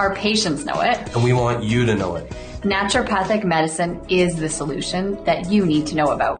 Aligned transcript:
Our 0.00 0.14
patients 0.14 0.64
know 0.64 0.80
it. 0.80 1.14
And 1.14 1.22
we 1.22 1.34
want 1.34 1.62
you 1.62 1.84
to 1.84 1.94
know 1.94 2.16
it. 2.16 2.26
Naturopathic 2.62 3.44
medicine 3.44 4.00
is 4.08 4.34
the 4.36 4.48
solution 4.48 5.22
that 5.24 5.52
you 5.52 5.66
need 5.66 5.86
to 5.88 5.94
know 5.94 6.06
about. 6.06 6.39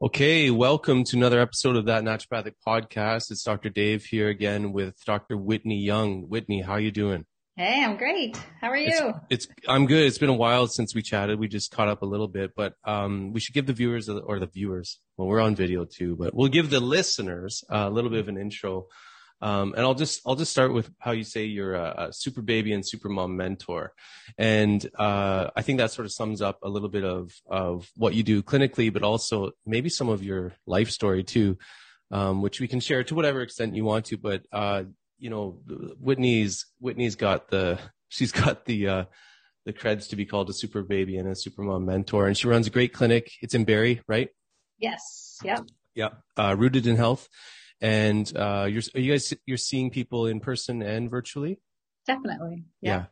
Okay, 0.00 0.48
welcome 0.52 1.02
to 1.02 1.16
another 1.16 1.40
episode 1.40 1.74
of 1.74 1.86
that 1.86 2.04
naturopathic 2.04 2.52
podcast. 2.64 3.32
It's 3.32 3.42
Dr. 3.42 3.68
Dave 3.68 4.04
here 4.04 4.28
again 4.28 4.72
with 4.72 4.94
Dr. 5.04 5.36
Whitney 5.36 5.80
Young. 5.80 6.28
Whitney, 6.28 6.60
how 6.60 6.76
you 6.76 6.92
doing? 6.92 7.26
Hey, 7.56 7.82
I'm 7.82 7.96
great. 7.96 8.36
How 8.60 8.68
are 8.68 8.76
you? 8.76 9.14
It's, 9.28 9.46
it's, 9.46 9.48
I'm 9.66 9.86
good. 9.86 10.06
It's 10.06 10.18
been 10.18 10.28
a 10.28 10.34
while 10.34 10.68
since 10.68 10.94
we 10.94 11.02
chatted. 11.02 11.40
We 11.40 11.48
just 11.48 11.72
caught 11.72 11.88
up 11.88 12.02
a 12.02 12.06
little 12.06 12.28
bit, 12.28 12.52
but 12.54 12.74
um, 12.84 13.32
we 13.32 13.40
should 13.40 13.54
give 13.54 13.66
the 13.66 13.72
viewers 13.72 14.08
or 14.08 14.38
the 14.38 14.46
viewers. 14.46 15.00
Well, 15.16 15.26
we're 15.26 15.40
on 15.40 15.56
video 15.56 15.84
too, 15.84 16.14
but 16.14 16.32
we'll 16.32 16.46
give 16.46 16.70
the 16.70 16.78
listeners 16.78 17.64
a 17.68 17.90
little 17.90 18.08
bit 18.08 18.20
of 18.20 18.28
an 18.28 18.38
intro 18.38 18.86
um, 19.40 19.72
and 19.74 19.82
I'll 19.82 19.94
just 19.94 20.20
I'll 20.26 20.34
just 20.34 20.50
start 20.50 20.72
with 20.72 20.90
how 20.98 21.12
you 21.12 21.22
say 21.22 21.44
you're 21.44 21.74
a, 21.74 22.08
a 22.08 22.12
super 22.12 22.42
baby 22.42 22.72
and 22.72 22.86
super 22.86 23.08
mom 23.08 23.36
mentor, 23.36 23.92
and 24.36 24.84
uh, 24.98 25.50
I 25.54 25.62
think 25.62 25.78
that 25.78 25.92
sort 25.92 26.06
of 26.06 26.12
sums 26.12 26.42
up 26.42 26.58
a 26.62 26.68
little 26.68 26.88
bit 26.88 27.04
of 27.04 27.32
of 27.48 27.88
what 27.96 28.14
you 28.14 28.22
do 28.24 28.42
clinically, 28.42 28.92
but 28.92 29.04
also 29.04 29.52
maybe 29.64 29.88
some 29.88 30.08
of 30.08 30.24
your 30.24 30.54
life 30.66 30.90
story 30.90 31.22
too, 31.22 31.56
um, 32.10 32.42
which 32.42 32.60
we 32.60 32.66
can 32.66 32.80
share 32.80 33.04
to 33.04 33.14
whatever 33.14 33.40
extent 33.40 33.76
you 33.76 33.84
want 33.84 34.06
to. 34.06 34.16
But 34.16 34.42
uh, 34.52 34.84
you 35.18 35.30
know, 35.30 35.60
Whitney's 36.00 36.66
Whitney's 36.80 37.14
got 37.14 37.48
the 37.48 37.78
she's 38.08 38.32
got 38.32 38.64
the 38.64 38.88
uh, 38.88 39.04
the 39.66 39.72
creds 39.72 40.08
to 40.08 40.16
be 40.16 40.26
called 40.26 40.50
a 40.50 40.54
super 40.54 40.82
baby 40.82 41.16
and 41.16 41.28
a 41.28 41.36
super 41.36 41.62
mom 41.62 41.86
mentor, 41.86 42.26
and 42.26 42.36
she 42.36 42.48
runs 42.48 42.66
a 42.66 42.70
great 42.70 42.92
clinic. 42.92 43.30
It's 43.40 43.54
in 43.54 43.64
Barrie, 43.64 44.00
right? 44.08 44.30
Yes. 44.80 45.38
Yep. 45.44 45.68
Yeah. 45.94 46.08
Uh, 46.36 46.56
rooted 46.58 46.88
in 46.88 46.96
health 46.96 47.28
and 47.80 48.30
uh, 48.36 48.66
you're 48.68 48.82
are 48.94 49.00
you 49.00 49.12
guys 49.12 49.32
you're 49.46 49.56
seeing 49.56 49.90
people 49.90 50.26
in 50.26 50.40
person 50.40 50.82
and 50.82 51.10
virtually? 51.10 51.58
Definitely. 52.06 52.64
Yeah. 52.80 52.90
yeah. 52.90 53.04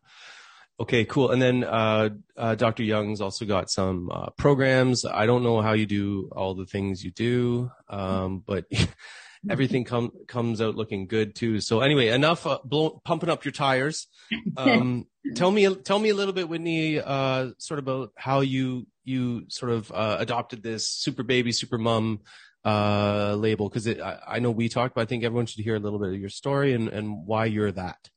Okay, 0.78 1.06
cool. 1.06 1.30
And 1.30 1.40
then 1.40 1.64
uh, 1.64 2.10
uh, 2.36 2.54
Dr. 2.54 2.82
Young's 2.82 3.22
also 3.22 3.46
got 3.46 3.70
some 3.70 4.10
uh, 4.12 4.30
programs. 4.36 5.06
I 5.06 5.24
don't 5.24 5.42
know 5.42 5.62
how 5.62 5.72
you 5.72 5.86
do 5.86 6.30
all 6.32 6.54
the 6.54 6.66
things 6.66 7.02
you 7.02 7.10
do, 7.10 7.70
um, 7.88 8.42
but 8.46 8.66
everything 9.50 9.84
com- 9.86 10.12
comes 10.28 10.60
out 10.60 10.76
looking 10.76 11.06
good 11.06 11.34
too. 11.34 11.60
So 11.60 11.80
anyway, 11.80 12.08
enough 12.08 12.46
uh, 12.46 12.58
blow- 12.62 13.00
pumping 13.04 13.30
up 13.30 13.44
your 13.44 13.52
tires. 13.52 14.06
Um, 14.56 15.06
tell 15.36 15.52
me, 15.52 15.72
tell 15.76 16.00
me 16.00 16.08
a 16.08 16.14
little 16.14 16.32
bit, 16.32 16.48
Whitney, 16.48 16.98
uh, 16.98 17.50
sort 17.58 17.78
of 17.78 17.86
about 17.86 18.10
how 18.16 18.40
you 18.40 18.88
you 19.04 19.44
sort 19.48 19.70
of 19.70 19.92
uh, 19.92 20.16
adopted 20.18 20.64
this 20.64 20.88
super 20.88 21.22
baby, 21.22 21.52
super 21.52 21.78
mom 21.78 22.22
uh, 22.66 23.36
label? 23.38 23.68
Because 23.68 23.88
I, 23.88 24.18
I, 24.26 24.38
know 24.40 24.50
we 24.50 24.68
talked, 24.68 24.94
but 24.94 25.02
I 25.02 25.04
think 25.04 25.24
everyone 25.24 25.46
should 25.46 25.62
hear 25.62 25.76
a 25.76 25.80
little 25.80 25.98
bit 25.98 26.08
of 26.12 26.20
your 26.20 26.28
story 26.28 26.72
and, 26.72 26.88
and 26.88 27.26
why 27.26 27.44
you're 27.46 27.72
that. 27.72 28.10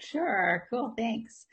Sure. 0.00 0.66
Cool. 0.70 0.94
Thanks. 0.96 1.44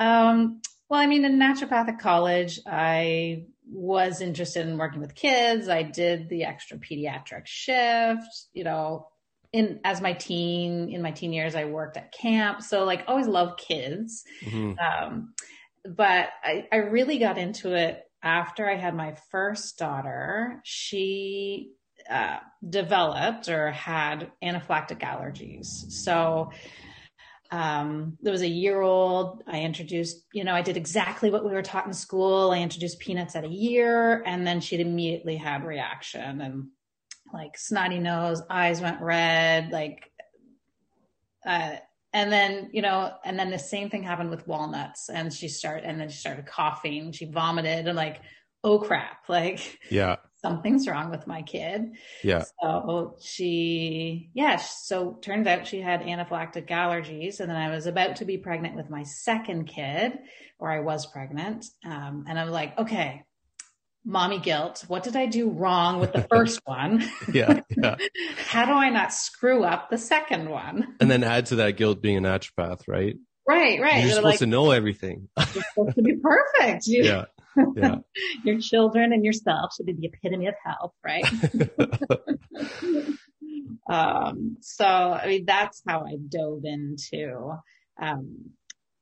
Um, 0.00 0.60
well, 0.88 1.00
I 1.00 1.06
mean, 1.06 1.24
in 1.24 1.38
naturopathic 1.38 1.98
college, 1.98 2.60
I 2.66 3.46
was 3.68 4.20
interested 4.20 4.66
in 4.66 4.78
working 4.78 5.00
with 5.00 5.14
kids. 5.14 5.68
I 5.68 5.82
did 5.82 6.28
the 6.28 6.44
extra 6.44 6.78
pediatric 6.78 7.46
shift, 7.46 8.28
you 8.52 8.64
know, 8.64 9.08
in 9.52 9.80
as 9.84 10.00
my 10.00 10.12
teen 10.12 10.90
in 10.90 11.02
my 11.02 11.12
teen 11.12 11.32
years, 11.32 11.54
I 11.54 11.64
worked 11.64 11.96
at 11.96 12.12
camp. 12.12 12.62
So 12.62 12.84
like 12.84 13.04
always 13.06 13.26
loved 13.26 13.58
kids. 13.58 14.24
Mm-hmm. 14.44 14.74
Um, 14.78 15.34
but 15.84 16.28
I, 16.42 16.66
I 16.72 16.76
really 16.76 17.18
got 17.18 17.38
into 17.38 17.74
it 17.74 18.02
after 18.22 18.68
I 18.68 18.74
had 18.74 18.94
my 18.94 19.16
first 19.30 19.78
daughter. 19.78 20.60
She 20.64 21.72
uh, 22.10 22.38
developed 22.68 23.48
or 23.48 23.70
had 23.72 24.30
anaphylactic 24.42 25.00
allergies. 25.00 25.90
So 25.90 26.50
um, 27.50 28.16
there 28.20 28.32
was 28.32 28.42
a 28.42 28.48
year 28.48 28.80
old. 28.80 29.42
I 29.46 29.60
introduced, 29.60 30.24
you 30.32 30.44
know, 30.44 30.54
I 30.54 30.62
did 30.62 30.76
exactly 30.76 31.30
what 31.30 31.44
we 31.44 31.52
were 31.52 31.62
taught 31.62 31.86
in 31.86 31.92
school. 31.92 32.50
I 32.50 32.58
introduced 32.58 32.98
peanuts 32.98 33.36
at 33.36 33.44
a 33.44 33.48
year, 33.48 34.22
and 34.26 34.46
then 34.46 34.60
she'd 34.60 34.80
immediately 34.80 35.36
had 35.36 35.64
reaction 35.64 36.40
and 36.40 36.68
like 37.32 37.58
snotty 37.58 37.98
nose, 37.98 38.42
eyes 38.50 38.80
went 38.80 39.00
red, 39.00 39.70
like, 39.70 40.10
uh, 41.46 41.76
and 42.12 42.32
then 42.32 42.70
you 42.72 42.82
know, 42.82 43.12
and 43.24 43.38
then 43.38 43.50
the 43.50 43.58
same 43.58 43.90
thing 43.90 44.02
happened 44.02 44.30
with 44.30 44.46
walnuts, 44.46 45.08
and 45.08 45.32
she 45.32 45.48
started, 45.48 45.84
and 45.84 46.00
then 46.00 46.08
she 46.08 46.18
started 46.18 46.46
coughing. 46.46 47.12
She 47.12 47.26
vomited, 47.26 47.86
and 47.86 47.96
like, 47.96 48.20
oh 48.64 48.78
crap, 48.78 49.28
like, 49.28 49.78
yeah, 49.90 50.16
something's 50.46 50.86
wrong 50.86 51.10
with 51.10 51.26
my 51.26 51.42
kid. 51.42 51.96
Yeah. 52.22 52.44
So 52.62 53.16
she, 53.20 54.30
yeah, 54.32 54.56
so 54.56 55.18
turned 55.20 55.48
out 55.48 55.66
she 55.66 55.80
had 55.80 56.02
anaphylactic 56.02 56.68
allergies. 56.68 57.40
And 57.40 57.50
then 57.50 57.56
I 57.56 57.70
was 57.70 57.86
about 57.86 58.16
to 58.16 58.24
be 58.24 58.38
pregnant 58.38 58.76
with 58.76 58.88
my 58.88 59.02
second 59.02 59.66
kid, 59.66 60.18
or 60.58 60.70
I 60.70 60.80
was 60.80 61.06
pregnant. 61.06 61.66
Um, 61.84 62.24
and 62.28 62.38
I'm 62.38 62.50
like, 62.50 62.78
okay, 62.78 63.24
mommy 64.04 64.38
guilt. 64.38 64.84
What 64.86 65.02
did 65.02 65.16
I 65.16 65.26
do 65.26 65.50
wrong 65.50 65.98
with 66.00 66.12
the 66.12 66.26
first 66.30 66.60
one? 66.64 67.04
yeah, 67.32 67.60
yeah. 67.76 67.96
How 68.46 68.66
do 68.66 68.72
I 68.72 68.90
not 68.90 69.12
screw 69.12 69.64
up 69.64 69.90
the 69.90 69.98
second 69.98 70.48
one? 70.48 70.94
And 71.00 71.10
then 71.10 71.24
add 71.24 71.46
to 71.46 71.56
that 71.56 71.72
guilt 71.72 72.00
being 72.00 72.18
a 72.18 72.20
naturopath, 72.20 72.82
right? 72.86 73.16
Right, 73.48 73.80
right. 73.80 74.02
You're 74.02 74.10
supposed 74.14 74.24
like, 74.24 74.38
to 74.40 74.46
know 74.46 74.70
everything. 74.70 75.28
you're 75.54 75.64
supposed 75.74 75.96
to 75.96 76.02
be 76.02 76.16
perfect. 76.16 76.86
You, 76.86 77.04
yeah 77.04 77.24
yeah. 77.76 77.96
your 78.44 78.58
children 78.60 79.12
and 79.12 79.24
yourself 79.24 79.72
should 79.76 79.86
be 79.86 79.94
the 79.94 80.06
epitome 80.06 80.46
of 80.46 80.54
health, 80.64 80.92
right? 81.04 81.24
um, 83.88 84.56
so, 84.60 84.86
I 84.86 85.26
mean, 85.26 85.44
that's 85.46 85.82
how 85.86 86.00
I 86.00 86.16
dove 86.28 86.62
into, 86.64 87.52
um, 88.00 88.50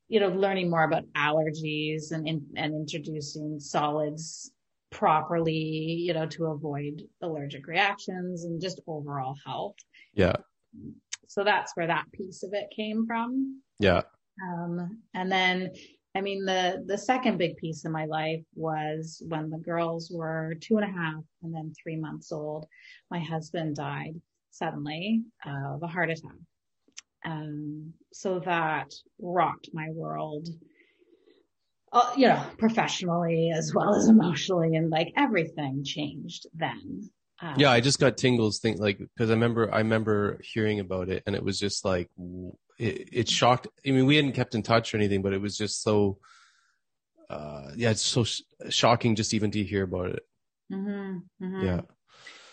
you 0.08 0.20
know, 0.20 0.28
learning 0.28 0.70
more 0.70 0.84
about 0.84 1.04
allergies 1.16 2.12
and, 2.12 2.28
and 2.28 2.74
introducing 2.74 3.58
solids 3.60 4.52
properly, 4.90 5.52
you 5.52 6.14
know, 6.14 6.26
to 6.26 6.46
avoid 6.46 7.02
allergic 7.20 7.66
reactions 7.66 8.44
and 8.44 8.60
just 8.60 8.80
overall 8.86 9.34
health. 9.44 9.76
Yeah. 10.14 10.36
So 11.26 11.42
that's 11.42 11.76
where 11.76 11.88
that 11.88 12.10
piece 12.12 12.42
of 12.44 12.50
it 12.52 12.66
came 12.74 13.06
from. 13.06 13.60
Yeah. 13.80 14.02
Um, 14.42 15.02
and 15.14 15.30
then, 15.30 15.72
I 16.16 16.20
mean, 16.20 16.44
the, 16.44 16.84
the 16.86 16.96
second 16.96 17.38
big 17.38 17.56
piece 17.56 17.84
of 17.84 17.90
my 17.90 18.04
life 18.04 18.44
was 18.54 19.20
when 19.26 19.50
the 19.50 19.58
girls 19.58 20.10
were 20.12 20.54
two 20.60 20.78
and 20.78 20.88
a 20.88 20.92
half 20.92 21.24
and 21.42 21.52
then 21.52 21.72
three 21.82 21.96
months 21.96 22.30
old. 22.30 22.66
My 23.10 23.18
husband 23.18 23.76
died 23.76 24.20
suddenly 24.50 25.22
of 25.44 25.82
a 25.82 25.88
heart 25.88 26.10
attack. 26.10 26.36
Um, 27.24 27.94
so 28.12 28.38
that 28.40 28.92
rocked 29.18 29.70
my 29.72 29.90
world, 29.90 30.48
uh, 31.92 32.12
you 32.16 32.28
know, 32.28 32.44
professionally 32.58 33.50
as 33.54 33.72
well 33.74 33.94
as 33.94 34.08
emotionally, 34.08 34.76
and 34.76 34.90
like 34.90 35.12
everything 35.16 35.82
changed 35.84 36.46
then. 36.54 37.10
Um, 37.40 37.54
Yeah, 37.56 37.70
I 37.70 37.80
just 37.80 37.98
got 37.98 38.16
tingles 38.18 38.58
think 38.60 38.78
like 38.78 38.98
because 38.98 39.30
I 39.30 39.34
remember 39.34 39.72
I 39.72 39.78
remember 39.78 40.38
hearing 40.42 40.80
about 40.80 41.08
it 41.08 41.22
and 41.26 41.34
it 41.34 41.42
was 41.42 41.58
just 41.58 41.84
like 41.84 42.10
it, 42.78 43.08
it 43.12 43.28
shocked. 43.28 43.68
I 43.86 43.90
mean, 43.90 44.06
we 44.06 44.16
hadn't 44.16 44.32
kept 44.32 44.54
in 44.54 44.62
touch 44.62 44.92
or 44.92 44.96
anything, 44.96 45.22
but 45.22 45.32
it 45.32 45.40
was 45.40 45.56
just 45.56 45.82
so. 45.82 46.18
Uh, 47.30 47.70
yeah, 47.76 47.90
it's 47.90 48.02
so 48.02 48.24
sh- 48.24 48.42
shocking 48.68 49.14
just 49.16 49.32
even 49.34 49.50
to 49.50 49.62
hear 49.62 49.84
about 49.84 50.10
it. 50.10 50.22
mhm, 50.70 51.22
mhm. 51.42 51.64
Yeah, 51.64 51.80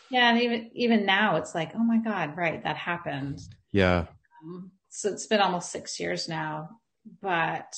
Yeah. 0.09 0.29
And 0.31 0.41
even, 0.41 0.71
even 0.73 1.05
now 1.05 1.35
it's 1.35 1.53
like, 1.53 1.71
oh 1.75 1.83
my 1.83 1.97
God, 1.97 2.37
right. 2.37 2.63
That 2.63 2.77
happened. 2.77 3.39
yeah, 3.71 4.05
Um, 4.43 4.71
so 4.89 5.09
it's 5.09 5.27
been 5.27 5.41
almost 5.41 5.71
six 5.71 5.99
years 5.99 6.27
now, 6.29 6.69
but 7.21 7.73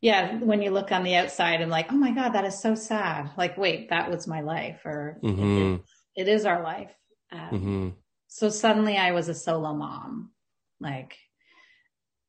yeah, 0.00 0.36
when 0.38 0.62
you 0.62 0.70
look 0.70 0.92
on 0.92 1.02
the 1.04 1.16
outside 1.16 1.60
and 1.60 1.70
like, 1.70 1.92
oh 1.92 1.96
my 1.96 2.12
God, 2.12 2.30
that 2.30 2.44
is 2.44 2.58
so 2.60 2.74
sad. 2.74 3.30
Like, 3.36 3.56
wait, 3.56 3.90
that 3.90 4.10
was 4.10 4.26
my 4.26 4.40
life 4.42 4.80
or 4.84 5.18
it 5.22 5.30
hmm 5.34 5.74
is- 5.74 5.80
it 6.16 6.26
is 6.26 6.44
our 6.44 6.62
life. 6.64 6.90
Um, 7.30 7.48
hmm 7.50 7.88
So 8.26 8.48
suddenly 8.48 8.96
I 8.96 9.12
was 9.12 9.28
a 9.28 9.34
solo 9.34 9.72
mom, 9.74 10.32
like 10.80 11.16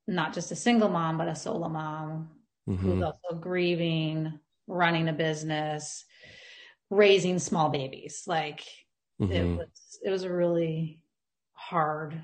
not 0.07 0.33
just 0.33 0.51
a 0.51 0.55
single 0.55 0.89
mom, 0.89 1.17
but 1.17 1.27
a 1.27 1.35
solo 1.35 1.69
mom 1.69 2.29
who's 2.83 2.95
hmm 2.95 3.01
also 3.01 3.35
grieving, 3.39 4.39
running 4.67 5.07
a 5.07 5.13
business, 5.13 6.05
raising 6.89 7.39
small 7.39 7.69
babies. 7.69 8.23
Like 8.25 8.61
it 9.29 9.43
hmm 9.43 9.57
was, 9.57 9.99
it 10.03 10.09
was 10.09 10.23
a 10.23 10.33
really 10.33 11.01
hard 11.53 12.19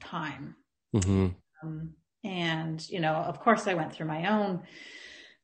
time. 0.00 0.56
hmm 0.92 1.40
Um, 1.62 1.94
and, 2.24 2.86
you 2.88 3.00
know, 3.00 3.14
of 3.14 3.40
course 3.40 3.66
I 3.66 3.74
went 3.74 3.92
through 3.92 4.06
my 4.06 4.30
own 4.30 4.62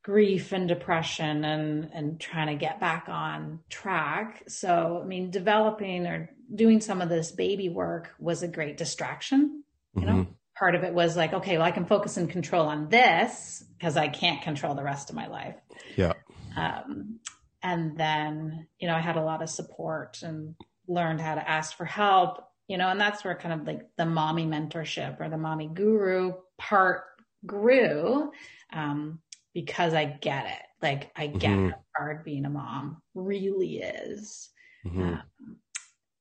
grief 0.03 0.53
and 0.53 0.67
depression 0.67 1.43
and, 1.45 1.89
and 1.93 2.19
trying 2.19 2.47
to 2.47 2.55
get 2.55 2.79
back 2.79 3.09
on 3.09 3.59
track. 3.69 4.43
So, 4.47 5.01
I 5.03 5.05
mean, 5.05 5.31
developing 5.31 6.07
or 6.07 6.29
doing 6.53 6.81
some 6.81 7.01
of 7.01 7.09
this 7.09 7.31
baby 7.31 7.69
work 7.69 8.11
was 8.19 8.43
a 8.43 8.47
great 8.47 8.77
distraction. 8.77 9.63
You 9.99 10.05
know, 10.07 10.13
Mm-hmm. 10.13 10.31
part 10.57 10.75
of 10.75 10.83
it 10.83 10.93
was 10.93 11.15
like, 11.17 11.33
okay, 11.33 11.57
well, 11.57 11.65
I 11.67 11.71
can 11.71 11.85
focus 11.85 12.17
and 12.17 12.29
control 12.29 12.67
on 12.67 12.89
this 12.89 13.63
because 13.77 13.97
I 13.97 14.07
can't 14.07 14.41
control 14.41 14.75
the 14.75 14.83
rest 14.83 15.09
of 15.09 15.15
my 15.15 15.27
life. 15.27 15.55
Yeah. 15.95 16.13
Um, 16.55 17.19
and 17.61 17.97
then, 17.97 18.67
you 18.79 18.87
know, 18.87 18.95
I 18.95 18.99
had 18.99 19.17
a 19.17 19.23
lot 19.23 19.41
of 19.41 19.49
support 19.49 20.21
and 20.23 20.55
learned 20.87 21.21
how 21.21 21.35
to 21.35 21.49
ask 21.49 21.75
for 21.75 21.85
help, 21.85 22.43
you 22.67 22.77
know, 22.77 22.89
and 22.89 22.99
that's 22.99 23.23
where 23.23 23.35
kind 23.35 23.59
of 23.59 23.67
like 23.67 23.89
the 23.97 24.05
mommy 24.05 24.45
mentorship 24.45 25.19
or 25.19 25.29
the 25.29 25.37
mommy 25.37 25.67
guru 25.67 26.33
part 26.57 27.03
grew. 27.45 28.31
Um, 28.73 29.19
because 29.53 29.93
I 29.95 30.05
get 30.05 30.45
it. 30.45 30.61
Like 30.81 31.11
I 31.15 31.27
get 31.27 31.49
Mhm. 31.51 31.71
how 31.71 31.79
hard 31.97 32.23
being 32.23 32.45
a 32.45 32.49
mom 32.49 33.01
really 33.15 33.79
is. 33.79 34.49
hmm 34.83 35.01
Um, 35.01 35.57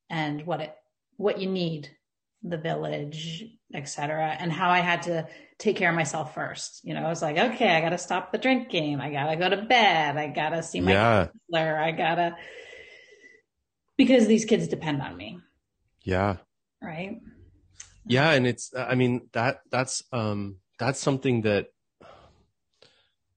and 0.09 0.47
what 0.47 0.61
it, 0.61 0.75
what 1.17 1.39
you 1.39 1.51
need, 1.51 1.91
the 2.49 2.59
village, 2.59 3.45
et 3.75 3.85
cetera, 3.89 4.29
and 4.39 4.53
how 4.53 4.71
I 4.71 4.79
had 4.81 5.03
to 5.03 5.27
take 5.59 5.77
care 5.77 5.91
of 5.91 5.97
myself 5.97 6.35
first. 6.35 6.81
You 6.85 6.95
know, 6.95 7.03
I 7.05 7.09
was 7.09 7.23
like, 7.23 7.37
okay, 7.39 7.71
I 7.71 7.81
got 7.81 7.91
to 7.91 7.99
stop 7.99 8.33
the 8.33 8.39
drinking. 8.39 9.01
I 9.01 9.11
got 9.11 9.31
to 9.31 9.37
go 9.37 9.49
to 9.49 9.63
bed. 9.63 10.17
I 10.17 10.29
got 10.29 10.51
to 10.51 10.63
see 10.63 10.81
my 10.81 10.93
Yeah, 10.93 11.29
counselor. 11.51 11.79
I 11.79 11.91
got 11.93 12.15
to, 12.17 12.37
because 13.97 14.27
these 14.27 14.45
kids 14.45 14.69
depend 14.69 15.03
on 15.03 15.17
me. 15.17 15.41
yeah. 16.05 16.37
Right. 16.83 17.21
Yeah, 18.09 18.31
and 18.31 18.47
it's 18.47 18.73
I 18.77 18.95
mean 18.95 19.29
that 19.33 19.61
that's 19.71 20.05
um 20.13 20.57
that's 20.79 21.01
something 21.01 21.43
that 21.43 21.67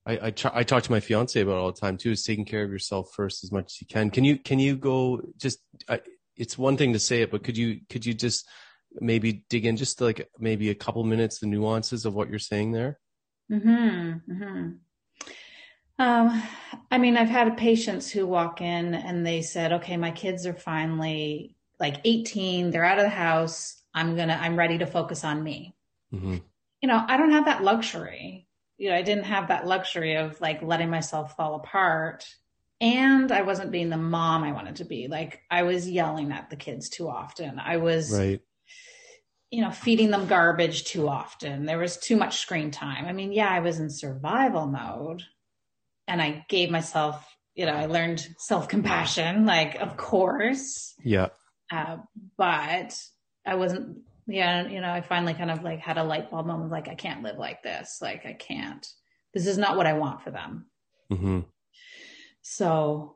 I 0.05 0.27
I, 0.27 0.31
try, 0.31 0.51
I 0.53 0.63
talk 0.63 0.83
to 0.83 0.91
my 0.91 0.99
fiance 0.99 1.39
about 1.39 1.57
all 1.57 1.71
the 1.71 1.79
time 1.79 1.97
too 1.97 2.11
is 2.11 2.23
taking 2.23 2.45
care 2.45 2.63
of 2.63 2.71
yourself 2.71 3.11
first 3.15 3.43
as 3.43 3.51
much 3.51 3.65
as 3.73 3.81
you 3.81 3.87
can. 3.87 4.11
Can 4.11 4.23
you 4.23 4.37
can 4.37 4.59
you 4.59 4.75
go 4.75 5.21
just 5.37 5.59
I, 5.87 6.01
it's 6.35 6.57
one 6.57 6.77
thing 6.77 6.93
to 6.93 6.99
say 6.99 7.21
it, 7.21 7.31
but 7.31 7.43
could 7.43 7.57
you 7.57 7.79
could 7.89 8.05
you 8.05 8.13
just 8.13 8.47
maybe 8.99 9.45
dig 9.49 9.65
in 9.65 9.77
just 9.77 10.01
like 10.01 10.29
maybe 10.39 10.69
a 10.69 10.75
couple 10.75 11.03
minutes 11.03 11.39
the 11.39 11.47
nuances 11.47 12.05
of 12.05 12.13
what 12.15 12.29
you're 12.29 12.39
saying 12.39 12.71
there? 12.71 12.99
Hmm. 13.49 14.11
Hmm. 14.13 14.69
Um, 15.97 16.43
I 16.89 16.97
mean, 16.97 17.17
I've 17.17 17.29
had 17.29 17.57
patients 17.57 18.09
who 18.09 18.25
walk 18.25 18.61
in 18.61 18.93
and 18.93 19.25
they 19.25 19.41
said, 19.41 19.73
"Okay, 19.73 19.97
my 19.97 20.11
kids 20.11 20.45
are 20.45 20.53
finally 20.53 21.55
like 21.79 21.97
18. 22.05 22.71
They're 22.71 22.85
out 22.85 22.99
of 22.99 23.03
the 23.03 23.09
house. 23.09 23.81
I'm 23.93 24.15
gonna. 24.15 24.37
I'm 24.39 24.57
ready 24.57 24.77
to 24.77 24.85
focus 24.85 25.23
on 25.23 25.43
me." 25.43 25.75
hmm 26.11 26.37
You 26.81 26.87
know, 26.87 27.03
I 27.07 27.17
don't 27.17 27.31
have 27.31 27.45
that 27.45 27.63
luxury. 27.63 28.47
You 28.77 28.89
know, 28.89 28.95
I 28.95 29.01
didn't 29.01 29.25
have 29.25 29.49
that 29.49 29.67
luxury 29.67 30.15
of 30.15 30.39
like 30.39 30.61
letting 30.61 30.89
myself 30.89 31.35
fall 31.35 31.55
apart. 31.55 32.25
And 32.81 33.29
I 33.33 33.41
wasn't 33.41 33.71
being 33.71 33.89
the 33.89 33.97
mom 33.97 34.43
I 34.43 34.53
wanted 34.53 34.77
to 34.77 34.85
be. 34.85 35.09
Like 35.09 35.41
I 35.51 35.63
was 35.63 35.89
yelling 35.89 36.31
at 36.31 36.49
the 36.49 36.55
kids 36.55 36.87
too 36.87 37.09
often. 37.09 37.59
I 37.59 37.75
was 37.75 38.09
Right. 38.13 38.39
You 39.51 39.61
know, 39.61 39.71
feeding 39.71 40.11
them 40.11 40.27
garbage 40.27 40.83
too 40.83 41.07
often. 41.07 41.65
There 41.65 41.79
was 41.79 41.97
too 41.97 42.15
much 42.15 42.37
screen 42.37 42.71
time. 42.71 43.05
I 43.05 43.13
mean, 43.13 43.31
yeah, 43.31 43.49
I 43.49 43.59
was 43.59 43.79
in 43.79 43.89
survival 43.89 44.67
mode 44.67 45.23
and 46.07 46.21
I 46.21 46.45
gave 46.49 46.69
myself, 46.69 47.35
you 47.55 47.65
know, 47.65 47.73
I 47.73 47.87
learned 47.87 48.27
self 48.37 48.67
compassion, 48.67 49.45
like, 49.45 49.75
of 49.75 49.97
course. 49.97 50.93
Yeah. 51.03 51.29
Uh, 51.71 51.97
but 52.37 52.99
I 53.45 53.55
wasn't, 53.55 53.99
yeah, 54.27 54.67
you 54.67 54.81
know, 54.81 54.91
I 54.91 55.01
finally 55.01 55.33
kind 55.33 55.51
of 55.51 55.63
like 55.63 55.79
had 55.79 55.97
a 55.97 56.03
light 56.03 56.29
bulb 56.29 56.45
moment, 56.45 56.71
like, 56.71 56.87
I 56.87 56.95
can't 56.95 57.23
live 57.23 57.37
like 57.37 57.63
this. 57.63 57.99
Like, 58.01 58.25
I 58.25 58.33
can't, 58.33 58.85
this 59.33 59.47
is 59.47 59.57
not 59.57 59.77
what 59.77 59.87
I 59.87 59.93
want 59.93 60.21
for 60.21 60.29
them. 60.29 60.67
Mm-hmm. 61.11 61.39
So, 62.43 63.15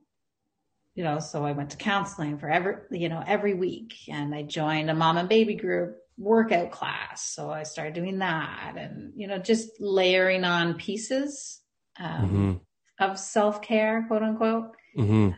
you 0.95 1.03
know, 1.03 1.19
so 1.19 1.45
I 1.45 1.51
went 1.51 1.71
to 1.71 1.77
counseling 1.77 2.39
for 2.39 2.49
every, 2.49 2.75
you 2.91 3.09
know, 3.09 3.23
every 3.25 3.53
week 3.53 3.93
and 4.07 4.33
I 4.33 4.43
joined 4.43 4.89
a 4.89 4.95
mom 4.95 5.17
and 5.17 5.29
baby 5.29 5.55
group 5.55 5.97
workout 6.17 6.71
class. 6.71 7.33
So 7.33 7.49
I 7.49 7.63
started 7.63 7.93
doing 7.93 8.19
that 8.19 8.75
and, 8.77 9.13
you 9.15 9.27
know, 9.27 9.37
just 9.39 9.69
layering 9.79 10.43
on 10.43 10.75
pieces 10.75 11.61
um, 11.99 12.29
hmm 12.29 12.53
of 12.99 13.17
self 13.17 13.61
care, 13.61 14.05
quote 14.07 14.21
unquote. 14.21 14.75
hmm 14.95 15.29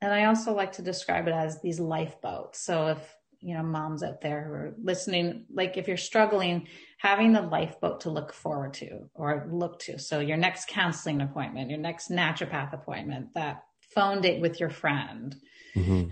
And 0.00 0.12
I 0.12 0.24
also 0.24 0.54
like 0.54 0.72
to 0.72 0.82
describe 0.82 1.28
it 1.28 1.34
as 1.34 1.60
these 1.60 1.78
lifeboats. 1.78 2.64
So 2.64 2.88
if, 2.88 3.16
you 3.40 3.54
know, 3.54 3.62
moms 3.62 4.02
out 4.02 4.20
there 4.20 4.44
who 4.44 4.52
are 4.52 4.74
listening, 4.82 5.46
like 5.52 5.76
if 5.76 5.86
you're 5.88 5.96
struggling, 5.96 6.68
having 6.98 7.32
the 7.32 7.42
lifeboat 7.42 8.00
to 8.02 8.10
look 8.10 8.32
forward 8.32 8.74
to 8.74 9.10
or 9.14 9.48
look 9.52 9.80
to. 9.80 9.98
So 9.98 10.20
your 10.20 10.36
next 10.36 10.68
counseling 10.68 11.20
appointment, 11.20 11.70
your 11.70 11.78
next 11.78 12.10
naturopath 12.10 12.72
appointment, 12.72 13.34
that 13.34 13.64
phone 13.94 14.22
date 14.22 14.40
with 14.40 14.60
your 14.60 14.70
friend, 14.70 15.36
hmm 15.74 16.08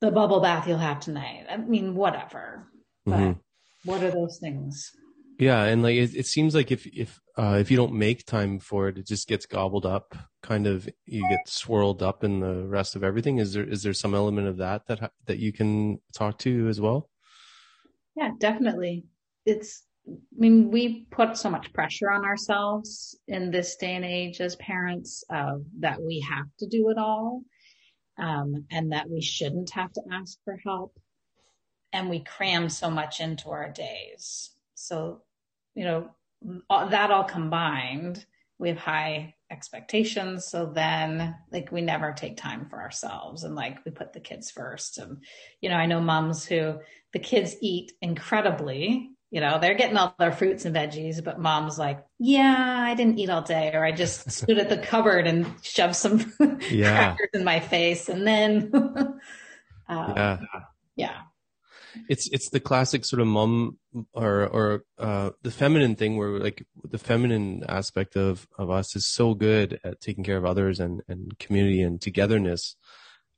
the 0.00 0.10
bubble 0.10 0.40
bath 0.40 0.68
you'll 0.68 0.76
have 0.76 1.00
tonight. 1.00 1.46
I 1.50 1.56
mean, 1.56 1.94
whatever. 1.94 2.68
But 3.04 3.14
Mhm. 3.18 3.40
what 3.84 4.02
are 4.02 4.10
those 4.10 4.38
things? 4.38 4.92
Yeah, 5.38 5.64
and 5.64 5.82
like 5.82 5.96
it, 5.96 6.14
it 6.14 6.26
seems 6.26 6.54
like 6.54 6.70
if 6.70 6.86
if 6.86 7.20
uh, 7.36 7.58
if 7.60 7.70
you 7.70 7.76
don't 7.76 7.94
make 7.94 8.24
time 8.24 8.60
for 8.60 8.88
it, 8.88 8.98
it 8.98 9.06
just 9.06 9.26
gets 9.26 9.46
gobbled 9.46 9.84
up. 9.84 10.16
Kind 10.42 10.66
of, 10.66 10.88
you 11.06 11.26
get 11.28 11.48
swirled 11.48 12.02
up 12.02 12.22
in 12.22 12.40
the 12.40 12.66
rest 12.66 12.94
of 12.94 13.02
everything. 13.02 13.38
Is 13.38 13.52
there 13.52 13.64
is 13.64 13.82
there 13.82 13.92
some 13.94 14.14
element 14.14 14.46
of 14.46 14.58
that 14.58 14.86
that 14.86 15.12
that 15.26 15.38
you 15.38 15.52
can 15.52 16.00
talk 16.14 16.38
to 16.40 16.68
as 16.68 16.80
well? 16.80 17.10
Yeah, 18.16 18.30
definitely. 18.38 19.04
It's, 19.44 19.82
I 20.08 20.12
mean, 20.38 20.70
we 20.70 21.06
put 21.10 21.36
so 21.36 21.50
much 21.50 21.72
pressure 21.72 22.10
on 22.10 22.24
ourselves 22.24 23.18
in 23.26 23.50
this 23.50 23.76
day 23.76 23.96
and 23.96 24.04
age 24.04 24.40
as 24.40 24.56
parents 24.56 25.24
uh, 25.30 25.56
that 25.80 26.00
we 26.00 26.20
have 26.20 26.46
to 26.60 26.66
do 26.68 26.90
it 26.90 26.98
all 26.98 27.42
um, 28.18 28.66
and 28.70 28.92
that 28.92 29.10
we 29.10 29.20
shouldn't 29.20 29.70
have 29.70 29.92
to 29.94 30.02
ask 30.12 30.38
for 30.44 30.56
help. 30.64 30.96
And 31.94 32.10
we 32.10 32.20
cram 32.20 32.68
so 32.68 32.90
much 32.90 33.20
into 33.20 33.48
our 33.50 33.70
days. 33.70 34.50
So, 34.74 35.22
you 35.74 35.84
know, 35.84 36.10
all, 36.68 36.88
that 36.88 37.10
all 37.10 37.24
combined, 37.24 38.26
we 38.58 38.68
have 38.68 38.78
high 38.78 39.34
expectations. 39.50 40.46
So 40.46 40.66
then, 40.66 41.36
like, 41.52 41.72
we 41.72 41.80
never 41.80 42.12
take 42.12 42.36
time 42.36 42.66
for 42.68 42.80
ourselves 42.82 43.44
and, 43.44 43.54
like, 43.54 43.84
we 43.86 43.92
put 43.92 44.12
the 44.12 44.20
kids 44.20 44.50
first. 44.50 44.98
And, 44.98 45.22
you 45.62 45.70
know, 45.70 45.76
I 45.76 45.86
know 45.86 46.00
moms 46.00 46.44
who 46.44 46.80
the 47.12 47.18
kids 47.20 47.56
eat 47.62 47.92
incredibly, 48.02 49.10
You 49.30 49.40
know, 49.40 49.58
they're 49.58 49.74
getting 49.74 49.96
all 49.96 50.14
their 50.18 50.30
fruits 50.32 50.64
and 50.64 50.76
veggies, 50.76 51.22
but 51.24 51.40
mom's 51.40 51.76
like, 51.78 52.04
yeah, 52.20 52.84
I 52.86 52.94
didn't 52.94 53.18
eat 53.18 53.30
all 53.30 53.42
day, 53.42 53.72
or 53.74 53.84
I 53.84 53.90
just 53.92 54.30
stood 54.38 54.58
at 54.58 54.68
the 54.68 54.78
cupboard 54.78 55.26
and 55.26 55.46
shoved 55.62 55.96
some 55.96 56.18
Yeah. 56.70 57.16
crackers 57.16 57.30
in 57.34 57.42
my 57.44 57.58
face. 57.60 58.08
And 58.08 58.26
then, 58.26 58.70
uh, 59.88 60.14
Yeah. 60.16 60.38
yeah. 60.96 61.20
It's 62.08 62.28
it's 62.28 62.50
the 62.50 62.60
classic 62.60 63.04
sort 63.04 63.20
of 63.20 63.26
mom 63.26 63.78
or 64.12 64.46
or 64.46 64.84
uh 64.98 65.30
the 65.42 65.50
feminine 65.50 65.94
thing 65.94 66.16
where 66.16 66.38
like 66.38 66.64
the 66.84 66.98
feminine 66.98 67.62
aspect 67.68 68.16
of 68.16 68.46
of 68.58 68.70
us 68.70 68.96
is 68.96 69.06
so 69.06 69.34
good 69.34 69.80
at 69.84 70.00
taking 70.00 70.24
care 70.24 70.36
of 70.36 70.44
others 70.44 70.80
and 70.80 71.02
and 71.08 71.38
community 71.38 71.80
and 71.82 72.00
togetherness 72.00 72.76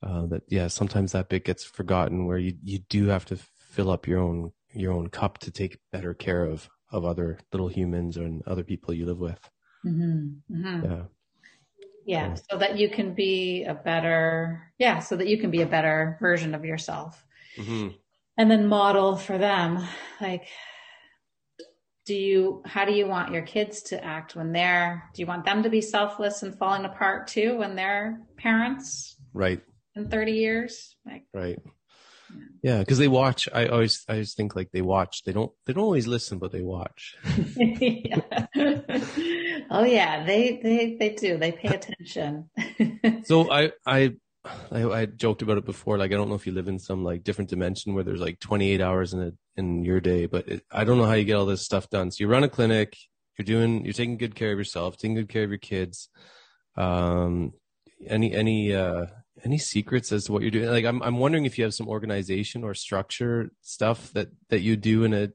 uh 0.02 0.26
that 0.26 0.42
yeah 0.48 0.68
sometimes 0.68 1.12
that 1.12 1.28
bit 1.28 1.44
gets 1.44 1.64
forgotten 1.64 2.26
where 2.26 2.38
you 2.38 2.54
you 2.62 2.78
do 2.88 3.06
have 3.06 3.24
to 3.24 3.36
fill 3.36 3.90
up 3.90 4.06
your 4.06 4.20
own 4.20 4.52
your 4.74 4.92
own 4.92 5.08
cup 5.08 5.38
to 5.38 5.50
take 5.50 5.78
better 5.92 6.14
care 6.14 6.44
of 6.44 6.68
of 6.92 7.04
other 7.04 7.38
little 7.52 7.68
humans 7.68 8.16
and 8.16 8.42
other 8.46 8.64
people 8.64 8.94
you 8.94 9.06
live 9.06 9.18
with 9.18 9.50
hmm 9.82 10.28
hmm 10.50 10.84
yeah 10.84 11.02
Yeah. 12.06 12.34
So 12.34 12.56
that 12.58 12.78
you 12.78 12.88
can 12.88 13.14
be 13.14 13.64
a 13.64 13.74
better, 13.74 14.72
yeah. 14.78 15.00
So 15.00 15.16
that 15.16 15.26
you 15.26 15.38
can 15.38 15.50
be 15.50 15.62
a 15.62 15.66
better 15.66 16.16
version 16.20 16.54
of 16.54 16.64
yourself. 16.64 17.26
hmm 17.58 17.88
and 18.38 18.50
then 18.50 18.66
model 18.66 19.16
for 19.16 19.38
them 19.38 19.86
like 20.20 20.48
do 22.06 22.14
you 22.14 22.62
how 22.64 22.84
do 22.84 22.92
you 22.92 23.06
want 23.06 23.32
your 23.32 23.42
kids 23.42 23.82
to 23.82 24.02
act 24.02 24.36
when 24.36 24.52
they're 24.52 25.10
do 25.12 25.20
you 25.20 25.26
want 25.26 25.44
them 25.44 25.64
to 25.64 25.68
be 25.68 25.80
selfless 25.80 26.42
and 26.42 26.56
falling 26.56 26.84
apart 26.84 27.26
too 27.26 27.58
when 27.58 27.74
they're 27.74 28.20
parents? 28.38 29.16
Right. 29.34 29.60
In 29.96 30.08
30 30.08 30.32
years? 30.32 30.96
Like 31.04 31.24
right. 31.34 31.58
yeah. 32.62 32.78
Because 32.78 32.98
they 32.98 33.08
watch 33.08 33.48
i 33.52 33.66
always 33.66 34.04
i 34.08 34.12
always 34.12 34.34
think 34.34 34.54
like 34.54 34.70
they 34.70 34.82
watch 34.82 35.24
they 35.24 35.32
don't 35.32 35.50
they 35.66 35.72
don't 35.72 35.82
always 35.82 36.06
listen 36.06 36.38
but 36.38 36.52
they 36.52 36.62
watch. 36.62 37.16
Yeah. 37.56 38.20
oh 39.70 39.84
yeah 39.84 40.24
they 40.24 40.60
they 40.62 40.96
they 40.98 41.10
do. 41.10 41.38
They 41.38 41.52
pay 41.52 41.68
attention. 41.68 42.50
So 43.24 43.50
I, 43.50 43.72
I, 43.84 44.14
I, 44.70 44.84
I 44.84 45.06
joked 45.06 45.42
about 45.42 45.58
it 45.58 45.64
before. 45.64 45.98
Like, 45.98 46.12
I 46.12 46.14
don't 46.14 46.28
know 46.28 46.34
if 46.34 46.46
you 46.46 46.52
live 46.52 46.68
in 46.68 46.78
some 46.78 47.04
like 47.04 47.24
different 47.24 47.50
dimension 47.50 47.94
where 47.94 48.04
there's 48.04 48.20
like 48.20 48.40
28 48.40 48.80
hours 48.80 49.12
in 49.12 49.22
a, 49.22 49.32
in 49.56 49.84
your 49.84 50.00
day, 50.00 50.26
but 50.26 50.48
it, 50.48 50.64
I 50.70 50.84
don't 50.84 50.98
know 50.98 51.06
how 51.06 51.12
you 51.12 51.24
get 51.24 51.36
all 51.36 51.46
this 51.46 51.62
stuff 51.62 51.90
done. 51.90 52.10
So 52.10 52.18
you 52.20 52.28
run 52.28 52.44
a 52.44 52.48
clinic, 52.48 52.96
you're 53.38 53.44
doing, 53.44 53.84
you're 53.84 53.92
taking 53.92 54.16
good 54.16 54.34
care 54.34 54.52
of 54.52 54.58
yourself, 54.58 54.96
taking 54.96 55.14
good 55.14 55.28
care 55.28 55.44
of 55.44 55.50
your 55.50 55.58
kids. 55.58 56.08
Um, 56.76 57.52
any, 58.06 58.34
any, 58.34 58.74
uh, 58.74 59.06
any 59.44 59.58
secrets 59.58 60.12
as 60.12 60.24
to 60.24 60.32
what 60.32 60.42
you're 60.42 60.50
doing? 60.50 60.68
Like, 60.68 60.84
I'm, 60.84 61.02
I'm 61.02 61.18
wondering 61.18 61.44
if 61.44 61.58
you 61.58 61.64
have 61.64 61.74
some 61.74 61.88
organization 61.88 62.64
or 62.64 62.74
structure 62.74 63.50
stuff 63.62 64.12
that, 64.12 64.28
that 64.50 64.60
you 64.60 64.76
do 64.76 65.04
in 65.04 65.14
a 65.14 65.28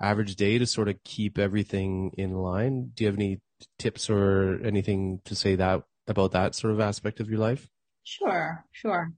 average 0.00 0.36
day 0.36 0.58
to 0.58 0.66
sort 0.66 0.88
of 0.88 1.02
keep 1.04 1.38
everything 1.38 2.12
in 2.16 2.32
line. 2.32 2.90
Do 2.94 3.04
you 3.04 3.08
have 3.08 3.18
any 3.18 3.40
tips 3.78 4.08
or 4.08 4.60
anything 4.64 5.20
to 5.26 5.34
say 5.34 5.56
that 5.56 5.82
about 6.08 6.32
that 6.32 6.54
sort 6.54 6.72
of 6.72 6.80
aspect 6.80 7.20
of 7.20 7.28
your 7.28 7.38
life? 7.38 7.68
Sure, 8.04 8.64
sure. 8.72 9.12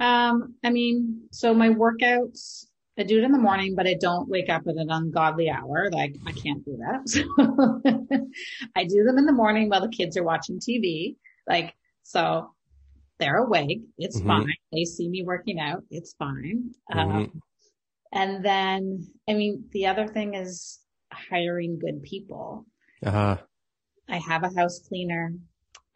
Um, 0.00 0.54
I 0.64 0.70
mean, 0.70 1.28
so 1.30 1.54
my 1.54 1.68
workouts, 1.68 2.66
I 2.98 3.02
do 3.02 3.18
it 3.18 3.24
in 3.24 3.32
the 3.32 3.38
morning, 3.38 3.74
but 3.76 3.86
I 3.86 3.94
don't 4.00 4.28
wake 4.28 4.48
up 4.48 4.62
at 4.68 4.76
an 4.76 4.90
ungodly 4.90 5.50
hour. 5.50 5.88
Like 5.90 6.14
I 6.26 6.32
can't 6.32 6.64
do 6.64 6.76
that. 6.78 7.02
So 8.64 8.70
I 8.76 8.84
do 8.84 9.04
them 9.04 9.18
in 9.18 9.26
the 9.26 9.32
morning 9.32 9.68
while 9.68 9.80
the 9.80 9.88
kids 9.88 10.16
are 10.16 10.22
watching 10.24 10.58
TV. 10.58 11.16
Like, 11.48 11.74
so 12.02 12.54
they're 13.18 13.36
awake. 13.38 13.82
It's 13.98 14.20
Mhm. 14.20 14.26
fine. 14.26 14.52
They 14.72 14.84
see 14.84 15.08
me 15.08 15.22
working 15.24 15.60
out. 15.60 15.84
It's 15.90 16.14
fine. 16.14 16.74
Mhm. 16.92 16.98
Um, 16.98 17.42
and 18.12 18.44
then, 18.44 19.06
I 19.28 19.34
mean, 19.34 19.68
the 19.72 19.86
other 19.86 20.06
thing 20.06 20.34
is 20.34 20.80
hiring 21.12 21.78
good 21.78 22.02
people. 22.02 22.66
Uh-huh. 23.04 23.38
I 24.08 24.18
have 24.18 24.42
a 24.44 24.54
house 24.54 24.80
cleaner. 24.80 25.34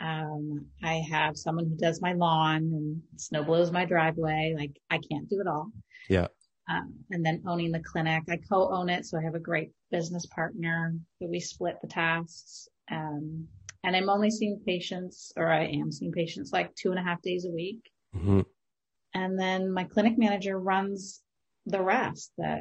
Um, 0.01 0.67
I 0.83 0.95
have 1.11 1.37
someone 1.37 1.67
who 1.67 1.77
does 1.77 2.01
my 2.01 2.13
lawn 2.13 2.57
and 2.57 3.03
snow 3.17 3.43
blows 3.43 3.73
my 3.73 3.85
driveway. 3.85 4.55
Like 4.57 4.79
I 4.91 4.99
can't 5.11 5.29
do 5.29 5.41
it 5.41 5.47
all. 5.49 5.71
Yeah. 6.09 6.29
Um, 6.71 6.95
and 7.11 7.25
then 7.25 7.43
owning 7.47 7.73
the 7.73 7.81
clinic, 7.81 8.25
I 8.29 8.37
co-own 8.37 8.91
it. 8.91 9.07
So 9.07 9.19
I 9.19 9.23
have 9.23 9.35
a 9.35 9.41
great 9.41 9.71
business 9.91 10.27
partner 10.27 10.95
that 11.21 11.29
we 11.29 11.41
split 11.41 11.77
the 11.81 11.89
tasks. 11.89 12.69
Um, 12.91 13.49
and 13.85 13.97
I'm 13.97 14.11
only 14.11 14.31
seeing 14.31 14.61
patients 14.67 15.33
or 15.37 15.51
I 15.51 15.65
am 15.65 15.91
seeing 15.91 16.13
patients 16.13 16.53
like 16.53 16.75
two 16.75 16.91
and 16.91 16.99
a 16.99 17.03
half 17.03 17.23
days 17.23 17.47
a 17.47 17.51
week. 17.51 17.81
hmm 18.13 18.43
And 19.15 19.39
then 19.39 19.73
my 19.73 19.85
clinic 19.85 20.19
manager 20.19 20.59
runs 20.59 21.23
the 21.67 21.83
rest 21.83 22.33
that, 22.39 22.61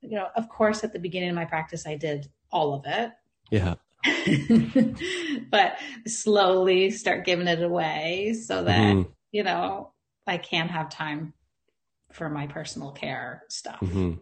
you 0.00 0.16
know, 0.16 0.28
of 0.36 0.48
course, 0.48 0.82
at 0.82 0.92
the 0.92 0.98
beginning 0.98 1.30
of 1.30 1.34
my 1.36 1.44
practice, 1.44 1.86
I 1.86 1.96
did 1.96 2.28
all 2.50 2.74
of 2.74 2.84
it. 2.86 3.10
Yeah. 3.50 3.74
but 5.50 5.76
slowly 6.06 6.90
start 6.90 7.24
giving 7.24 7.46
it 7.48 7.62
away 7.62 8.34
so 8.34 8.64
that 8.64 8.78
Mhm. 8.78 9.12
you 9.32 9.42
know 9.42 9.92
I 10.26 10.38
can 10.38 10.68
have 10.68 10.88
time 10.90 11.32
for 12.12 12.28
my 12.28 12.46
personal 12.46 12.92
care 12.92 13.42
stuff. 13.48 13.80
Mm-hmm. 13.80 14.14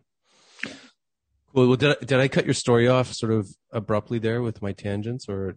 Well, 1.53 1.69
well, 1.69 1.77
did 1.77 1.91
I, 1.93 2.05
did 2.05 2.21
I 2.21 2.29
cut 2.29 2.45
your 2.45 2.55
story 2.55 2.89
off 2.89 3.13
sort 3.13 3.33
of 3.33 3.49
abruptly 3.73 4.19
there 4.19 4.43
with 4.43 4.61
my 4.61 4.73
tangents 4.73 5.29
or 5.29 5.57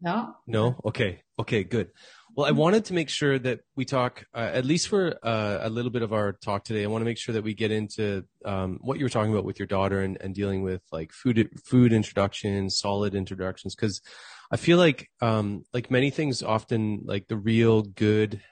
No, 0.00 0.34
no? 0.46 0.76
Okay. 0.84 1.22
Okay. 1.38 1.62
Good. 1.64 1.90
Well, 2.36 2.44
I 2.44 2.50
wanted 2.50 2.84
to 2.86 2.92
make 2.92 3.08
sure 3.08 3.38
that 3.38 3.60
we 3.76 3.86
talk, 3.86 4.26
uh, 4.34 4.50
at 4.52 4.66
least 4.66 4.88
for 4.88 5.18
uh, 5.22 5.60
a 5.62 5.70
little 5.70 5.90
bit 5.90 6.02
of 6.02 6.12
our 6.12 6.34
talk 6.34 6.64
today. 6.64 6.84
I 6.84 6.86
want 6.86 7.00
to 7.00 7.06
make 7.06 7.16
sure 7.16 7.32
that 7.32 7.42
we 7.42 7.54
get 7.54 7.70
into 7.70 8.24
um, 8.44 8.78
what 8.82 8.98
you 8.98 9.06
were 9.06 9.10
talking 9.10 9.32
about 9.32 9.46
with 9.46 9.58
your 9.58 9.66
daughter 9.66 10.02
and, 10.02 10.18
and 10.20 10.34
dealing 10.34 10.62
with 10.62 10.82
like 10.92 11.12
food 11.12 11.48
food 11.64 11.94
introductions, 11.94 12.78
solid 12.78 13.14
introductions, 13.14 13.74
because 13.74 14.02
I 14.50 14.58
feel 14.58 14.76
like 14.76 15.08
um, 15.22 15.64
like 15.72 15.90
many 15.90 16.10
things, 16.10 16.42
often 16.42 17.00
like 17.06 17.26
the 17.28 17.38
real 17.38 17.80
good 17.80 18.42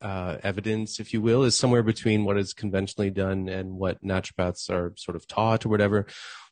uh, 0.00 0.38
evidence, 0.42 0.98
if 0.98 1.12
you 1.12 1.20
will, 1.20 1.42
is 1.42 1.54
somewhere 1.54 1.82
between 1.82 2.24
what 2.24 2.38
is 2.38 2.54
conventionally 2.54 3.10
done 3.10 3.50
and 3.50 3.74
what 3.74 4.02
naturopaths 4.02 4.70
are 4.70 4.94
sort 4.96 5.16
of 5.16 5.28
taught 5.28 5.66
or 5.66 5.68
whatever. 5.68 6.06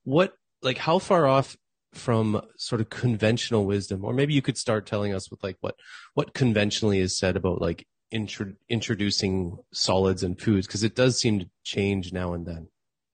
What 0.05 0.35
like 0.61 0.77
how 0.77 0.99
far 0.99 1.27
off 1.27 1.57
from 1.97 2.41
sort 2.57 2.81
of 2.81 2.91
conventional 2.91 3.65
wisdom 3.65 4.05
or 4.05 4.13
maybe 4.13 4.35
you 4.35 4.43
could 4.43 4.59
start 4.59 4.87
telling 4.87 5.15
us 5.15 5.31
with 5.31 5.43
like 5.43 5.57
what 5.61 5.75
what 6.15 6.35
conventionally 6.35 6.99
is 7.01 7.17
said 7.17 7.37
about 7.37 7.61
like 7.61 7.87
intro, 8.11 8.53
introducing 8.69 9.57
solids 9.73 10.23
and 10.23 10.41
foods 10.41 10.67
because 10.67 10.83
it 10.83 10.95
does 10.95 11.19
seem 11.19 11.39
to 11.39 11.49
change 11.65 12.13
now 12.13 12.33
and 12.35 12.47
then 12.47 12.69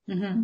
hmm 0.09 0.43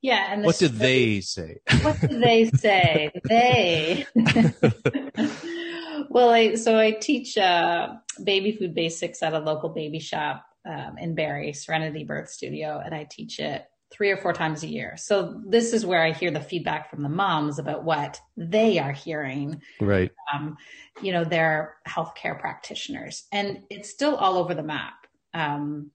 yeah. 0.00 0.32
And 0.32 0.44
what 0.44 0.58
did 0.58 0.74
they 0.74 1.20
say 1.20 1.58
What 1.82 2.00
did 2.00 2.22
they 2.22 2.50
say? 2.56 3.10
they. 3.28 4.06
well, 6.08 6.30
I, 6.30 6.54
so 6.54 6.78
I 6.78 6.92
teach 6.92 7.36
uh, 7.36 7.94
baby 8.22 8.52
food 8.52 8.74
basics 8.74 9.22
at 9.22 9.32
a 9.32 9.38
local 9.38 9.70
baby 9.70 9.98
shop 9.98 10.44
um, 10.64 10.98
in 10.98 11.14
Barrie, 11.14 11.52
Serenity 11.52 12.04
Birth 12.04 12.30
Studio, 12.30 12.80
and 12.84 12.94
I 12.94 13.08
teach 13.10 13.40
it 13.40 13.66
three 13.96 14.10
or 14.10 14.16
four 14.16 14.32
times 14.32 14.62
a 14.62 14.68
year. 14.68 14.96
So 14.96 15.40
this 15.46 15.72
is 15.72 15.86
where 15.86 16.02
I 16.02 16.12
hear 16.12 16.30
the 16.30 16.40
feedback 16.40 16.90
from 16.90 17.02
the 17.02 17.08
moms 17.08 17.58
about 17.58 17.84
what 17.84 18.20
they 18.36 18.78
are 18.78 18.92
hearing. 18.92 19.62
right 19.80 20.12
Um, 20.34 20.56
you 21.00 21.12
know, 21.12 21.24
they're 21.24 21.76
healthcare 21.88 22.38
practitioners, 22.38 23.24
and 23.32 23.62
it's 23.70 23.90
still 23.90 24.16
all 24.16 24.36
over 24.36 24.54
the 24.54 24.62
map. 24.62 24.94
Um, 25.32 25.90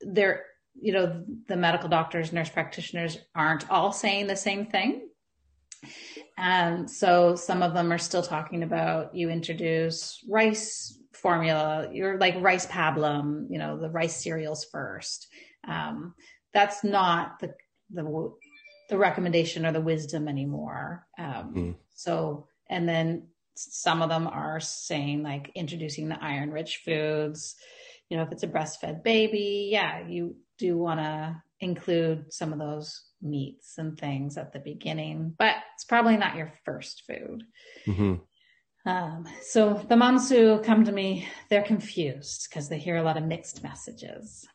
they're, 0.00 0.44
you 0.74 0.92
know, 0.92 1.24
the 1.48 1.56
medical 1.56 1.88
doctors, 1.88 2.32
nurse 2.32 2.50
practitioners 2.50 3.18
aren't 3.34 3.70
all 3.70 3.92
saying 3.92 4.26
the 4.26 4.36
same 4.36 4.66
thing. 4.66 5.08
And 6.38 6.90
so 6.90 7.34
some 7.34 7.62
of 7.62 7.74
them 7.74 7.92
are 7.92 7.98
still 7.98 8.22
talking 8.22 8.62
about 8.62 9.14
you 9.14 9.30
introduce 9.30 10.22
rice 10.28 10.98
formula, 11.14 11.88
you're 11.92 12.18
like 12.18 12.34
rice 12.40 12.66
pablum, 12.66 13.46
you 13.48 13.58
know, 13.58 13.78
the 13.78 13.88
rice 13.88 14.22
cereals 14.22 14.66
first. 14.70 15.28
Um, 15.66 16.14
that's 16.56 16.82
not 16.82 17.38
the, 17.40 17.54
the, 17.90 18.32
the 18.88 18.96
recommendation 18.96 19.66
or 19.66 19.72
the 19.72 19.80
wisdom 19.92 20.26
anymore. 20.26 21.06
Um, 21.18 21.52
Mm. 21.54 21.74
So, 21.94 22.48
and 22.70 22.88
then 22.88 23.28
some 23.54 24.02
of 24.02 24.08
them 24.08 24.26
are 24.26 24.60
saying 24.60 25.22
like 25.22 25.50
introducing 25.54 26.08
the 26.08 26.22
iron 26.22 26.50
rich 26.50 26.82
foods. 26.84 27.56
You 28.08 28.16
know, 28.16 28.22
if 28.22 28.32
it's 28.32 28.42
a 28.42 28.48
breastfed 28.48 29.02
baby, 29.02 29.68
yeah, 29.70 30.06
you 30.06 30.36
do 30.58 30.78
want 30.78 31.00
to 31.00 31.42
include 31.60 32.32
some 32.32 32.52
of 32.52 32.58
those 32.58 33.02
meats 33.20 33.74
and 33.78 33.98
things 33.98 34.36
at 34.36 34.52
the 34.52 34.58
beginning, 34.58 35.34
but 35.38 35.54
it's 35.74 35.84
probably 35.84 36.16
not 36.16 36.36
your 36.36 36.52
first 36.64 37.02
food. 37.06 37.44
hmm 37.84 38.14
Um, 38.86 39.26
so 39.42 39.74
the 39.88 39.96
moms 39.96 40.30
who 40.30 40.60
come 40.60 40.84
to 40.84 40.92
me, 40.92 41.26
they're 41.50 41.62
confused 41.74 42.46
because 42.48 42.68
they 42.68 42.78
hear 42.78 42.96
a 42.96 43.02
lot 43.02 43.16
of 43.16 43.24
mixed 43.24 43.62
messages. 43.62 44.46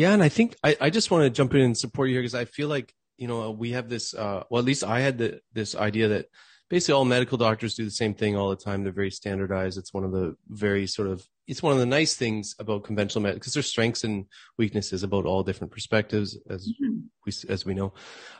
Yeah, 0.00 0.14
and 0.14 0.22
I 0.22 0.30
think 0.30 0.56
I, 0.64 0.74
I 0.80 0.88
just 0.88 1.10
want 1.10 1.24
to 1.24 1.30
jump 1.30 1.54
in 1.54 1.60
and 1.60 1.76
support 1.76 2.08
you 2.08 2.14
here 2.14 2.22
because 2.22 2.34
I 2.34 2.46
feel 2.46 2.68
like 2.68 2.94
you 3.18 3.28
know 3.28 3.50
we 3.50 3.72
have 3.72 3.90
this. 3.90 4.14
Uh, 4.14 4.44
well, 4.48 4.60
at 4.60 4.64
least 4.64 4.82
I 4.82 5.00
had 5.00 5.18
the, 5.18 5.40
this 5.52 5.74
idea 5.74 6.08
that 6.08 6.26
basically 6.70 6.94
all 6.94 7.04
medical 7.04 7.36
doctors 7.36 7.74
do 7.74 7.84
the 7.84 7.90
same 7.90 8.14
thing 8.14 8.34
all 8.34 8.48
the 8.48 8.56
time. 8.56 8.82
They're 8.82 8.94
very 8.94 9.10
standardized. 9.10 9.76
It's 9.76 9.92
one 9.92 10.04
of 10.04 10.12
the 10.12 10.36
very 10.48 10.86
sort 10.86 11.08
of 11.08 11.22
it's 11.46 11.62
one 11.62 11.74
of 11.74 11.78
the 11.80 11.84
nice 11.84 12.14
things 12.14 12.54
about 12.58 12.84
conventional 12.84 13.20
medicine 13.20 13.40
because 13.40 13.52
there's 13.52 13.66
strengths 13.66 14.02
and 14.02 14.24
weaknesses 14.56 15.02
about 15.02 15.26
all 15.26 15.42
different 15.42 15.70
perspectives 15.70 16.38
as 16.48 16.66
Mhm. 16.66 17.02
we 17.26 17.32
as 17.50 17.66
we 17.66 17.74
know. 17.74 17.92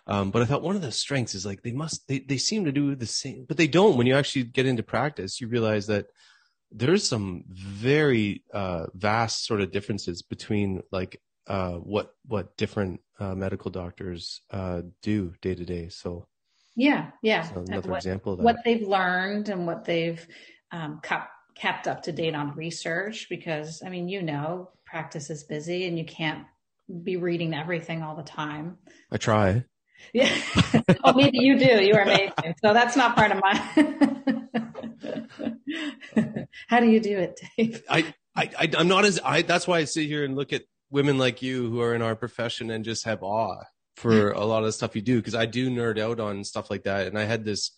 Um, 0.07 0.31
but 0.31 0.41
I 0.41 0.47
thought 0.47 0.63
one 0.63 0.77
of 0.77 0.83
the 0.83 0.93
strengths 0.93 1.35
is 1.35 1.45
like 1.45 1.61
they 1.63 1.73
must 1.73 2.09
they 2.09 2.21
they 2.21 2.39
seem 2.39 2.65
to 2.65 2.73
do 2.73 2.97
the 2.97 3.05
same, 3.05 3.45
but 3.47 3.59
they 3.59 3.69
don't. 3.69 3.99
When 3.99 4.07
you 4.07 4.15
actually 4.15 4.45
get 4.45 4.65
into 4.65 4.83
practice, 4.83 5.43
you 5.43 5.47
realize 5.47 5.89
that 5.89 6.07
there's 6.73 7.07
some 7.07 7.45
very 7.51 8.45
uh, 8.55 8.87
vast 8.95 9.45
sort 9.45 9.61
of 9.61 9.73
differences 9.73 10.23
between 10.23 10.81
like 10.91 11.21
uh, 11.51 11.73
what 11.73 12.15
what 12.27 12.57
different 12.57 13.01
uh, 13.19 13.35
medical 13.35 13.71
doctors 13.73 14.41
uh, 14.53 14.83
do 15.03 15.35
day 15.43 15.55
to 15.55 15.65
day. 15.65 15.89
So 15.89 16.29
Yeah, 16.77 17.11
yeah. 17.23 17.43
that's 17.43 17.57
And 17.57 17.69
another 17.69 17.91
what, 17.91 17.97
example 17.97 18.33
of 18.35 18.39
that. 18.39 18.45
what 18.45 18.57
they've 18.65 18.87
learned 18.87 19.49
and 19.49 19.67
what 19.67 19.85
they've 19.85 20.25
um, 20.71 21.01
kept 21.03 21.29
kept 21.57 21.89
up 21.89 22.05
to 22.05 22.13
date 22.13 22.37
on 22.37 22.55
research, 22.55 23.27
because 23.29 23.83
I 23.85 23.89
mean, 23.89 24.09
you 24.09 24.23
know, 24.23 24.71
practice 24.87 25.29
is 25.29 25.43
busy 25.43 25.87
and 25.89 25.99
you 25.99 26.05
can't 26.05 26.45
be 27.03 27.17
reading 27.17 27.53
everything 27.53 28.03
all 28.03 28.15
the 28.15 28.23
time. 28.23 28.79
I 29.11 29.17
try. 29.17 29.65
Yeah. 30.15 30.35
oh, 31.05 31.13
maybe 31.15 31.39
you 31.39 31.59
do. 31.59 31.83
You 31.85 31.95
are 31.95 32.03
amazing. 32.03 32.55
So 32.65 32.73
that's 32.73 32.97
not 32.97 33.17
part 33.17 33.33
of 33.33 33.41
my. 33.43 33.55
How 36.69 36.81
do 36.81 36.87
you 36.89 37.01
do 37.01 37.19
it, 37.19 37.41
Dave? 37.57 37.83
I, 37.91 38.15
I, 38.37 38.51
I 38.59 38.71
I'm 38.79 38.89
not 38.89 39.05
as 39.05 39.21
I. 39.23 39.43
That's 39.43 39.67
why 39.67 39.79
I 39.79 39.85
sit 39.85 40.07
here 40.07 40.25
and 40.25 40.37
look 40.37 40.53
at 40.53 40.63
women 40.91 41.19
like 41.19 41.43
you 41.43 41.71
who 41.71 41.81
are 41.81 41.95
in 41.95 42.03
our 42.03 42.17
profession 42.17 42.71
and 42.71 42.85
just 42.85 43.05
have 43.05 43.23
awe 43.23 43.63
for 43.97 44.33
a 44.33 44.45
lot 44.45 44.61
of 44.61 44.67
the 44.67 44.73
stuff 44.73 44.97
you 44.97 45.03
do 45.03 45.17
because 45.17 45.35
I 45.35 45.47
do 45.47 45.71
nerd 45.71 45.99
out 45.99 46.21
on 46.21 46.45
stuff 46.45 46.71
like 46.71 46.85
that. 46.85 47.07
And 47.07 47.19
I 47.19 47.25
had 47.25 47.45
this, 47.45 47.73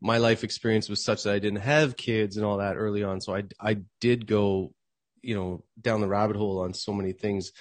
my 0.00 0.18
life 0.18 0.44
experience 0.44 0.88
was 0.88 1.04
such 1.04 1.22
that 1.22 1.34
I 1.34 1.38
didn't 1.38 1.60
have 1.60 1.96
kids 1.96 2.36
and 2.36 2.44
all 2.44 2.58
that 2.58 2.76
early 2.76 3.02
on, 3.02 3.20
so 3.20 3.34
I 3.34 3.44
I 3.60 3.78
did 4.00 4.26
go, 4.26 4.72
you 5.22 5.34
know, 5.34 5.64
down 5.80 6.00
the 6.00 6.08
rabbit 6.08 6.36
hole 6.36 6.60
on 6.60 6.74
so 6.74 6.92
many 6.92 7.12
things. 7.12 7.52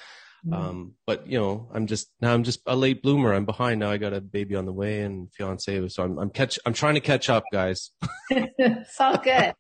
Um, 0.52 0.94
but 1.06 1.28
you 1.28 1.38
know, 1.40 1.70
I'm 1.74 1.88
just 1.88 2.10
now 2.22 2.34
I'm 2.34 2.44
just 2.44 2.62
a 2.66 2.76
late 2.76 3.02
bloomer. 3.02 3.34
I'm 3.34 3.46
behind 3.46 3.80
now. 3.80 3.90
I 3.90 3.98
got 3.98 4.14
a 4.14 4.22
baby 4.22 4.56
on 4.56 4.66
the 4.66 4.72
way 4.72 5.02
and 5.02 5.34
fiance, 5.34 5.90
so 5.90 6.04
I'm 6.04 6.18
I'm 6.18 6.30
catch 6.30 6.58
I'm 6.66 6.74
trying 6.74 6.94
to 6.94 7.02
catch 7.02 7.30
up, 7.30 7.44
guys. 7.52 7.92
it's 8.30 9.00
all 9.02 9.18
good. 9.18 9.54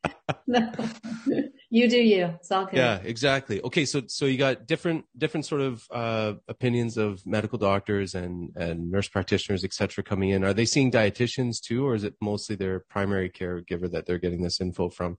You 1.70 1.90
do 1.90 1.98
you. 1.98 2.26
It's 2.40 2.52
all 2.52 2.66
good. 2.66 2.78
Yeah, 2.78 3.00
exactly. 3.04 3.62
Okay, 3.62 3.84
so 3.84 4.04
so 4.08 4.26
you 4.26 4.38
got 4.38 4.68
different 4.68 5.06
different 5.18 5.46
sort 5.46 5.62
of 5.62 5.86
uh, 5.92 6.34
opinions 6.48 6.98
of 6.98 7.26
medical 7.26 7.58
doctors 7.58 8.16
and 8.16 8.52
and 8.56 8.90
nurse 8.90 9.10
practitioners, 9.10 9.64
et 9.66 9.74
cetera, 9.74 10.04
coming 10.04 10.30
in. 10.30 10.44
Are 10.46 10.54
they 10.54 10.66
seeing 10.66 10.92
dietitians 10.92 11.60
too, 11.60 11.86
or 11.86 11.94
is 11.96 12.04
it 12.06 12.16
mostly 12.22 12.56
their 12.56 12.80
primary 12.90 13.30
caregiver 13.30 13.92
that 13.92 14.06
they're 14.06 14.18
getting 14.18 14.42
this 14.42 14.62
info 14.62 14.90
from? 14.90 15.18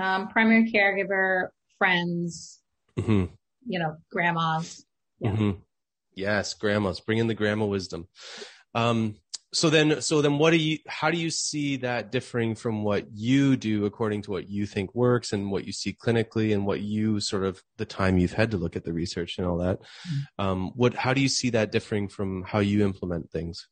Um, 0.00 0.28
primary 0.28 0.70
caregiver, 0.70 1.48
friends, 1.76 2.60
hmm 2.96 3.24
you 3.66 3.78
know, 3.78 3.96
grandmas. 4.12 4.84
Yeah. 5.18 5.34
hmm 5.34 5.50
Yes, 6.14 6.54
grandmas. 6.54 7.00
Bring 7.00 7.18
in 7.18 7.26
the 7.26 7.34
grandma 7.34 7.66
wisdom. 7.66 8.06
Um, 8.74 9.16
so 9.52 9.68
then, 9.68 10.00
so 10.00 10.22
then, 10.22 10.38
what 10.38 10.50
do 10.50 10.58
you? 10.58 10.78
How 10.86 11.10
do 11.10 11.16
you 11.16 11.30
see 11.30 11.76
that 11.78 12.12
differing 12.12 12.54
from 12.54 12.84
what 12.84 13.06
you 13.12 13.56
do, 13.56 13.84
according 13.84 14.22
to 14.22 14.30
what 14.30 14.48
you 14.48 14.64
think 14.64 14.94
works, 14.94 15.32
and 15.32 15.50
what 15.50 15.64
you 15.64 15.72
see 15.72 15.92
clinically, 15.92 16.54
and 16.54 16.64
what 16.64 16.80
you 16.80 17.18
sort 17.18 17.44
of 17.44 17.60
the 17.76 17.84
time 17.84 18.16
you've 18.16 18.32
had 18.32 18.52
to 18.52 18.56
look 18.56 18.76
at 18.76 18.84
the 18.84 18.92
research 18.92 19.38
and 19.38 19.46
all 19.46 19.58
that? 19.58 19.80
Um, 20.38 20.70
what? 20.76 20.94
How 20.94 21.14
do 21.14 21.20
you 21.20 21.28
see 21.28 21.50
that 21.50 21.72
differing 21.72 22.08
from 22.08 22.44
how 22.44 22.60
you 22.60 22.84
implement 22.84 23.30
things? 23.32 23.66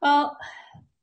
Well, 0.00 0.36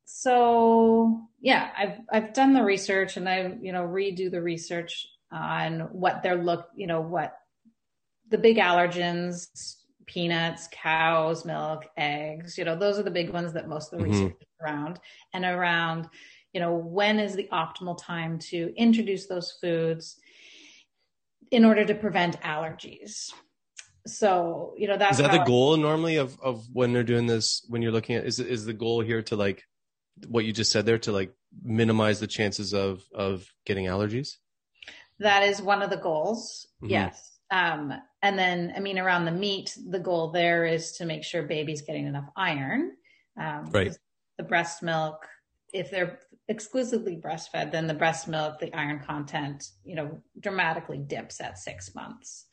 so 0.06 1.22
yeah, 1.42 1.72
I've 1.78 2.00
I've 2.10 2.34
done 2.34 2.54
the 2.54 2.64
research 2.64 3.18
and 3.18 3.28
I 3.28 3.58
you 3.62 3.74
know 3.74 3.84
redo 3.84 4.32
the 4.32 4.42
research 4.42 5.08
on 5.30 5.90
what 5.92 6.24
they're 6.24 6.42
look 6.42 6.68
you 6.76 6.88
know 6.88 7.02
what 7.02 7.36
the 8.30 8.38
big 8.38 8.58
allergens, 8.58 9.76
peanuts, 10.16 10.68
cows, 10.72 11.46
milk, 11.46 11.86
eggs, 11.98 12.58
you 12.58 12.66
know 12.66 12.76
those 12.78 13.00
are 13.00 13.04
the 13.04 13.18
big 13.20 13.30
ones 13.30 13.54
that 13.54 13.68
most 13.68 13.92
of 13.94 14.00
the 14.00 14.06
Mhm. 14.06 14.12
research 14.12 14.38
is 14.42 14.48
around 14.62 15.00
and 15.34 15.46
around 15.46 16.10
you 16.54 16.60
know 16.60 16.74
when 16.76 17.18
is 17.20 17.34
the 17.36 17.48
optimal 17.52 17.98
time 17.98 18.38
to 18.38 18.74
introduce 18.76 19.28
those 19.28 19.50
foods 19.62 20.20
in 21.50 21.64
order 21.66 21.86
to 21.86 21.96
prevent 21.96 22.40
allergies. 22.42 23.32
So 24.06 24.74
you 24.78 24.88
know 24.88 24.98
that's 24.98 25.18
Is 25.20 25.24
that 25.24 25.32
the 25.32 25.42
I- 25.42 25.46
goal 25.46 25.78
normally 25.78 26.18
of 26.18 26.38
of 26.42 26.66
when 26.74 26.92
they're 26.94 27.04
doing 27.14 27.28
this? 27.28 27.64
When 27.70 27.82
you're 27.82 27.92
looking 27.98 28.16
at 28.16 28.26
is 28.26 28.40
is 28.40 28.66
the 28.66 28.74
goal 28.74 29.02
here 29.02 29.22
to 29.24 29.36
like 29.36 29.64
what 30.28 30.44
you 30.46 30.52
just 30.54 30.72
said 30.72 30.86
there 30.86 31.00
to 31.00 31.12
like 31.12 31.32
minimize 31.64 32.20
the 32.20 32.28
chances 32.28 32.74
of 32.74 33.04
of 33.14 33.48
getting 33.66 33.86
allergies? 33.86 34.38
That 35.20 35.44
is 35.44 35.62
one 35.62 35.82
of 35.84 35.90
the 35.90 35.98
goals. 35.98 36.68
Mhm. 36.84 36.90
Yes. 36.90 37.31
Um, 37.52 37.94
and 38.22 38.40
then, 38.40 38.74
I 38.76 38.80
mean, 38.80 38.98
around 38.98 39.26
the 39.26 39.32
meat, 39.32 39.78
the 39.90 40.00
goal 40.00 40.32
there 40.32 40.66
is 40.66 40.94
to 40.94 41.06
make 41.06 41.24
sure 41.24 41.44
baby's 41.44 41.82
getting 41.82 42.08
enough 42.08 42.30
iron. 42.36 42.94
Um, 43.38 43.66
Right. 43.72 43.96
The 44.38 44.44
breast 44.46 44.82
milk, 44.82 45.28
if 45.74 45.92
they're 45.92 46.20
exclusively 46.48 47.18
breastfed, 47.18 47.72
then 47.72 47.88
the 47.88 47.94
breast 47.94 48.28
milk, 48.28 48.60
the 48.60 48.74
iron 48.74 49.04
content, 49.04 49.70
you 49.84 49.96
know, 49.96 50.22
dramatically 50.40 50.98
dips 50.98 51.40
at 51.42 51.60
six 51.60 51.94
months. 51.94 52.46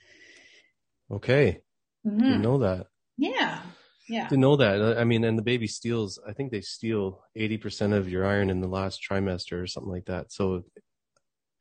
Okay, 1.11 1.63
Mhm. 2.07 2.19
didn't 2.19 2.43
know 2.43 2.59
that. 2.59 2.89
Yeah. 3.17 3.63
Yeah. 4.09 4.29
Didn't 4.29 4.43
know 4.43 4.57
that. 4.57 4.99
I 4.99 5.05
mean, 5.05 5.25
and 5.25 5.39
the 5.39 5.43
baby 5.43 5.67
steals. 5.67 6.19
I 6.27 6.33
think 6.33 6.51
they 6.51 6.61
steal 6.61 7.23
eighty 7.37 7.57
percent 7.59 7.93
of 7.93 8.09
your 8.09 8.27
iron 8.27 8.51
in 8.51 8.61
the 8.61 8.69
last 8.69 9.03
trimester 9.03 9.63
or 9.63 9.67
something 9.67 9.93
like 9.93 10.07
that. 10.07 10.33
So, 10.33 10.65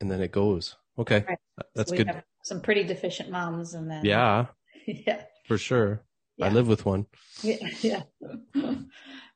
and 0.00 0.10
then 0.10 0.20
it 0.20 0.32
goes. 0.32 0.76
Okay, 0.98 1.24
Right. 1.28 1.38
that's 1.74 1.90
So 1.90 1.96
good. 1.96 2.06
have 2.08 2.24
some 2.48 2.60
pretty 2.60 2.84
deficient 2.84 3.30
moms 3.30 3.74
and 3.74 3.90
then, 3.90 4.04
Yeah, 4.04 4.46
yeah. 4.86 5.22
for 5.46 5.58
sure. 5.58 6.02
I 6.40 6.50
live 6.50 6.68
with 6.68 6.86
one. 6.86 7.06
Yeah, 7.42 7.56
yeah. 7.82 8.02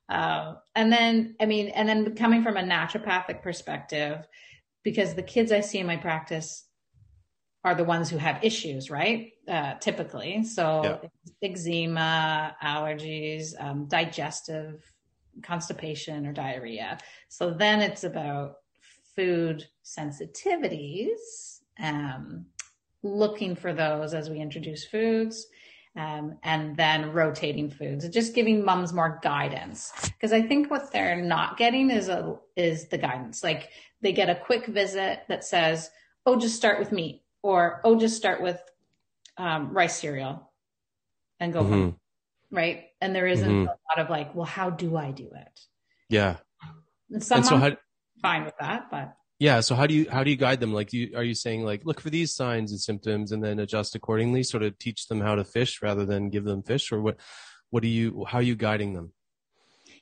Um, 0.08 0.58
and 0.74 0.92
then, 0.92 1.36
I 1.40 1.46
mean, 1.46 1.68
and 1.68 1.88
then 1.88 2.14
coming 2.16 2.42
from 2.42 2.58
a 2.58 2.62
naturopathic 2.62 3.40
perspective, 3.40 4.18
because 4.82 5.14
the 5.14 5.22
kids 5.22 5.52
I 5.52 5.60
see 5.60 5.78
in 5.78 5.86
my 5.86 5.96
practice 5.96 6.66
are 7.64 7.74
the 7.74 7.84
ones 7.84 8.10
who 8.10 8.18
have 8.18 8.44
issues, 8.44 8.90
right? 8.90 9.30
Uh, 9.48 9.74
typically, 9.74 10.44
so 10.44 11.00
eczema, 11.42 12.54
allergies, 12.62 13.54
um, 13.58 13.86
digestive 13.86 14.82
constipation, 15.42 16.26
or 16.26 16.32
diarrhea. 16.32 16.98
So 17.28 17.52
then 17.52 17.80
it's 17.80 18.04
about 18.04 18.56
food 19.16 19.64
sensitivities, 19.84 21.60
um, 21.80 22.46
looking 23.02 23.54
for 23.56 23.72
those 23.72 24.14
as 24.14 24.30
we 24.30 24.38
introduce 24.40 24.84
foods 24.84 25.46
um, 25.96 26.38
and 26.42 26.76
then 26.76 27.12
rotating 27.12 27.70
foods, 27.70 28.08
just 28.08 28.34
giving 28.34 28.64
moms 28.64 28.92
more 28.92 29.18
guidance. 29.22 29.92
Because 30.12 30.32
I 30.32 30.40
think 30.42 30.70
what 30.70 30.90
they're 30.92 31.20
not 31.20 31.56
getting 31.58 31.90
is 31.90 32.08
a 32.08 32.38
is 32.56 32.88
the 32.88 32.98
guidance. 32.98 33.42
Like 33.44 33.70
they 34.00 34.12
get 34.12 34.30
a 34.30 34.34
quick 34.34 34.66
visit 34.66 35.24
that 35.28 35.44
says, 35.44 35.90
"Oh, 36.24 36.38
just 36.38 36.56
start 36.56 36.78
with 36.78 36.92
meat," 36.92 37.22
or 37.42 37.80
"Oh, 37.84 37.98
just 37.98 38.16
start 38.16 38.42
with 38.42 38.60
um, 39.36 39.72
rice 39.72 39.98
cereal," 39.98 40.52
and 41.40 41.52
go 41.52 41.62
Mhm. 41.62 41.68
home, 41.70 42.00
right? 42.50 42.90
And 43.00 43.14
there 43.14 43.26
isn't 43.26 43.50
Mhm. 43.50 43.66
a 43.66 43.68
lot 43.68 43.98
of 43.98 44.10
like, 44.10 44.34
"Well, 44.34 44.46
how 44.46 44.70
do 44.70 44.96
I 44.96 45.10
do 45.12 45.30
it?" 45.34 45.60
Yeah. 46.08 46.38
And 47.10 47.22
some 47.22 47.38
And 47.38 47.46
so 47.46 47.56
how? 47.58 47.66
are 47.68 47.78
fine 48.22 48.44
with 48.44 48.56
that, 48.60 48.90
but 48.90 49.16
Yeah. 49.42 49.58
So 49.58 49.74
how 49.74 49.88
do 49.88 49.94
you 49.94 50.06
how 50.08 50.22
do 50.22 50.30
you 50.30 50.36
guide 50.36 50.60
them? 50.60 50.72
Like, 50.72 50.92
you, 50.92 51.14
are 51.16 51.24
you 51.24 51.34
saying 51.34 51.64
like 51.64 51.84
look 51.84 52.00
for 52.00 52.10
these 52.10 52.32
signs 52.32 52.70
and 52.70 52.80
symptoms 52.80 53.32
and 53.32 53.42
then 53.42 53.58
adjust 53.58 53.96
accordingly? 53.96 54.44
Sort 54.44 54.62
of 54.62 54.78
teach 54.78 55.08
them 55.08 55.20
how 55.20 55.34
to 55.34 55.42
fish 55.42 55.82
rather 55.82 56.06
than 56.06 56.30
give 56.30 56.44
them 56.44 56.62
fish, 56.62 56.92
or 56.92 57.00
what? 57.00 57.16
What 57.70 57.82
do 57.82 57.88
you? 57.88 58.24
How 58.28 58.38
are 58.38 58.42
you 58.42 58.54
guiding 58.54 58.92
them? 58.94 59.10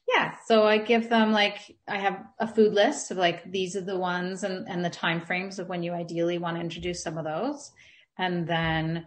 Yeah. 0.07 0.35
So 0.45 0.65
I 0.65 0.77
give 0.77 1.09
them 1.09 1.33
like 1.33 1.75
I 1.89 1.97
have 1.97 2.23
a 2.39 2.47
food 2.47 2.75
list 2.75 3.13
of 3.13 3.17
like 3.17 3.51
these 3.51 3.77
are 3.77 3.81
the 3.81 3.97
ones 3.97 4.45
and, 4.45 4.69
and 4.69 4.85
the 4.85 4.91
time 4.91 5.23
frames 5.23 5.59
of 5.59 5.71
when 5.71 5.83
you 5.83 5.95
ideally 5.95 6.37
want 6.37 6.59
to 6.59 6.61
introduce 6.61 7.03
some 7.03 7.17
of 7.17 7.25
those. 7.25 7.73
And 8.19 8.47
then, 8.47 9.07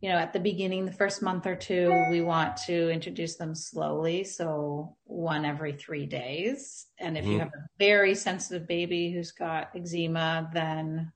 you 0.00 0.08
know, 0.08 0.16
at 0.16 0.32
the 0.32 0.40
beginning, 0.40 0.86
the 0.86 0.92
first 0.92 1.20
month 1.20 1.46
or 1.46 1.54
two, 1.54 1.92
we 2.10 2.22
want 2.22 2.56
to 2.56 2.90
introduce 2.90 3.36
them 3.36 3.54
slowly. 3.54 4.24
So 4.24 4.96
one 5.04 5.44
every 5.44 5.74
three 5.74 6.06
days. 6.06 6.86
And 6.98 7.18
if 7.18 7.26
you 7.26 7.32
Mhm. 7.32 7.38
have 7.40 7.48
a 7.54 7.68
very 7.78 8.14
sensitive 8.14 8.66
baby 8.66 9.10
who's 9.12 9.32
got 9.32 9.76
eczema, 9.76 10.50
then 10.54 11.12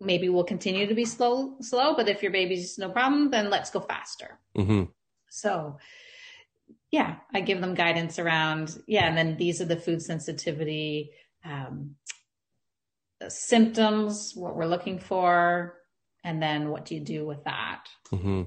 maybe 0.00 0.28
we'll 0.28 0.44
continue 0.44 0.86
to 0.88 0.94
be 0.94 1.04
slow, 1.04 1.56
slow. 1.60 1.94
But 1.94 2.08
if 2.08 2.22
your 2.22 2.32
baby's 2.32 2.78
no 2.78 2.90
problem, 2.90 3.30
then 3.30 3.48
let's 3.48 3.70
go 3.70 3.80
faster. 3.80 4.40
hmm 4.56 4.84
So, 5.30 5.78
yeah, 6.90 7.18
I 7.32 7.42
give 7.42 7.60
them 7.60 7.74
guidance 7.74 8.18
around, 8.18 8.82
yeah, 8.86 9.06
and 9.06 9.16
then 9.16 9.36
these 9.36 9.60
are 9.60 9.66
the 9.66 9.76
food 9.76 10.02
sensitivity 10.02 11.12
um, 11.44 11.96
symptoms, 13.28 14.32
what 14.34 14.56
we're 14.56 14.66
looking 14.66 14.98
for, 14.98 15.74
and 16.26 16.42
then 16.42 16.70
what 16.70 16.84
do 16.84 16.94
you 16.94 17.00
do 17.00 17.24
with 17.24 17.42
that? 17.44 17.84
hmm 18.10 18.42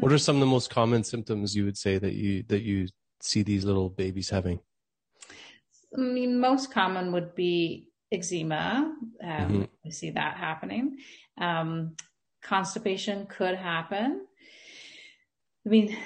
What 0.00 0.12
are 0.12 0.18
some 0.18 0.36
of 0.36 0.40
the 0.40 0.46
most 0.46 0.70
common 0.70 1.04
symptoms 1.04 1.54
you 1.54 1.64
would 1.66 1.76
say 1.76 1.98
that 1.98 2.14
you 2.14 2.44
that 2.44 2.62
you 2.62 2.88
see 3.20 3.42
these 3.42 3.64
little 3.64 3.90
babies 3.90 4.30
having? 4.30 4.60
I 5.96 6.00
mean, 6.00 6.38
most 6.38 6.72
common 6.72 7.12
would 7.12 7.34
be 7.34 7.90
eczema. 8.12 8.94
Um, 9.22 9.50
Mhm. 9.50 9.68
We 9.84 9.90
see 9.90 10.10
that 10.10 10.36
happening. 10.36 10.98
Um, 11.38 11.96
constipation 12.42 13.26
could 13.26 13.56
happen. 13.56 14.26
I 15.64 15.68
mean, 15.68 15.96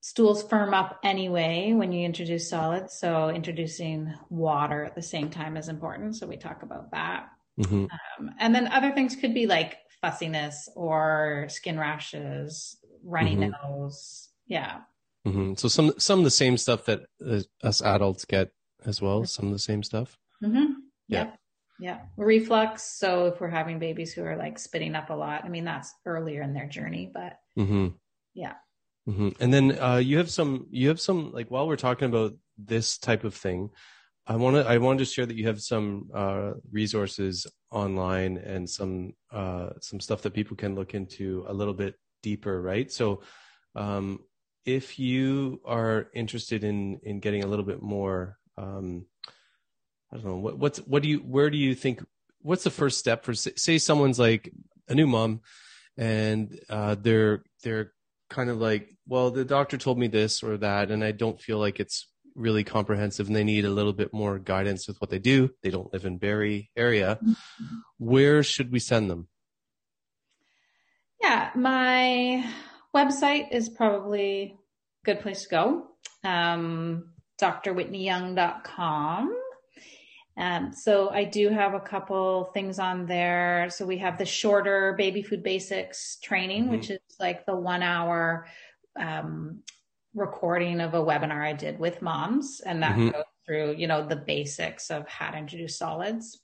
stools 0.00 0.42
firm 0.42 0.72
up 0.74 0.98
anyway 1.04 1.72
when 1.74 1.92
you 1.92 2.04
introduce 2.04 2.48
solids. 2.48 2.94
So 2.94 3.28
introducing 3.28 4.12
water 4.30 4.84
at 4.84 4.94
the 4.94 5.02
same 5.02 5.28
time 5.30 5.56
is 5.56 5.68
important. 5.68 6.16
So 6.16 6.26
we 6.26 6.36
talk 6.36 6.62
about 6.62 6.90
that. 6.92 7.28
hmm 7.56 7.86
Um, 7.96 8.30
and 8.38 8.54
then 8.54 8.66
other 8.68 8.92
things 8.92 9.16
could 9.16 9.34
be 9.34 9.46
like 9.46 9.76
fussiness 10.02 10.68
or 10.76 11.46
skin 11.48 11.78
rashes, 11.78 12.76
runny 13.02 13.36
Mhm. 13.36 13.52
nose. 13.64 14.30
Yeah. 14.46 14.82
hmm 15.24 15.54
So 15.54 15.68
some 15.68 15.92
some 15.98 16.18
of 16.18 16.24
the 16.24 16.30
same 16.30 16.56
stuff 16.58 16.84
that 16.86 17.00
uh, 17.24 17.40
us 17.62 17.80
adults 17.80 18.24
get 18.24 18.50
as 18.84 19.00
well. 19.00 19.24
Some 19.24 19.46
of 19.46 19.52
the 19.52 19.58
same 19.58 19.82
stuff. 19.82 20.18
Mm-hmm. 20.42 20.72
Yeah. 21.08 21.24
Yeah. 21.24 21.36
Yeah. 21.78 22.00
Reflux. 22.16 22.82
So 22.82 23.26
if 23.26 23.40
we're 23.40 23.48
having 23.48 23.78
babies 23.78 24.12
who 24.12 24.24
are 24.24 24.36
like 24.36 24.58
spitting 24.58 24.94
up 24.94 25.10
a 25.10 25.14
lot, 25.14 25.44
I 25.44 25.48
mean, 25.48 25.64
that's 25.64 25.94
earlier 26.04 26.42
in 26.42 26.52
their 26.54 26.68
journey, 26.68 27.10
but 27.14 27.38
hmm 27.56 27.88
Yeah. 28.34 28.54
hmm 29.06 29.30
And 29.40 29.52
then 29.54 29.78
uh, 29.78 29.96
you 29.96 30.18
have 30.18 30.30
some 30.30 30.66
you 30.70 30.88
have 30.88 31.00
some 31.00 31.32
like 31.32 31.50
while 31.50 31.66
we're 31.68 31.76
talking 31.76 32.08
about 32.08 32.34
this 32.58 32.98
type 32.98 33.24
of 33.24 33.34
thing, 33.34 33.70
I 34.26 34.36
want 34.36 34.56
to 34.56 34.68
I 34.68 34.78
wanted 34.78 35.00
to 35.00 35.04
share 35.04 35.26
that 35.26 35.36
you 35.36 35.46
have 35.46 35.60
some 35.60 36.10
uh, 36.14 36.52
resources 36.70 37.46
online 37.70 38.38
and 38.38 38.68
some 38.68 39.14
uh, 39.32 39.70
some 39.80 40.00
stuff 40.00 40.22
that 40.22 40.34
people 40.34 40.56
can 40.56 40.74
look 40.74 40.94
into 40.94 41.44
a 41.48 41.52
little 41.52 41.74
bit 41.74 41.96
deeper, 42.22 42.60
right? 42.60 42.90
So, 42.90 43.22
um, 43.74 44.20
if 44.64 44.98
you 44.98 45.60
are 45.64 46.08
interested 46.14 46.62
in 46.62 47.00
in 47.02 47.18
getting 47.18 47.42
a 47.42 47.48
little 47.48 47.64
bit 47.64 47.82
more, 47.82 48.38
um, 48.56 49.06
I 50.12 50.16
don't 50.16 50.26
know 50.26 50.36
what 50.36 50.58
what's 50.58 50.78
what 50.78 51.02
do 51.02 51.08
you 51.08 51.18
where 51.18 51.50
do 51.50 51.58
you 51.58 51.74
think 51.74 52.04
what's 52.42 52.64
the 52.64 52.70
first 52.70 52.98
step 52.98 53.24
for 53.24 53.34
say, 53.34 53.78
someone's 53.78 54.18
like 54.18 54.52
a 54.88 54.94
new 54.94 55.06
mom 55.06 55.40
and 55.96 56.58
uh, 56.70 56.94
they're 56.94 57.42
they're 57.64 57.92
kind 58.30 58.50
of 58.50 58.60
like, 58.60 58.94
well, 59.06 59.30
the 59.30 59.44
doctor 59.44 59.76
told 59.76 59.98
me 59.98 60.06
this 60.06 60.42
or 60.44 60.56
that, 60.58 60.90
and 60.92 61.02
I 61.02 61.10
don't 61.10 61.40
feel 61.40 61.58
like 61.58 61.80
it's 61.80 62.08
really 62.34 62.64
comprehensive, 62.64 63.26
and 63.26 63.36
they 63.36 63.44
need 63.44 63.64
a 63.64 63.70
little 63.70 63.92
bit 63.92 64.12
more 64.12 64.38
guidance 64.38 64.86
with 64.88 65.00
what 65.00 65.10
they 65.10 65.18
do. 65.18 65.50
They 65.62 65.70
don't 65.70 65.92
live 65.92 66.04
in 66.04 66.18
Barrie 66.18 66.70
area. 66.76 67.18
Where 67.98 68.42
should 68.42 68.72
we 68.72 68.78
send 68.78 69.10
them? 69.10 69.28
yeah, 71.22 71.50
my 71.54 72.44
website 72.94 73.52
is 73.52 73.68
probably 73.68 74.56
a 75.04 75.04
good 75.04 75.20
place 75.20 75.42
to 75.44 75.48
go. 75.48 75.86
Um, 76.24 77.10
drwhitneyyoung.com. 77.40 79.36
Um, 80.36 80.72
so 80.72 81.10
I 81.10 81.24
do 81.24 81.50
have 81.50 81.74
a 81.74 81.80
couple 81.80 82.50
things 82.54 82.78
on 82.78 83.06
there. 83.06 83.68
So 83.70 83.84
we 83.86 83.98
have 83.98 84.18
the 84.18 84.24
shorter 84.24 84.94
baby 84.96 85.22
food 85.22 85.42
basics 85.42 86.18
training, 86.22 86.64
Mhm. 86.66 86.70
which 86.70 86.90
is 86.90 86.98
like 87.20 87.44
the 87.46 87.54
one 87.56 87.82
hour 87.82 88.46
um, 88.98 89.62
recording 90.14 90.80
of 90.80 90.94
a 90.94 91.04
webinar 91.04 91.42
I 91.44 91.52
did 91.52 91.78
with 91.78 92.02
moms, 92.02 92.60
and 92.64 92.82
that 92.82 92.96
Mhm. 92.96 93.12
goes 93.12 93.24
through 93.46 93.74
you 93.76 93.86
know 93.86 94.06
the 94.06 94.16
basics 94.16 94.90
of 94.90 95.08
how 95.08 95.30
to 95.30 95.38
introduce 95.38 95.78
solids. 95.78 96.40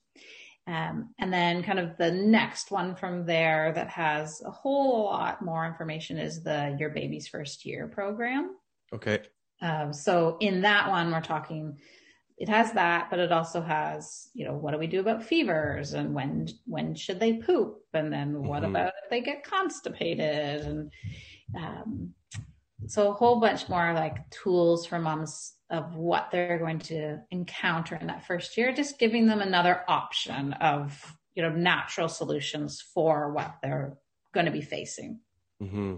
Um, 0.66 1.14
and 1.18 1.32
then 1.32 1.62
kind 1.62 1.78
of 1.78 1.96
the 1.96 2.10
next 2.12 2.70
one 2.70 2.94
from 2.94 3.24
there 3.24 3.72
that 3.72 3.88
has 3.88 4.42
a 4.44 4.50
whole 4.50 5.04
lot 5.04 5.40
more 5.40 5.64
information 5.64 6.18
is 6.18 6.42
the 6.42 6.76
Your 6.78 6.90
Baby's 6.90 7.26
First 7.26 7.64
Year 7.64 7.88
program. 7.88 8.54
Okay. 8.92 9.22
Um, 9.62 9.94
so 9.94 10.36
in 10.40 10.60
that 10.60 10.90
one, 10.90 11.10
we're 11.10 11.22
talking, 11.22 11.80
it 12.36 12.50
has 12.50 12.72
that, 12.72 13.08
but 13.08 13.18
it 13.18 13.32
also 13.32 13.62
has, 13.62 14.28
you 14.34 14.44
know, 14.44 14.52
what 14.58 14.72
do 14.72 14.78
we 14.78 14.86
do 14.86 15.00
about 15.00 15.22
fevers 15.24 15.94
and 15.94 16.14
when, 16.14 16.48
when 16.66 16.94
should 16.94 17.18
they 17.18 17.38
poop? 17.38 17.78
And 17.94 18.12
then 18.12 18.42
what 18.42 18.62
Mhm. 18.62 18.68
about 18.68 18.92
if 19.02 19.08
they 19.08 19.22
get 19.22 19.44
constipated? 19.44 20.66
And, 20.66 20.92
um, 21.56 22.14
so 22.86 23.10
a 23.10 23.14
whole 23.14 23.40
bunch 23.40 23.68
more 23.68 23.92
like 23.92 24.30
tools 24.30 24.86
for 24.86 24.98
moms 24.98 25.54
of 25.70 25.94
what 25.94 26.30
they're 26.30 26.58
going 26.58 26.78
to 26.78 27.18
encounter 27.30 27.96
in 27.96 28.06
that 28.06 28.26
first 28.26 28.56
year, 28.56 28.72
just 28.72 28.98
giving 28.98 29.26
them 29.26 29.40
another 29.40 29.82
option 29.88 30.52
of, 30.54 31.16
you 31.34 31.42
know, 31.42 31.50
natural 31.50 32.08
solutions 32.08 32.80
for 32.94 33.32
what 33.32 33.56
they're 33.62 33.96
going 34.32 34.46
to 34.46 34.52
be 34.52 34.62
facing. 34.62 35.20
hmm 35.60 35.96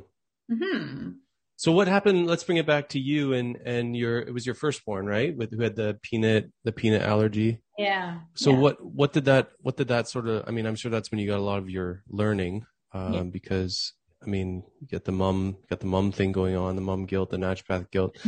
hmm 0.51 1.11
So 1.57 1.73
what 1.73 1.87
happened? 1.88 2.27
Let's 2.27 2.43
bring 2.45 2.59
it 2.59 2.66
back 2.66 2.88
to 2.90 2.99
you 2.99 3.35
and 3.35 3.57
and 3.64 3.97
your 3.97 4.19
it 4.19 4.33
was 4.33 4.47
your 4.47 4.55
firstborn, 4.55 5.07
right? 5.07 5.37
With 5.37 5.53
who 5.53 5.62
had 5.62 5.77
the 5.77 5.99
peanut 6.03 6.51
the 6.64 6.73
peanut 6.73 7.03
allergy. 7.03 7.61
Yeah. 7.79 8.21
So 8.35 8.51
yeah. 8.51 8.59
what 8.59 8.85
what 8.85 9.12
did 9.12 9.27
that 9.27 9.51
what 9.61 9.77
did 9.77 9.88
that 9.88 10.09
sort 10.09 10.27
of? 10.29 10.45
I 10.47 10.51
mean, 10.51 10.66
I'm 10.66 10.75
sure 10.77 10.90
that's 10.90 11.11
when 11.11 11.21
you 11.21 11.29
got 11.29 11.38
a 11.38 11.43
lot 11.43 11.59
of 11.59 11.71
your 11.71 12.03
learning, 12.09 12.66
um, 12.93 13.12
Yeah. 13.14 13.23
because 13.25 13.93
I 14.22 14.26
mean, 14.26 14.62
you 14.80 14.87
get 14.87 15.04
the 15.04 15.12
mum 15.12 15.56
got 15.68 15.80
the 15.80 15.87
mum 15.87 16.12
thing 16.12 16.33
going 16.33 16.56
on, 16.56 16.76
the 16.76 16.83
mum 16.83 17.06
guilt, 17.06 17.30
the 17.30 17.37
naturopathic 17.37 17.90
guilt. 17.90 18.16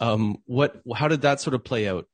Um, 0.00 0.38
what 0.46 0.82
how 0.96 1.06
did 1.06 1.22
that 1.22 1.40
sort 1.40 1.54
of 1.54 1.62
play 1.62 1.86
out? 1.86 2.08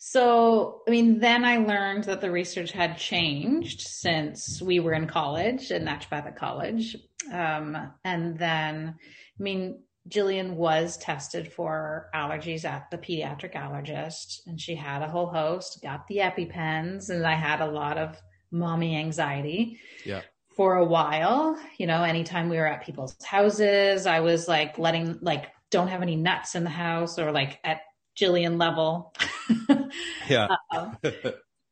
So, 0.00 0.82
I 0.88 0.90
mean, 0.90 1.20
then 1.20 1.44
I 1.44 1.58
learned 1.58 2.04
that 2.04 2.20
the 2.20 2.32
research 2.32 2.72
had 2.72 2.98
changed 2.98 3.82
since 3.82 4.60
we 4.60 4.80
were 4.80 4.94
in 4.94 5.06
college, 5.06 5.70
in 5.70 5.84
naturopathic 5.84 6.36
college. 6.36 6.96
Um, 7.30 7.76
and 8.02 8.38
then, 8.38 8.96
I 8.98 9.42
mean, 9.42 9.82
Jillian 10.08 10.54
was 10.54 10.96
tested 10.96 11.52
for 11.52 12.08
allergies 12.14 12.64
at 12.64 12.90
the 12.90 12.98
pediatric 12.98 13.54
allergist, 13.54 14.40
and 14.46 14.60
she 14.60 14.74
had 14.74 15.02
a 15.02 15.08
whole 15.08 15.28
host, 15.28 15.80
got 15.82 16.08
the 16.08 16.16
EpiPens, 16.16 17.10
and 17.10 17.26
I 17.26 17.34
had 17.34 17.60
a 17.60 17.70
lot 17.70 17.98
of 17.98 18.18
mommy 18.50 18.96
anxiety. 18.96 19.78
Yeah. 20.04 20.22
For 20.60 20.74
a 20.74 20.84
while, 20.84 21.58
you 21.78 21.86
know, 21.86 22.02
anytime 22.02 22.50
we 22.50 22.58
were 22.58 22.66
at 22.66 22.84
people's 22.84 23.16
houses, 23.24 24.04
I 24.04 24.20
was 24.20 24.46
like 24.46 24.78
letting, 24.78 25.18
like, 25.22 25.46
don't 25.70 25.88
have 25.88 26.02
any 26.02 26.16
nuts 26.16 26.54
in 26.54 26.64
the 26.64 26.68
house 26.68 27.18
or 27.18 27.32
like 27.32 27.58
at 27.64 27.80
Jillian 28.14 28.60
level. 28.60 29.14
Yeah. 30.28 30.48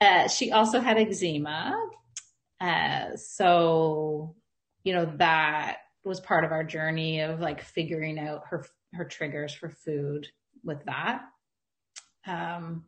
Uh, 0.01 0.29
she 0.29 0.53
also 0.53 0.81
had 0.81 0.97
eczema. 0.97 1.79
Uh, 2.59 3.17
so, 3.17 4.35
you 4.85 4.95
know, 4.95 5.13
that 5.19 5.81
was 6.03 6.21
part 6.21 6.47
of 6.47 6.53
our 6.53 6.65
journey 6.65 7.21
of 7.21 7.41
like 7.41 7.61
figuring 7.61 8.19
out 8.19 8.45
her, 8.49 8.65
her 8.95 9.05
triggers 9.05 9.53
for 9.53 9.69
food 9.69 10.29
with 10.65 10.83
that. 10.87 11.25
Um, 12.27 12.85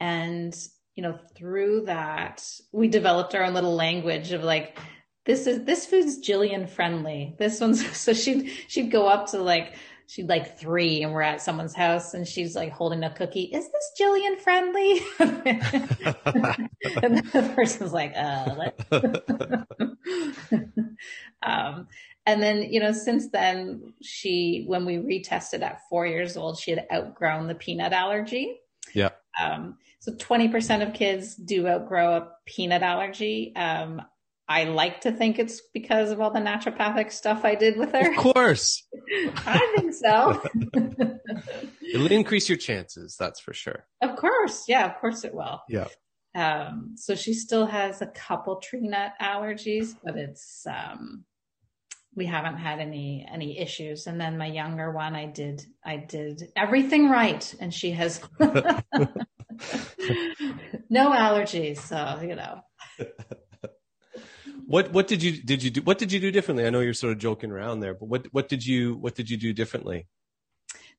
and, 0.00 0.56
you 0.94 1.02
know, 1.02 1.18
through 1.34 1.82
that, 1.88 2.42
we 2.72 2.88
developed 2.88 3.34
our 3.34 3.44
own 3.44 3.52
little 3.52 3.74
language 3.74 4.32
of 4.32 4.42
like, 4.42 4.78
this 5.26 5.46
is, 5.46 5.64
this 5.64 5.84
food's 5.86 6.18
Jillian 6.18 6.68
friendly. 6.68 7.34
This 7.38 7.60
one's, 7.60 7.96
so 7.96 8.12
she'd, 8.12 8.50
she'd 8.68 8.90
go 8.90 9.06
up 9.06 9.30
to 9.32 9.38
like, 9.42 9.74
she'd 10.06 10.28
like 10.28 10.56
three 10.58 11.02
and 11.02 11.12
we're 11.12 11.22
at 11.22 11.42
someone's 11.42 11.74
house 11.74 12.14
and 12.14 12.26
she's 12.26 12.54
like 12.54 12.72
holding 12.72 13.02
a 13.02 13.10
cookie. 13.10 13.50
Is 13.52 13.68
this 13.70 13.92
Jillian 14.00 14.38
friendly? 14.38 15.00
and 17.02 17.18
the 17.32 17.52
person's 17.54 17.92
like, 17.92 18.12
uh, 18.16 18.70
um, 21.42 21.88
and 22.24 22.42
then, 22.42 22.62
you 22.62 22.80
know, 22.80 22.92
since 22.92 23.28
then, 23.30 23.94
she, 24.02 24.64
when 24.66 24.84
we 24.84 24.96
retested 24.96 25.62
at 25.62 25.80
four 25.88 26.06
years 26.06 26.36
old, 26.36 26.58
she 26.58 26.70
had 26.70 26.86
outgrown 26.92 27.48
the 27.48 27.54
peanut 27.54 27.92
allergy. 27.92 28.60
Yeah. 28.94 29.10
Um, 29.40 29.78
so 30.00 30.12
20% 30.12 30.86
of 30.86 30.94
kids 30.94 31.34
do 31.34 31.66
outgrow 31.66 32.16
a 32.16 32.28
peanut 32.46 32.82
allergy. 32.82 33.54
Um, 33.56 34.02
I 34.48 34.64
like 34.64 35.00
to 35.00 35.12
think 35.12 35.38
it's 35.38 35.60
because 35.74 36.10
of 36.10 36.20
all 36.20 36.30
the 36.30 36.40
naturopathic 36.40 37.10
stuff 37.10 37.44
I 37.44 37.56
did 37.56 37.76
with 37.76 37.92
her. 37.92 38.10
Of 38.12 38.16
course, 38.16 38.86
I 39.46 39.74
think 39.76 39.92
so. 39.92 40.42
it'll 41.92 42.12
increase 42.12 42.48
your 42.48 42.58
chances. 42.58 43.16
That's 43.18 43.40
for 43.40 43.52
sure. 43.52 43.86
of 44.02 44.16
course. 44.16 44.64
Yeah, 44.68 44.86
of 44.86 45.00
course 45.00 45.24
it 45.24 45.34
will. 45.34 45.60
Yeah. 45.68 45.88
Um, 46.36 46.92
so 46.96 47.14
she 47.14 47.32
still 47.32 47.66
has 47.66 48.02
a 48.02 48.06
couple 48.06 48.56
tree 48.56 48.86
nut 48.86 49.12
allergies, 49.20 49.94
but 50.04 50.16
it's, 50.16 50.66
um, 50.66 51.24
we 52.14 52.26
haven't 52.26 52.58
had 52.58 52.78
any, 52.78 53.26
any 53.30 53.58
issues. 53.58 54.06
And 54.06 54.20
then 54.20 54.36
my 54.36 54.46
younger 54.46 54.92
one, 54.92 55.16
I 55.16 55.26
did, 55.26 55.64
I 55.84 55.96
did 55.96 56.52
everything 56.54 57.08
right. 57.08 57.54
And 57.58 57.72
she 57.72 57.90
has 57.92 58.20
no 60.90 61.10
allergies. 61.10 61.78
So, 61.78 62.20
you 62.22 62.34
know, 62.34 62.60
What 64.66 64.92
what 64.92 65.06
did 65.06 65.22
you 65.22 65.32
did 65.42 65.62
you 65.62 65.70
do? 65.70 65.82
What 65.82 65.98
did 65.98 66.12
you 66.12 66.20
do 66.20 66.30
differently? 66.30 66.66
I 66.66 66.70
know 66.70 66.80
you're 66.80 66.94
sort 66.94 67.12
of 67.12 67.18
joking 67.18 67.50
around 67.50 67.80
there, 67.80 67.94
but 67.94 68.06
what 68.08 68.26
what 68.32 68.48
did 68.48 68.66
you 68.66 68.96
what 68.96 69.14
did 69.14 69.30
you 69.30 69.36
do 69.36 69.52
differently? 69.52 70.06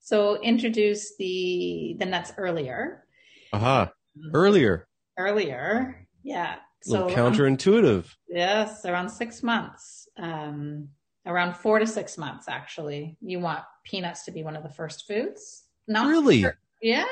so 0.08 0.42
introduce 0.42 1.18
the, 1.18 1.98
the 2.00 2.06
nuts 2.06 2.32
earlier, 2.38 3.04
Aha! 3.52 3.92
Earlier, 4.34 4.88
earlier. 5.18 6.08
Yeah. 6.24 6.56
a 6.56 6.90
little 6.90 7.10
So 7.10 7.16
counterintuitive. 7.16 8.06
Yes, 8.30 8.86
around 8.86 9.10
six 9.10 9.44
months. 9.44 10.08
Um, 10.18 10.88
around 11.26 11.58
four 11.58 11.80
to 11.80 11.86
six 11.86 12.18
months, 12.18 12.48
actually. 12.48 13.18
You 13.20 13.42
want 13.42 13.64
peanuts 13.84 14.24
to 14.26 14.32
be 14.32 14.44
one 14.44 14.56
of 14.56 14.64
the 14.64 14.70
first 14.70 15.06
foods. 15.08 15.66
Not 15.90 16.08
Really? 16.08 16.46
Yes, 16.82 17.08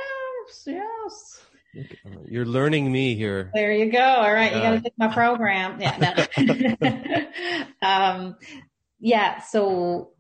yes. 0.65 1.44
You're 2.27 2.45
learning 2.45 2.91
me 2.91 3.15
here. 3.15 3.51
There 3.53 3.73
you 3.73 3.91
go. 3.91 3.99
All 3.99 4.33
right, 4.33 4.53
you 4.55 4.61
got 4.61 4.71
to 4.71 4.81
take 4.81 4.93
my 4.97 5.13
program. 5.13 5.79
Yeah, 5.79 6.25
no. 6.37 7.25
um, 7.87 8.37
yeah. 8.99 9.41
So 9.41 10.11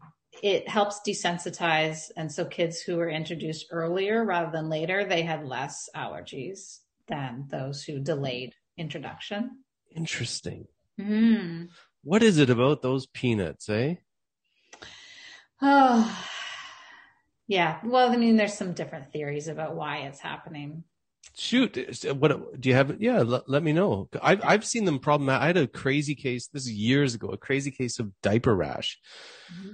it 0.43 0.67
helps 0.67 0.99
desensitize, 1.07 2.11
and 2.17 2.31
so 2.31 2.45
kids 2.45 2.81
who 2.81 2.97
were 2.97 3.09
introduced 3.09 3.67
earlier 3.71 4.23
rather 4.23 4.51
than 4.51 4.69
later, 4.69 5.05
they 5.05 5.21
had 5.21 5.45
less 5.45 5.89
allergies 5.95 6.79
than 7.07 7.45
those 7.49 7.83
who 7.83 7.99
delayed 7.99 8.53
introduction. 8.77 9.63
Interesting. 9.95 10.65
Mm. 10.99 11.69
What 12.03 12.23
is 12.23 12.37
it 12.37 12.49
about 12.49 12.81
those 12.81 13.07
peanuts, 13.07 13.69
eh? 13.69 13.95
Oh, 15.61 16.27
yeah. 17.47 17.79
Well, 17.83 18.11
I 18.11 18.17
mean, 18.17 18.35
there's 18.35 18.57
some 18.57 18.73
different 18.73 19.11
theories 19.11 19.47
about 19.47 19.75
why 19.75 19.99
it's 19.99 20.19
happening. 20.19 20.83
Shoot, 21.37 22.05
what 22.17 22.61
do 22.61 22.69
you 22.69 22.75
have? 22.75 23.01
Yeah, 23.01 23.21
let, 23.21 23.49
let 23.49 23.61
me 23.61 23.73
know. 23.73 24.07
I've 24.21 24.41
I've 24.43 24.65
seen 24.65 24.85
them 24.85 24.99
problem. 24.99 25.29
I 25.29 25.45
had 25.45 25.57
a 25.57 25.67
crazy 25.67 26.15
case. 26.15 26.47
This 26.47 26.63
is 26.63 26.71
years 26.71 27.13
ago. 27.13 27.27
A 27.27 27.37
crazy 27.37 27.71
case 27.71 27.99
of 27.99 28.09
diaper 28.21 28.55
rash, 28.55 28.97
mm-hmm. 29.53 29.73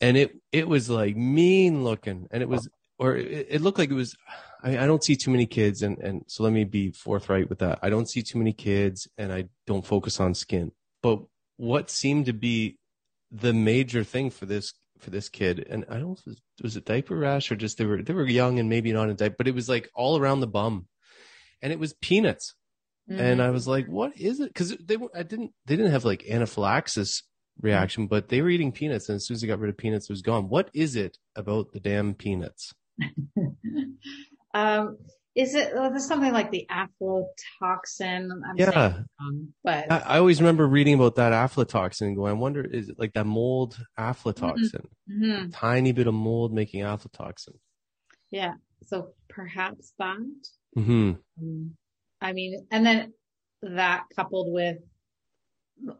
and 0.00 0.16
it 0.16 0.36
it 0.50 0.66
was 0.66 0.90
like 0.90 1.16
mean 1.16 1.84
looking, 1.84 2.26
and 2.32 2.42
it 2.42 2.48
was 2.48 2.68
or 2.98 3.14
it, 3.16 3.46
it 3.50 3.60
looked 3.60 3.78
like 3.78 3.90
it 3.90 3.94
was. 3.94 4.16
I, 4.64 4.78
I 4.78 4.86
don't 4.86 5.04
see 5.04 5.14
too 5.14 5.30
many 5.30 5.46
kids, 5.46 5.82
and 5.82 5.96
and 5.98 6.24
so 6.26 6.42
let 6.42 6.52
me 6.52 6.64
be 6.64 6.90
forthright 6.90 7.48
with 7.48 7.60
that. 7.60 7.78
I 7.82 7.88
don't 7.88 8.08
see 8.08 8.22
too 8.22 8.38
many 8.38 8.52
kids, 8.52 9.06
and 9.16 9.32
I 9.32 9.44
don't 9.68 9.86
focus 9.86 10.18
on 10.18 10.34
skin. 10.34 10.72
But 11.02 11.20
what 11.56 11.88
seemed 11.88 12.26
to 12.26 12.32
be 12.32 12.78
the 13.30 13.52
major 13.52 14.02
thing 14.02 14.30
for 14.30 14.46
this 14.46 14.72
for 15.00 15.10
this 15.10 15.28
kid, 15.28 15.66
and 15.68 15.84
I 15.88 15.94
don't 15.94 16.02
know 16.02 16.16
if 16.18 16.26
it 16.26 16.62
was, 16.62 16.76
it 16.76 16.84
diaper 16.84 17.16
rash 17.16 17.50
or 17.50 17.56
just 17.56 17.78
they 17.78 17.84
were 17.84 18.02
they 18.02 18.12
were 18.12 18.26
young 18.26 18.58
and 18.58 18.68
maybe 18.68 18.92
not 18.92 19.08
in 19.08 19.16
diaper, 19.16 19.36
but 19.38 19.48
it 19.48 19.54
was 19.54 19.68
like 19.68 19.90
all 19.94 20.18
around 20.18 20.40
the 20.40 20.46
bum, 20.46 20.86
and 21.62 21.72
it 21.72 21.78
was 21.78 21.94
peanuts, 21.94 22.54
mm-hmm. 23.10 23.20
and 23.20 23.42
I 23.42 23.50
was 23.50 23.66
like, 23.66 23.86
what 23.86 24.16
is 24.16 24.40
it? 24.40 24.48
Because 24.48 24.76
they 24.76 24.96
I 25.14 25.22
didn't 25.22 25.52
they 25.66 25.76
didn't 25.76 25.92
have 25.92 26.04
like 26.04 26.24
anaphylaxis 26.28 27.22
reaction, 27.60 28.06
but 28.06 28.28
they 28.28 28.42
were 28.42 28.50
eating 28.50 28.72
peanuts, 28.72 29.08
and 29.08 29.16
as 29.16 29.26
soon 29.26 29.34
as 29.34 29.40
they 29.40 29.46
got 29.46 29.58
rid 29.58 29.70
of 29.70 29.76
peanuts, 29.76 30.08
it 30.08 30.12
was 30.12 30.22
gone. 30.22 30.48
What 30.48 30.70
is 30.74 30.96
it 30.96 31.18
about 31.36 31.72
the 31.72 31.80
damn 31.80 32.14
peanuts? 32.14 32.72
um, 34.54 34.98
is 35.34 35.54
it 35.54 35.72
well, 35.74 35.90
there's 35.90 36.06
something 36.06 36.32
like 36.32 36.50
the 36.50 36.66
aflatoxin? 36.70 38.30
I'm 38.30 38.56
yeah, 38.56 38.94
wrong, 39.20 39.48
but 39.62 39.90
I, 39.90 39.98
I, 39.98 40.18
always 40.18 40.40
remember 40.40 40.66
reading 40.66 40.94
about 40.94 41.14
that 41.16 41.32
aflatoxin 41.32 42.02
and 42.02 42.16
going, 42.16 42.30
I 42.30 42.34
wonder, 42.34 42.64
is 42.64 42.88
it 42.88 42.98
like 42.98 43.12
that 43.14 43.26
mold 43.26 43.78
aflatoxin? 43.98 44.84
Mm-hmm. 45.10 45.24
Mm-hmm. 45.24 45.50
tiny 45.50 45.92
bit 45.92 46.06
of 46.06 46.14
mold 46.14 46.52
making 46.52 46.82
aflatoxin. 46.82 47.54
Yeah, 48.30 48.54
so 48.86 49.12
perhaps 49.28 49.92
that. 49.98 50.18
Mm-hmm. 50.76 51.12
Um, 51.40 51.76
I 52.20 52.32
mean, 52.32 52.66
and 52.70 52.84
then 52.84 53.12
that 53.62 54.04
coupled 54.14 54.52
with 54.52 54.78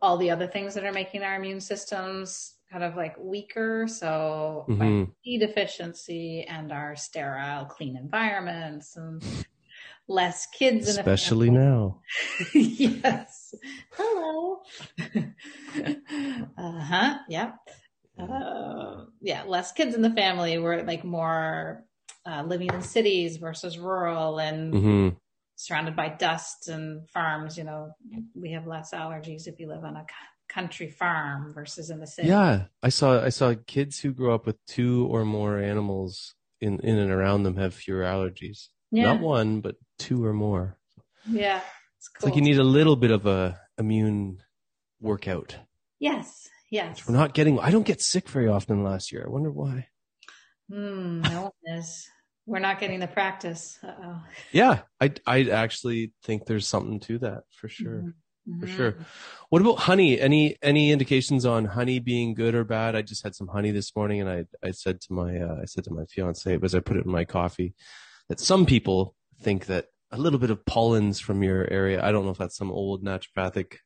all 0.03 0.16
the 0.16 0.31
other 0.31 0.47
things 0.47 0.75
that 0.75 0.85
are 0.85 0.93
making 0.93 1.23
our 1.23 1.37
immune 1.37 1.61
systems 1.61 2.55
kind 2.71 2.85
of 2.85 2.97
like 2.97 3.17
weaker. 3.19 3.87
So 3.89 4.65
mm-hmm. 4.69 4.79
vitamin 4.79 5.15
D 5.25 5.39
deficiency 5.39 6.45
and 6.49 6.73
our 6.73 6.97
sterile, 6.97 7.65
clean 7.65 7.97
environments 7.97 8.97
and 8.97 9.23
less 10.09 10.47
kids, 10.47 10.89
especially 10.89 11.51
now. 11.51 12.01
yes. 12.55 13.55
Hello. 13.93 14.63
uh 16.59 16.81
huh. 16.81 17.19
Yeah. 17.29 17.53
Uh, 18.19 19.05
yeah. 19.21 19.45
Less 19.45 19.73
kids 19.73 19.95
in 19.95 20.03
the 20.03 20.11
family. 20.11 20.59
We're 20.59 20.83
like 20.83 21.05
more 21.05 21.85
uh, 22.27 22.43
living 22.47 22.69
in 22.73 22.83
cities 22.83 23.37
versus 23.37 23.79
rural 23.79 24.39
and. 24.39 24.75
Mm-hmm. 24.75 25.09
Surrounded 25.57 25.95
by 25.95 26.09
dust 26.09 26.69
and 26.69 27.07
farms, 27.11 27.59
you 27.59 27.65
know, 27.65 27.91
we 28.35 28.53
have 28.53 28.67
less 28.67 28.93
allergies 28.93 29.47
if 29.47 29.61
you 29.61 29.69
live 29.69 29.85
on 29.85 29.95
a 29.95 30.07
country 30.51 30.91
farm 30.91 31.53
versus 31.55 31.91
in 31.91 32.01
the 32.01 32.07
city. 32.07 32.29
Yeah, 32.29 32.65
I 32.83 32.91
saw 32.91 33.23
I 33.25 33.31
saw 33.31 33.55
kids 33.67 34.01
who 34.01 34.13
grew 34.13 34.35
up 34.35 34.47
with 34.47 34.57
two 34.67 35.07
or 35.11 35.25
more 35.25 35.59
animals 35.59 36.35
in 36.61 36.81
in 36.81 36.99
and 36.99 37.11
around 37.11 37.45
them 37.45 37.57
have 37.57 37.75
fewer 37.75 38.03
allergies. 38.03 38.69
Yeah. 38.91 39.05
Not 39.05 39.21
one, 39.21 39.61
but 39.61 39.77
two 39.99 40.25
or 40.25 40.33
more. 40.33 40.77
Yeah, 41.29 41.61
it's 41.97 42.09
cool. 42.09 42.17
It's 42.17 42.25
like 42.25 42.37
you 42.37 42.43
need 42.43 42.59
a 42.59 42.65
little 42.65 42.97
bit 42.97 43.13
of 43.13 43.27
a 43.27 43.59
immune 43.79 44.43
workout. 45.01 45.57
Yes, 45.99 46.49
yes. 46.71 47.07
We're 47.07 47.15
not 47.15 47.35
getting. 47.35 47.59
I 47.61 47.71
don't 47.71 47.87
get 47.87 48.03
sick 48.03 48.29
very 48.29 48.49
often 48.49 48.83
last 48.83 49.13
year. 49.13 49.25
I 49.27 49.31
wonder 49.31 49.51
why. 49.51 49.89
Hmm. 50.69 51.21
No 51.23 51.43
one 51.43 51.79
is. 51.79 52.09
We're 52.47 52.59
not 52.59 52.81
getting 52.81 52.99
the 52.99 53.07
practice. 53.07 53.79
Uh-oh. 53.83 54.23
Yeah, 54.51 54.81
I 55.01 55.13
I 55.27 55.51
actually 55.51 56.13
think 56.25 56.47
there's 56.47 56.67
something 56.67 56.99
to 57.01 57.19
that 57.21 57.45
for 57.53 57.69
sure. 57.69 57.99
Mm-hmm 57.99 58.11
for 58.44 58.66
mm-hmm. 58.66 58.76
sure. 58.76 58.94
What 59.50 59.62
about 59.62 59.81
honey? 59.81 60.20
Any 60.20 60.57
any 60.62 60.92
indications 60.92 61.44
on 61.44 61.66
honey 61.66 61.98
being 61.98 62.35
good 62.35 62.55
or 62.55 62.64
bad? 62.64 62.96
I 62.96 63.03
just 63.03 63.22
had 63.22 63.35
some 63.35 63.48
honey 63.48 63.70
this 63.70 63.94
morning, 63.94 64.20
and 64.20 64.31
I 64.31 64.44
I 64.66 64.70
said 64.70 65.00
to 65.03 65.12
my 65.12 65.38
uh, 65.38 65.57
I 65.62 65.66
said 65.66 65.85
to 65.85 65.92
my 65.92 66.05
fiance 66.05 66.59
as 66.62 66.74
I 66.74 66.81
put 66.81 66.96
it 66.96 67.05
in 67.05 67.12
my 67.12 67.24
coffee 67.24 67.74
that 68.29 68.40
some 68.40 68.66
people 68.66 69.14
think 69.40 69.66
that 69.66 69.87
a 70.11 70.18
little 70.18 70.38
bit 70.38 70.50
of 70.50 70.64
pollens 70.64 71.20
from 71.20 71.42
your 71.42 71.70
area. 71.70 72.03
I 72.03 72.12
don't 72.12 72.24
know 72.24 72.31
if 72.31 72.38
that's 72.38 72.57
some 72.57 72.70
old 72.70 73.05
naturopathic 73.05 73.76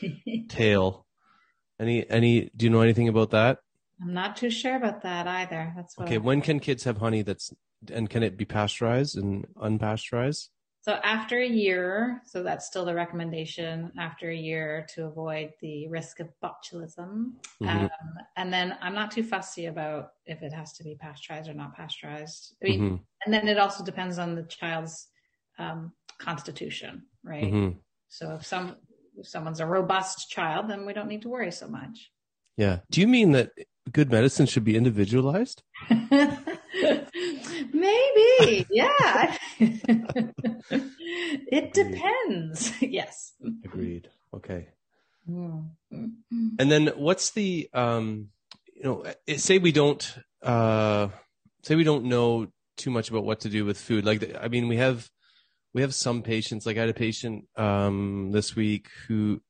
tale. 0.48 1.06
Any 1.78 2.08
any? 2.10 2.50
Do 2.56 2.66
you 2.66 2.70
know 2.70 2.82
anything 2.82 3.08
about 3.08 3.30
that? 3.30 3.58
I'm 4.02 4.14
not 4.14 4.36
too 4.36 4.50
sure 4.50 4.76
about 4.76 5.02
that 5.02 5.26
either. 5.26 5.72
That's 5.76 5.98
okay. 5.98 6.16
I'm... 6.16 6.24
When 6.24 6.40
can 6.40 6.60
kids 6.60 6.84
have 6.84 6.98
honey 6.98 7.22
that's 7.22 7.52
and 7.92 8.10
can 8.10 8.22
it 8.22 8.36
be 8.36 8.44
pasteurized 8.44 9.16
and 9.16 9.46
unpasteurized? 9.56 10.48
So 10.82 10.92
after 11.04 11.38
a 11.38 11.46
year, 11.46 12.22
so 12.24 12.42
that's 12.42 12.66
still 12.66 12.86
the 12.86 12.94
recommendation 12.94 13.92
after 13.98 14.30
a 14.30 14.36
year 14.36 14.86
to 14.94 15.04
avoid 15.04 15.50
the 15.60 15.88
risk 15.88 16.20
of 16.20 16.28
botulism. 16.42 17.32
Mm-hmm. 17.62 17.68
Um, 17.68 17.90
and 18.36 18.50
then 18.50 18.76
I'm 18.80 18.94
not 18.94 19.10
too 19.10 19.22
fussy 19.22 19.66
about 19.66 20.12
if 20.24 20.42
it 20.42 20.54
has 20.54 20.72
to 20.74 20.84
be 20.84 20.94
pasteurized 20.94 21.50
or 21.50 21.54
not 21.54 21.76
pasteurized. 21.76 22.56
I 22.62 22.68
mean, 22.68 22.80
mm-hmm. 22.80 22.96
and 23.24 23.34
then 23.34 23.46
it 23.46 23.58
also 23.58 23.84
depends 23.84 24.18
on 24.18 24.34
the 24.34 24.44
child's 24.44 25.08
um, 25.58 25.92
constitution, 26.18 27.02
right? 27.22 27.52
Mm-hmm. 27.52 27.78
So 28.08 28.34
if 28.36 28.46
some 28.46 28.76
if 29.18 29.28
someone's 29.28 29.60
a 29.60 29.66
robust 29.66 30.30
child, 30.30 30.68
then 30.70 30.86
we 30.86 30.94
don't 30.94 31.08
need 31.08 31.22
to 31.22 31.28
worry 31.28 31.52
so 31.52 31.68
much. 31.68 32.10
Yeah. 32.56 32.78
Do 32.90 33.02
you 33.02 33.06
mean 33.06 33.32
that 33.32 33.50
good 33.92 34.10
medicine 34.10 34.46
should 34.46 34.64
be 34.64 34.76
individualized? 34.76 35.62
Maybe, 37.80 38.66
yeah. 38.70 39.36
it 41.50 41.72
depends. 41.72 42.72
yes. 42.82 43.32
Agreed. 43.64 44.08
Okay. 44.34 44.68
Mm-hmm. 45.28 46.48
And 46.58 46.70
then 46.70 46.88
what's 46.96 47.30
the 47.30 47.70
um 47.72 48.28
you 48.74 48.82
know 48.82 49.04
eh, 49.26 49.36
say 49.36 49.58
we 49.58 49.72
don't 49.72 50.18
uh 50.42 51.08
say 51.62 51.74
we 51.74 51.84
don't 51.84 52.04
know 52.04 52.48
too 52.76 52.90
much 52.90 53.10
about 53.10 53.24
what 53.24 53.40
to 53.40 53.48
do 53.48 53.64
with 53.64 53.78
food 53.78 54.04
like 54.04 54.34
I 54.40 54.48
mean 54.48 54.68
we 54.68 54.76
have 54.76 55.08
we 55.74 55.82
have 55.82 55.94
some 55.94 56.22
patients 56.22 56.66
like 56.66 56.76
I 56.76 56.80
had 56.80 56.88
a 56.88 56.94
patient 56.94 57.46
um 57.56 58.30
this 58.32 58.56
week 58.56 58.88
who 59.06 59.40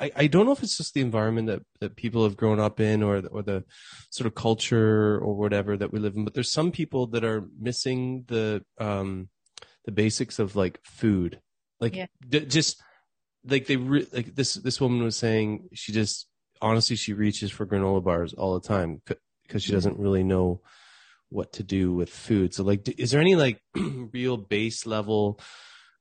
I, 0.00 0.10
I 0.16 0.26
don't 0.28 0.46
know 0.46 0.52
if 0.52 0.62
it's 0.62 0.78
just 0.78 0.94
the 0.94 1.02
environment 1.02 1.48
that, 1.48 1.62
that 1.80 1.96
people 1.96 2.24
have 2.24 2.36
grown 2.36 2.58
up 2.58 2.80
in 2.80 3.02
or, 3.02 3.22
or 3.30 3.42
the 3.42 3.64
sort 4.08 4.26
of 4.26 4.34
culture 4.34 5.18
or 5.18 5.34
whatever 5.34 5.76
that 5.76 5.92
we 5.92 5.98
live 5.98 6.16
in, 6.16 6.24
but 6.24 6.32
there's 6.32 6.50
some 6.52 6.72
people 6.72 7.08
that 7.08 7.24
are 7.24 7.44
missing 7.60 8.24
the, 8.28 8.64
um, 8.78 9.28
the 9.84 9.92
basics 9.92 10.38
of 10.38 10.56
like 10.56 10.80
food. 10.82 11.40
Like 11.80 11.94
yeah. 11.94 12.06
d- 12.26 12.46
just 12.46 12.82
like 13.46 13.66
they, 13.66 13.76
re- 13.76 14.08
like 14.12 14.34
this, 14.34 14.54
this 14.54 14.80
woman 14.80 15.02
was 15.02 15.16
saying 15.16 15.68
she 15.74 15.92
just, 15.92 16.26
honestly, 16.62 16.96
she 16.96 17.12
reaches 17.12 17.50
for 17.50 17.66
granola 17.66 18.02
bars 18.02 18.32
all 18.32 18.58
the 18.58 18.66
time 18.66 19.02
because 19.46 19.62
she 19.62 19.72
doesn't 19.72 19.98
really 19.98 20.24
know 20.24 20.62
what 21.28 21.52
to 21.54 21.62
do 21.62 21.92
with 21.92 22.10
food. 22.10 22.54
So 22.54 22.64
like, 22.64 22.88
is 22.98 23.10
there 23.10 23.20
any 23.20 23.36
like 23.36 23.60
real 23.74 24.36
base 24.36 24.86
level, 24.86 25.40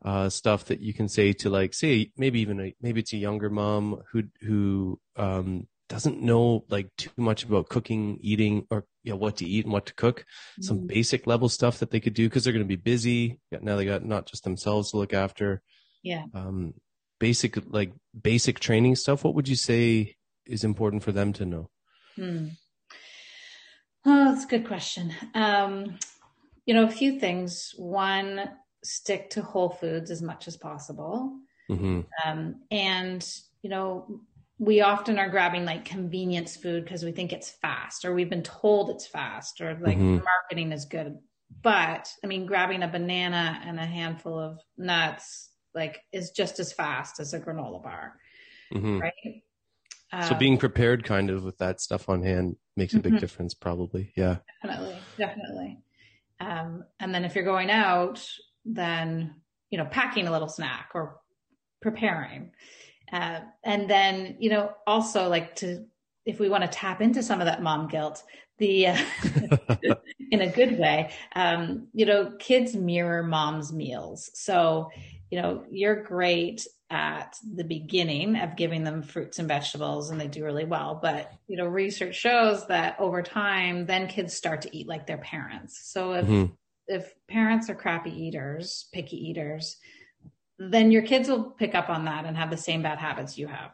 uh, 0.03 0.29
stuff 0.29 0.65
that 0.65 0.79
you 0.79 0.93
can 0.93 1.09
say 1.09 1.33
to 1.33 1.49
like 1.49 1.73
say 1.73 2.11
maybe 2.17 2.39
even 2.39 2.59
a, 2.59 2.75
maybe 2.81 3.01
it's 3.01 3.13
a 3.13 3.17
younger 3.17 3.49
mom 3.49 4.01
who 4.11 4.23
who 4.41 4.99
um, 5.15 5.67
doesn't 5.89 6.21
know 6.21 6.63
like 6.69 6.89
too 6.97 7.09
much 7.17 7.43
about 7.43 7.67
cooking, 7.67 8.17
eating, 8.21 8.65
or 8.69 8.85
you 9.03 9.11
know 9.11 9.17
what 9.17 9.37
to 9.37 9.45
eat 9.45 9.65
and 9.65 9.73
what 9.73 9.87
to 9.87 9.93
cook. 9.95 10.19
Mm-hmm. 10.19 10.61
Some 10.63 10.87
basic 10.87 11.27
level 11.27 11.49
stuff 11.49 11.79
that 11.79 11.91
they 11.91 11.99
could 11.99 12.13
do 12.13 12.29
because 12.29 12.43
they're 12.43 12.53
going 12.53 12.65
to 12.65 12.67
be 12.67 12.75
busy. 12.75 13.39
Now 13.51 13.75
they 13.75 13.85
got 13.85 14.05
not 14.05 14.27
just 14.27 14.43
themselves 14.43 14.91
to 14.91 14.97
look 14.97 15.13
after. 15.13 15.61
Yeah. 16.03 16.23
Um, 16.33 16.75
basic 17.19 17.57
like 17.67 17.91
basic 18.19 18.59
training 18.59 18.95
stuff. 18.95 19.23
What 19.23 19.35
would 19.35 19.47
you 19.47 19.55
say 19.55 20.15
is 20.45 20.63
important 20.63 21.03
for 21.03 21.11
them 21.11 21.33
to 21.33 21.45
know? 21.45 21.69
Hmm. 22.15 22.47
Oh, 24.05 24.31
that's 24.31 24.45
a 24.45 24.47
good 24.47 24.65
question. 24.65 25.13
Um, 25.33 25.97
you 26.65 26.73
know, 26.73 26.85
a 26.85 26.91
few 26.91 27.19
things. 27.19 27.73
One, 27.77 28.49
stick 28.83 29.29
to 29.31 29.41
whole 29.41 29.69
foods 29.69 30.11
as 30.11 30.21
much 30.21 30.47
as 30.47 30.57
possible. 30.57 31.37
Mm-hmm. 31.69 32.01
Um, 32.25 32.61
and, 32.71 33.27
you 33.61 33.69
know, 33.69 34.21
we 34.57 34.81
often 34.81 35.17
are 35.19 35.29
grabbing 35.29 35.65
like 35.65 35.85
convenience 35.85 36.55
food 36.55 36.83
because 36.83 37.03
we 37.03 37.11
think 37.11 37.31
it's 37.31 37.49
fast 37.49 38.03
or 38.03 38.13
we've 38.13 38.29
been 38.29 38.43
told 38.43 38.89
it's 38.89 39.07
fast 39.07 39.61
or 39.61 39.77
like 39.81 39.97
mm-hmm. 39.97 40.19
marketing 40.23 40.71
is 40.73 40.85
good 40.85 41.17
but 41.61 42.13
I 42.23 42.27
mean, 42.27 42.45
grabbing 42.45 42.83
a 42.83 42.87
banana 42.87 43.61
and 43.65 43.79
a 43.79 43.85
handful 43.85 44.37
of 44.39 44.59
nuts 44.77 45.49
like 45.73 45.99
is 46.11 46.31
just 46.31 46.59
as 46.59 46.73
fast 46.73 47.19
as 47.19 47.33
a 47.33 47.39
granola 47.39 47.81
bar, 47.81 48.19
Mhm. 48.73 49.01
right? 49.01 49.43
So 50.23 50.33
Um, 50.33 50.39
being 50.39 50.57
prepared 50.57 51.03
kind 51.03 51.29
of 51.29 51.43
with 51.43 51.57
that 51.59 51.79
stuff 51.81 52.09
on 52.09 52.23
hand 52.23 52.55
makes 52.75 52.93
a 52.93 52.99
big 52.99 53.13
Mhm. 53.13 53.19
difference 53.19 53.53
probably. 53.53 54.11
Yeah. 54.15 54.37
definitely, 54.63 54.99
definitely. 55.17 55.77
Um, 56.39 56.85
and 56.99 57.13
then 57.13 57.25
if 57.25 57.35
you're 57.35 57.43
going 57.43 57.69
out, 57.69 58.27
then 58.73 59.35
you 59.69 59.77
know, 59.77 59.85
packing 59.85 60.27
a 60.27 60.31
little 60.31 60.47
snack 60.47 60.89
or 60.95 61.19
preparing, 61.81 62.51
uh, 63.11 63.41
and 63.63 63.89
then 63.89 64.37
you 64.39 64.49
know, 64.49 64.71
also 64.87 65.29
like 65.29 65.55
to 65.57 65.85
if 66.25 66.39
we 66.39 66.49
want 66.49 66.63
to 66.63 66.69
tap 66.69 67.01
into 67.01 67.23
some 67.23 67.39
of 67.41 67.45
that 67.45 67.63
mom 67.63 67.87
guilt, 67.87 68.23
the 68.57 68.87
uh, 68.87 68.97
in 70.31 70.41
a 70.41 70.51
good 70.51 70.77
way, 70.77 71.11
um, 71.35 71.87
you 71.93 72.05
know, 72.05 72.33
kids 72.39 72.75
mirror 72.75 73.23
mom's 73.23 73.73
meals. 73.73 74.29
So, 74.33 74.91
you 75.31 75.41
know, 75.41 75.65
you're 75.71 76.03
great 76.03 76.67
at 76.91 77.35
the 77.55 77.63
beginning 77.63 78.35
of 78.35 78.55
giving 78.55 78.83
them 78.83 79.01
fruits 79.03 79.39
and 79.39 79.47
vegetables 79.47 80.09
and 80.09 80.19
they 80.19 80.27
do 80.27 80.43
really 80.43 80.65
well. 80.65 80.99
But, 81.01 81.31
you 81.47 81.57
know, 81.57 81.65
research 81.65 82.15
shows 82.15 82.67
that 82.67 82.95
over 82.99 83.21
time, 83.21 83.85
then 83.85 84.07
kids 84.07 84.33
start 84.33 84.63
to 84.63 84.75
eat 84.75 84.87
like 84.87 85.07
their 85.07 85.17
parents. 85.17 85.79
So 85.83 86.13
if, 86.13 86.25
Mhm. 86.25 86.51
If 86.89 87.15
parents 87.27 87.69
are 87.69 87.75
crappy 87.75 88.11
eaters, 88.11 88.89
picky 88.93 89.17
eaters, 89.17 89.77
then 90.59 90.91
your 90.91 91.03
kids 91.03 91.29
will 91.29 91.51
pick 91.51 91.75
up 91.75 91.89
on 91.89 92.05
that 92.05 92.25
and 92.25 92.37
have 92.37 92.51
the 92.51 92.57
same 92.57 92.83
bad 92.83 92.99
habits 92.99 93.37
you 93.37 93.47
have. 93.47 93.73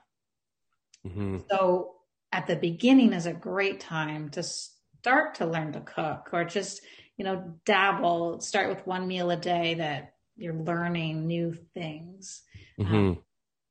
Mhm. 1.04 1.46
So 1.50 2.02
at 2.32 2.48
the 2.48 2.56
beginning 2.56 3.14
is 3.14 3.26
a 3.26 3.34
great 3.34 3.80
time 3.80 4.30
to 4.32 4.44
start 4.44 5.36
to 5.36 5.46
learn 5.46 5.72
to 5.74 5.82
cook 5.82 6.30
or 6.34 6.44
just, 6.46 6.82
you 7.18 7.26
know, 7.26 7.60
dabble, 7.66 8.42
start 8.42 8.70
with 8.70 8.86
one 8.88 9.08
meal 9.08 9.32
a 9.32 9.38
day 9.38 9.76
that 9.76 10.16
you're 10.36 10.54
learning 10.54 11.28
new 11.28 11.54
things 11.54 12.44
Mhm. 12.78 13.24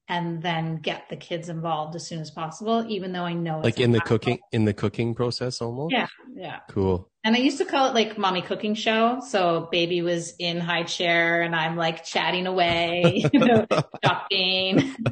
And 0.09 0.43
then 0.43 0.77
get 0.77 1.09
the 1.09 1.17
kids 1.17 1.49
involved 1.49 1.97
as 1.97 2.07
soon 2.07 2.21
as 2.21 2.31
possible, 2.31 2.85
even 2.88 3.12
though 3.12 3.25
I 3.25 3.33
know 3.33 3.59
it's 3.59 3.64
like 3.64 3.81
in 3.81 3.93
the 3.93 4.01
cooking 4.01 4.38
in 4.53 4.64
the 4.67 4.75
cooking 4.75 5.14
process 5.14 5.62
almost. 5.62 5.93
Yeah. 5.93 6.09
Yeah. 6.35 6.61
Cool. 6.69 7.09
And 7.25 7.35
I 7.35 7.38
used 7.38 7.57
to 7.59 7.64
call 7.64 7.87
it 7.87 7.95
like 7.95 8.19
mommy 8.19 8.43
cooking 8.43 8.75
show. 8.75 9.21
So 9.27 9.69
baby 9.73 10.03
was 10.03 10.35
in 10.38 10.61
high 10.61 10.83
chair 10.83 11.40
and 11.40 11.57
I'm 11.57 11.75
like 11.75 12.05
chatting 12.05 12.47
away, 12.47 13.25
you 13.33 13.40
know, 13.40 13.67
shopping. 14.05 14.77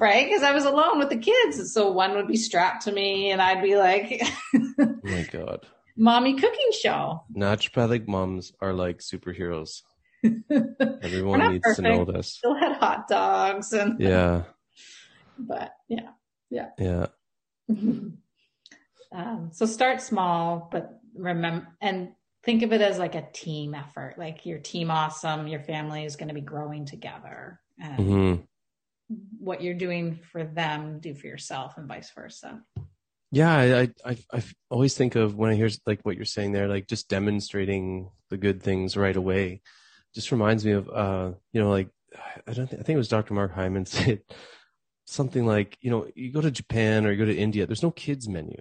right? 0.00 0.28
Cause 0.28 0.42
I 0.42 0.50
was 0.52 0.64
alone 0.64 0.98
with 0.98 1.10
the 1.10 1.18
kids. 1.18 1.72
So 1.72 1.92
one 1.92 2.16
would 2.16 2.26
be 2.26 2.36
strapped 2.36 2.82
to 2.84 2.92
me 2.92 3.30
and 3.30 3.40
I'd 3.40 3.62
be 3.62 3.76
like, 3.76 4.20
Oh 4.80 4.98
my 5.04 5.22
god. 5.30 5.64
mommy 5.96 6.34
cooking 6.34 6.70
show. 6.72 7.22
Naturopathic 7.36 8.08
moms 8.08 8.52
are 8.60 8.72
like 8.72 8.98
superheroes. 8.98 9.82
Everyone 11.02 11.52
needs 11.52 11.76
to 11.76 11.82
know 11.82 12.04
perfect. 12.04 12.16
this. 12.16 12.28
Still 12.34 12.54
had 12.54 12.76
hot 12.76 13.08
dogs 13.08 13.72
and, 13.72 14.00
Yeah. 14.00 14.44
but 15.38 15.72
yeah. 15.88 16.10
Yeah. 16.50 16.70
Yeah. 16.78 17.06
um, 19.12 19.50
so 19.52 19.66
start 19.66 20.00
small, 20.00 20.68
but 20.72 21.00
remember, 21.14 21.68
and 21.80 22.12
think 22.42 22.62
of 22.62 22.72
it 22.72 22.80
as 22.80 22.98
like 22.98 23.14
a 23.14 23.28
team 23.32 23.74
effort. 23.74 24.14
Like 24.18 24.46
your 24.46 24.58
team 24.58 24.90
awesome, 24.90 25.46
your 25.46 25.60
family 25.60 26.04
is 26.04 26.16
going 26.16 26.28
to 26.28 26.34
be 26.34 26.40
growing 26.40 26.86
together. 26.86 27.60
And 27.80 27.96
hmm 27.96 28.34
what 29.38 29.62
you're 29.62 29.74
doing 29.74 30.18
for 30.30 30.44
them, 30.44 31.00
do 31.00 31.14
for 31.14 31.26
yourself, 31.26 31.74
and 31.76 31.88
vice 31.88 32.10
versa. 32.14 32.62
Yeah, 33.30 33.52
I, 33.54 33.80
I 33.82 33.90
I 34.04 34.16
I 34.32 34.42
always 34.70 34.94
think 34.94 35.14
of 35.14 35.34
when 35.34 35.50
I 35.50 35.54
hear 35.54 35.68
like 35.86 36.00
what 36.02 36.16
you're 36.16 36.24
saying 36.24 36.52
there, 36.52 36.68
like 36.68 36.86
just 36.86 37.08
demonstrating 37.08 38.10
the 38.30 38.36
good 38.36 38.62
things 38.62 38.96
right 38.96 39.16
away. 39.16 39.62
Just 40.14 40.32
reminds 40.32 40.64
me 40.64 40.72
of 40.72 40.88
uh, 40.88 41.32
you 41.52 41.60
know, 41.60 41.70
like 41.70 41.88
I 42.46 42.52
don't 42.52 42.66
think, 42.68 42.80
I 42.80 42.84
think 42.84 42.94
it 42.94 42.98
was 42.98 43.08
Dr. 43.08 43.34
Mark 43.34 43.52
Hyman 43.54 43.86
said 43.86 44.20
something 45.06 45.46
like, 45.46 45.76
you 45.80 45.90
know, 45.90 46.06
you 46.14 46.32
go 46.32 46.40
to 46.40 46.50
Japan 46.50 47.06
or 47.06 47.12
you 47.12 47.18
go 47.18 47.24
to 47.24 47.36
India, 47.36 47.66
there's 47.66 47.82
no 47.82 47.90
kids 47.90 48.28
menu. 48.28 48.56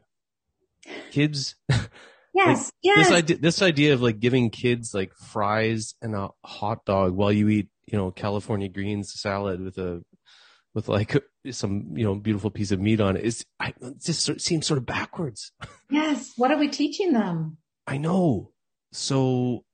Kids 1.11 1.55
Yes, 2.33 2.71
this 2.83 3.11
idea 3.11 3.37
this 3.37 3.61
idea 3.63 3.93
of 3.93 4.01
like 4.01 4.19
giving 4.19 4.51
kids 4.51 4.93
like 4.93 5.11
fries 5.15 5.95
and 6.03 6.13
a 6.13 6.29
hot 6.45 6.85
dog 6.85 7.13
while 7.13 7.31
you 7.31 7.49
eat, 7.49 7.69
you 7.87 7.97
know, 7.97 8.11
California 8.11 8.69
greens 8.69 9.11
salad 9.19 9.59
with 9.59 9.77
a 9.79 10.03
with 10.75 10.87
like 10.87 11.15
some, 11.51 11.97
you 11.97 12.03
know, 12.03 12.13
beautiful 12.13 12.51
piece 12.51 12.71
of 12.71 12.79
meat 12.79 13.01
on 13.01 13.17
it 13.17 13.23
is 13.23 13.43
I 13.59 13.73
it 13.81 14.03
just 14.03 14.23
sort- 14.23 14.41
seems 14.41 14.67
sort 14.67 14.77
of 14.77 14.85
backwards. 14.85 15.51
yes. 15.89 16.33
What 16.37 16.51
are 16.51 16.59
we 16.59 16.67
teaching 16.67 17.13
them? 17.13 17.57
I 17.87 17.97
know. 17.97 18.51
So 18.91 19.65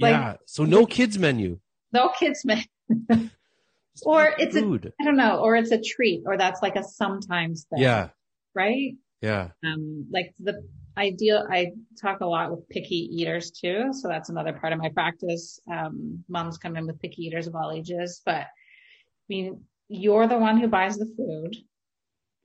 Like- 0.00 0.12
yeah. 0.12 0.36
So 0.46 0.64
no 0.64 0.86
kids 0.86 1.18
menu. 1.18 1.58
no 1.92 2.10
kids, 2.18 2.44
menu. 2.44 2.64
Or 4.02 4.32
it's 4.38 4.56
a- 4.56 4.60
food. 4.62 4.92
I 5.00 5.04
don't 5.04 5.16
know, 5.16 5.40
or 5.40 5.56
it's 5.56 5.72
a 5.72 5.80
treat, 5.80 6.22
or 6.24 6.38
that's 6.38 6.62
like 6.62 6.76
a 6.76 6.82
sometimes 6.84 7.64
thing. 7.68 7.80
yeah. 7.82 8.08
Right. 8.54 8.94
Yeah. 9.20 9.48
um, 9.64 10.06
like 10.10 10.32
the 10.40 10.66
ideal, 10.96 11.46
I 11.50 11.72
talk 12.00 12.20
a 12.20 12.26
lot 12.26 12.50
with 12.50 12.66
picky 12.70 12.96
eaters 13.12 13.50
too. 13.50 13.92
So 13.92 14.08
that's 14.08 14.30
another 14.30 14.54
part 14.54 14.72
of 14.72 14.78
my 14.78 14.88
practice. 14.88 15.60
Um, 15.70 16.24
moms 16.28 16.56
come 16.56 16.76
in 16.76 16.86
with 16.86 17.00
picky 17.02 17.24
eaters 17.24 17.46
of 17.46 17.54
all 17.54 17.70
ages, 17.70 18.22
but 18.24 18.42
I 18.46 18.46
mean, 19.28 19.64
you're 19.88 20.26
the 20.26 20.38
one 20.38 20.58
who 20.58 20.68
buys 20.68 20.96
the 20.96 21.12
food. 21.16 21.54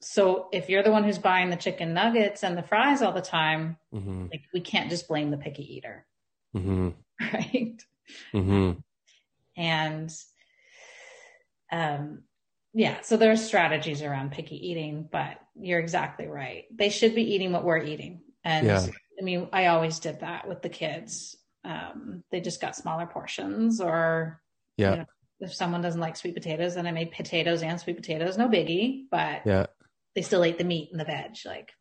So 0.02 0.50
if 0.52 0.68
you're 0.70 0.84
the 0.84 0.92
one 0.92 1.06
who's 1.06 1.18
buying 1.18 1.50
the 1.50 1.56
chicken 1.56 1.94
nuggets 1.94 2.44
and 2.44 2.58
the 2.58 2.64
fries 2.64 3.02
all 3.02 3.14
the 3.14 3.22
time, 3.22 3.78
hmm 3.94 4.26
like 4.30 4.44
we 4.54 4.60
can't 4.60 4.90
just 4.90 5.08
blame 5.08 5.32
the 5.32 5.38
picky 5.38 5.64
eater, 5.78 6.06
hmm 6.54 6.90
right? 7.34 7.82
hmm 8.32 8.72
And, 9.58 10.12
um, 11.72 12.24
yeah, 12.74 13.02
so 13.02 13.16
there 13.18 13.32
are 13.32 13.38
strategies 13.38 14.02
around 14.02 14.32
picky 14.34 14.56
eating, 14.70 15.08
but 15.10 15.38
you're 15.56 15.80
exactly 15.80 16.28
right. 16.28 16.66
They 16.74 16.90
should 16.90 17.16
be 17.16 17.34
eating 17.34 17.52
what 17.52 17.64
we're 17.64 17.78
eating. 17.84 18.22
And 18.44 18.66
Yeah. 18.66 18.86
I 19.20 19.24
mean, 19.24 19.48
I 19.54 19.68
always 19.68 20.00
did 20.00 20.20
that 20.20 20.48
with 20.48 20.62
the 20.62 20.70
kids. 20.70 21.38
Um, 21.64 22.24
they 22.32 22.42
just 22.42 22.60
got 22.62 22.76
smaller 22.76 23.06
portions 23.06 23.80
or 23.80 24.42
Yeah. 24.78 24.92
you 24.92 24.98
know, 24.98 25.06
if 25.40 25.54
someone 25.54 25.82
doesn't 25.82 26.02
like 26.02 26.16
sweet 26.18 26.34
potatoes, 26.34 26.76
then 26.76 26.86
I 26.86 26.92
made 26.92 27.12
potatoes 27.12 27.62
and 27.64 27.80
sweet 27.80 27.96
potatoes, 27.96 28.38
no 28.38 28.48
biggie, 28.50 29.06
but 29.10 29.42
Yeah. 29.46 29.68
they 30.16 30.22
still 30.22 30.44
ate 30.44 30.58
the 30.58 30.64
meat 30.64 30.90
and 30.92 31.00
the 31.00 31.06
veg. 31.06 31.38
Like, 31.46 31.72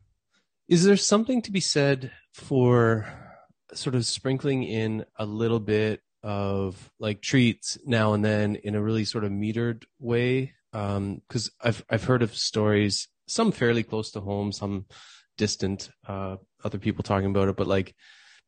Is 0.69 0.85
there 0.85 0.97
something 0.97 1.43
to 1.43 1.51
be 1.53 1.61
said 1.61 2.13
for 2.33 3.24
sort 3.77 3.95
of 3.95 4.07
sprinkling 4.07 4.65
in 4.65 5.05
a 5.17 5.27
little 5.27 5.61
bit 5.61 6.01
of 6.23 6.91
like 6.99 7.21
treats 7.21 7.77
now 7.85 8.15
and 8.15 8.25
then 8.25 8.57
in 8.57 8.75
a 8.75 8.83
really 8.83 9.05
sort 9.05 9.25
of 9.25 9.31
metered 9.31 9.85
way? 9.99 10.55
Because 10.73 11.51
I've 11.63 11.85
I've 11.89 12.05
heard 12.05 12.23
of 12.23 12.35
stories, 12.35 13.09
some 13.27 13.53
fairly 13.53 13.83
close 13.83 14.11
to 14.13 14.21
home, 14.21 14.53
some 14.53 14.87
distant, 15.37 15.91
uh, 16.07 16.37
other 16.63 16.79
people 16.79 17.03
talking 17.03 17.31
about 17.31 17.49
it, 17.49 17.57
but 17.57 17.67
like 17.67 17.95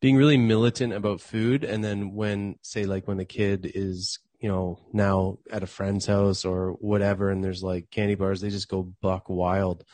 being 0.01 0.17
really 0.17 0.37
militant 0.37 0.93
about 0.93 1.21
food, 1.21 1.65
and 1.65 1.83
then 1.83 2.15
when 2.15 2.57
say 2.63 2.85
like 2.85 3.07
when 3.09 3.17
the 3.17 3.25
kid 3.25 3.71
is 3.75 4.19
you 4.41 4.49
know 4.49 4.79
now 4.93 5.39
at 5.51 5.63
a 5.63 5.67
friend's 5.67 6.07
house 6.07 6.45
or 6.45 6.73
whatever, 6.73 7.31
and 7.31 7.43
there's 7.43 7.63
like 7.63 7.91
candy 7.91 8.15
bars, 8.15 8.41
they 8.41 8.51
just 8.51 8.69
go 8.69 8.93
buck 9.01 9.29
wild. 9.29 9.85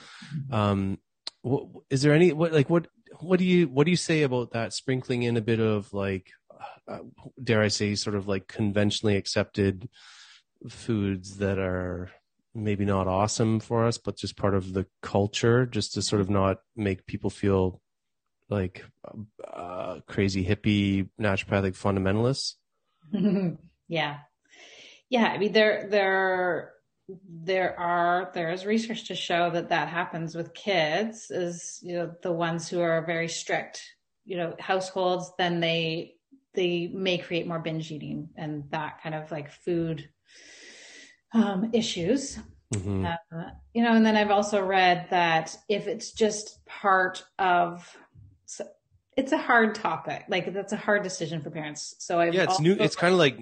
Um, 0.51 0.99
what, 1.43 1.67
is 1.91 2.03
there 2.03 2.15
any 2.15 2.33
what 2.33 2.53
like 2.53 2.71
what 2.71 2.89
what 3.21 3.39
do 3.39 3.45
you 3.45 3.67
what 3.69 3.85
do 3.85 3.91
you 3.91 3.97
say 3.97 4.23
about 4.23 4.53
that 4.53 4.73
sprinkling 4.73 5.23
in 5.23 5.37
a 5.37 5.41
bit 5.41 5.61
of 5.61 5.93
like 5.93 6.31
uh, 6.89 6.99
dare 7.43 7.63
I 7.63 7.69
say 7.69 7.95
sort 7.95 8.17
of 8.17 8.29
like 8.29 8.47
conventionally 8.49 9.17
accepted 9.17 9.89
foods 10.69 11.39
that 11.39 11.59
are 11.59 12.11
maybe 12.55 12.85
not 12.85 13.09
awesome 13.09 13.61
for 13.61 13.87
us 13.87 13.99
but 13.99 14.17
just 14.17 14.37
part 14.37 14.55
of 14.55 14.73
the 14.73 14.87
culture 15.01 15.67
just 15.67 15.95
to 15.95 16.03
sort 16.03 16.21
of 16.21 16.29
not 16.29 16.59
make 16.77 17.07
people 17.07 17.31
feel 17.31 17.81
like 18.51 18.85
uh, 19.53 20.01
crazy 20.07 20.45
hippie 20.45 21.09
naturopathic 21.19 21.75
fundamentalists 21.75 22.55
yeah. 23.89 24.19
Yeah. 25.09 25.25
I 25.25 25.39
mean, 25.39 25.53
there, 25.53 25.87
there, 25.91 26.73
there 27.29 27.79
are, 27.79 28.31
there 28.35 28.51
is 28.51 28.67
research 28.67 29.09
to 29.09 29.15
show 29.15 29.51
that 29.51 29.69
that 29.71 29.89
happens 29.89 30.35
with 30.35 30.55
kids 30.55 31.31
is, 31.31 31.79
you 31.83 31.95
know, 31.95 32.15
the 32.23 32.33
ones 32.33 32.69
who 32.69 32.81
are 32.81 33.05
very 33.05 33.29
strict, 33.29 33.83
you 34.25 34.37
know, 34.37 34.55
households, 34.59 35.33
then 35.39 35.61
they, 35.61 36.15
they 36.55 36.89
may 36.89 37.19
create 37.19 37.47
more 37.47 37.59
binge 37.59 37.91
eating 37.91 38.29
and 38.37 38.65
that 38.71 39.03
kind 39.03 39.15
of 39.15 39.31
like 39.31 39.51
food, 39.51 40.09
um, 41.33 41.71
issues. 41.73 42.39
Mhm. 42.75 43.19
Uh, 43.33 43.51
you 43.75 43.83
know, 43.83 43.93
and 43.93 44.05
then 44.05 44.17
I've 44.17 44.31
also 44.31 44.65
read 44.65 45.09
that 45.11 45.57
if 45.69 45.87
it's 45.87 46.13
just 46.13 46.65
part 46.65 47.25
of, 47.39 47.97
so 48.47 48.65
it's 49.17 49.33
a 49.33 49.39
hard 49.39 49.75
topic. 49.75 50.25
Like 50.29 50.53
that's 50.53 50.73
a 50.73 50.77
hard 50.77 51.03
decision 51.03 51.43
for 51.43 51.51
parents. 51.51 51.95
So 51.99 52.19
I've 52.19 52.35
yeah 52.35 52.45
it's 52.45 52.61
new 52.61 52.77
it's 52.79 52.97
kind 52.97 53.13
of 53.13 53.19
like 53.19 53.39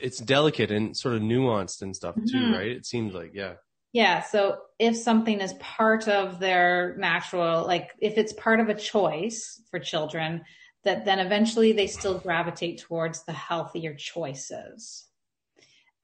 it's 0.00 0.18
delicate 0.18 0.70
and 0.70 0.96
sort 0.96 1.14
of 1.14 1.22
nuanced 1.22 1.82
and 1.82 1.94
stuff 1.94 2.14
too 2.26 2.38
Mhm. 2.44 2.58
right 2.58 2.70
it 2.70 2.86
seems 2.86 3.14
like 3.14 3.32
yeah 3.34 3.54
Yeah. 3.94 4.22
So 4.22 4.58
if 4.78 4.96
something 4.96 5.40
is 5.42 5.52
part 5.54 6.08
of 6.08 6.38
their 6.40 6.96
natural, 6.96 7.66
like 7.66 7.90
if 8.00 8.16
it's 8.16 8.32
part 8.32 8.58
of 8.60 8.70
a 8.70 8.74
choice 8.74 9.60
for 9.70 9.78
children, 9.78 10.44
that 10.84 11.04
then 11.04 11.18
eventually 11.18 11.72
they 11.72 11.86
still 11.86 12.18
gravitate 12.18 12.80
towards 12.80 13.24
the 13.24 13.32
healthier 13.34 13.94
choices. 13.94 15.08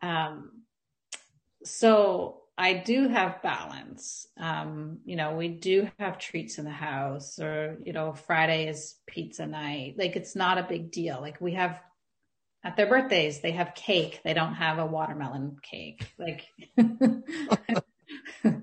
Um, 0.02 0.64
so 1.64 2.42
I 2.58 2.74
do 2.74 3.08
have 3.08 3.42
balance. 3.42 4.26
Um, 4.36 4.98
you 5.04 5.16
know, 5.16 5.36
we 5.36 5.48
do 5.48 5.88
have 5.98 6.18
treats 6.18 6.58
in 6.58 6.64
the 6.64 6.70
house, 6.70 7.38
or 7.38 7.78
you 7.84 7.92
know, 7.92 8.12
Friday 8.12 8.68
is 8.68 8.96
pizza 9.06 9.46
night. 9.46 9.94
Like 9.96 10.14
it's 10.16 10.36
not 10.36 10.58
a 10.58 10.66
big 10.68 10.90
deal. 10.90 11.20
Like 11.20 11.40
we 11.40 11.54
have 11.54 11.80
at 12.64 12.76
their 12.76 12.86
birthdays, 12.86 13.40
they 13.40 13.52
have 13.52 13.74
cake. 13.74 14.20
They 14.24 14.34
don't 14.34 14.54
have 14.54 14.78
a 14.78 14.86
watermelon 14.86 15.56
cake. 15.62 16.12
Like, 16.18 16.46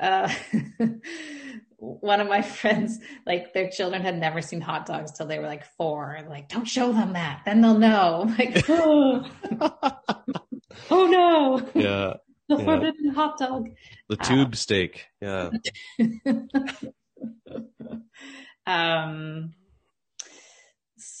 uh, 0.00 0.32
one 1.76 2.20
of 2.20 2.28
my 2.28 2.42
friends, 2.42 2.98
like 3.26 3.52
their 3.54 3.70
children 3.70 4.02
had 4.02 4.18
never 4.18 4.42
seen 4.42 4.60
hot 4.60 4.86
dogs 4.86 5.12
till 5.12 5.26
they 5.26 5.38
were 5.38 5.46
like 5.46 5.64
four. 5.76 6.12
And 6.12 6.28
like, 6.28 6.48
don't 6.48 6.66
show 6.66 6.92
them 6.92 7.14
that, 7.14 7.42
then 7.46 7.60
they'll 7.62 7.78
know. 7.78 8.26
I'm 8.26 8.36
like, 8.36 8.64
oh, 8.68 9.24
oh 10.90 11.06
no. 11.06 11.70
Yeah. 11.74 12.14
The 12.48 12.56
Yeah. 12.58 12.64
forbidden 12.64 13.08
hot 13.14 13.38
dog. 13.38 13.70
The 14.08 14.16
tube 14.16 14.56
steak. 14.56 15.06
Yeah. 15.22 15.50
um 18.66 19.54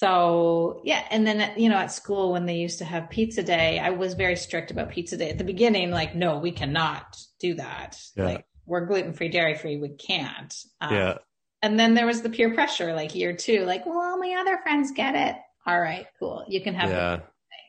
so 0.00 0.80
yeah 0.82 1.04
and 1.10 1.26
then 1.26 1.52
you 1.58 1.68
know 1.68 1.76
at 1.76 1.92
school 1.92 2.32
when 2.32 2.46
they 2.46 2.56
used 2.56 2.78
to 2.78 2.84
have 2.86 3.10
pizza 3.10 3.42
day 3.42 3.78
i 3.78 3.90
was 3.90 4.14
very 4.14 4.34
strict 4.36 4.70
about 4.70 4.90
pizza 4.90 5.16
day 5.16 5.28
at 5.28 5.36
the 5.36 5.44
beginning 5.44 5.90
like 5.90 6.14
no 6.14 6.38
we 6.38 6.50
cannot 6.50 7.16
do 7.38 7.54
that 7.54 7.98
Yeah. 8.16 8.24
like 8.24 8.46
we're 8.66 8.86
gluten-free 8.86 9.28
dairy-free 9.28 9.76
we 9.78 9.90
can't 9.90 10.54
um, 10.80 10.94
Yeah. 10.94 11.18
and 11.60 11.78
then 11.78 11.92
there 11.94 12.06
was 12.06 12.22
the 12.22 12.30
peer 12.30 12.54
pressure 12.54 12.94
like 12.94 13.14
year 13.14 13.36
two 13.36 13.64
like 13.66 13.84
well 13.84 13.98
all 14.00 14.18
my 14.18 14.36
other 14.40 14.58
friends 14.62 14.90
get 14.92 15.14
it 15.14 15.36
all 15.66 15.78
right 15.78 16.06
cool 16.18 16.44
you 16.48 16.62
can 16.62 16.74
have 16.74 16.90
Yeah. 16.90 17.20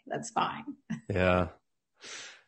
that's 0.07 0.31
fine 0.31 0.63
Yeah. 1.09 1.47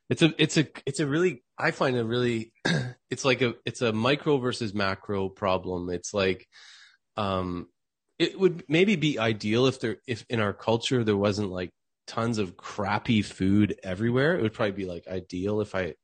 It's 0.09 0.21
a 0.21 0.33
it's 0.37 0.57
a 0.57 0.67
it's 0.85 0.99
a 0.99 1.07
really 1.07 1.43
I 1.57 1.71
find 1.71 1.97
a 1.97 2.05
really 2.05 2.53
it's 3.09 3.25
like 3.25 3.41
a 3.41 3.55
it's 3.65 3.81
a 3.81 3.91
micro 3.91 4.37
versus 4.37 4.73
macro 4.73 5.29
problem. 5.29 5.89
It's 5.89 6.13
like 6.13 6.47
um 7.17 7.67
it 8.19 8.39
would 8.39 8.63
maybe 8.67 8.95
be 8.95 9.19
ideal 9.19 9.65
if 9.65 9.79
there 9.79 9.97
if 10.07 10.25
in 10.29 10.39
our 10.39 10.53
culture 10.53 11.03
there 11.03 11.17
wasn't 11.17 11.49
like 11.49 11.71
tons 12.07 12.37
of 12.37 12.57
crappy 12.57 13.21
food 13.21 13.79
everywhere. 13.83 14.37
It 14.37 14.41
would 14.41 14.53
probably 14.53 14.71
be 14.71 14.85
like 14.85 15.07
ideal 15.07 15.61
if 15.61 15.75
I 15.75 15.95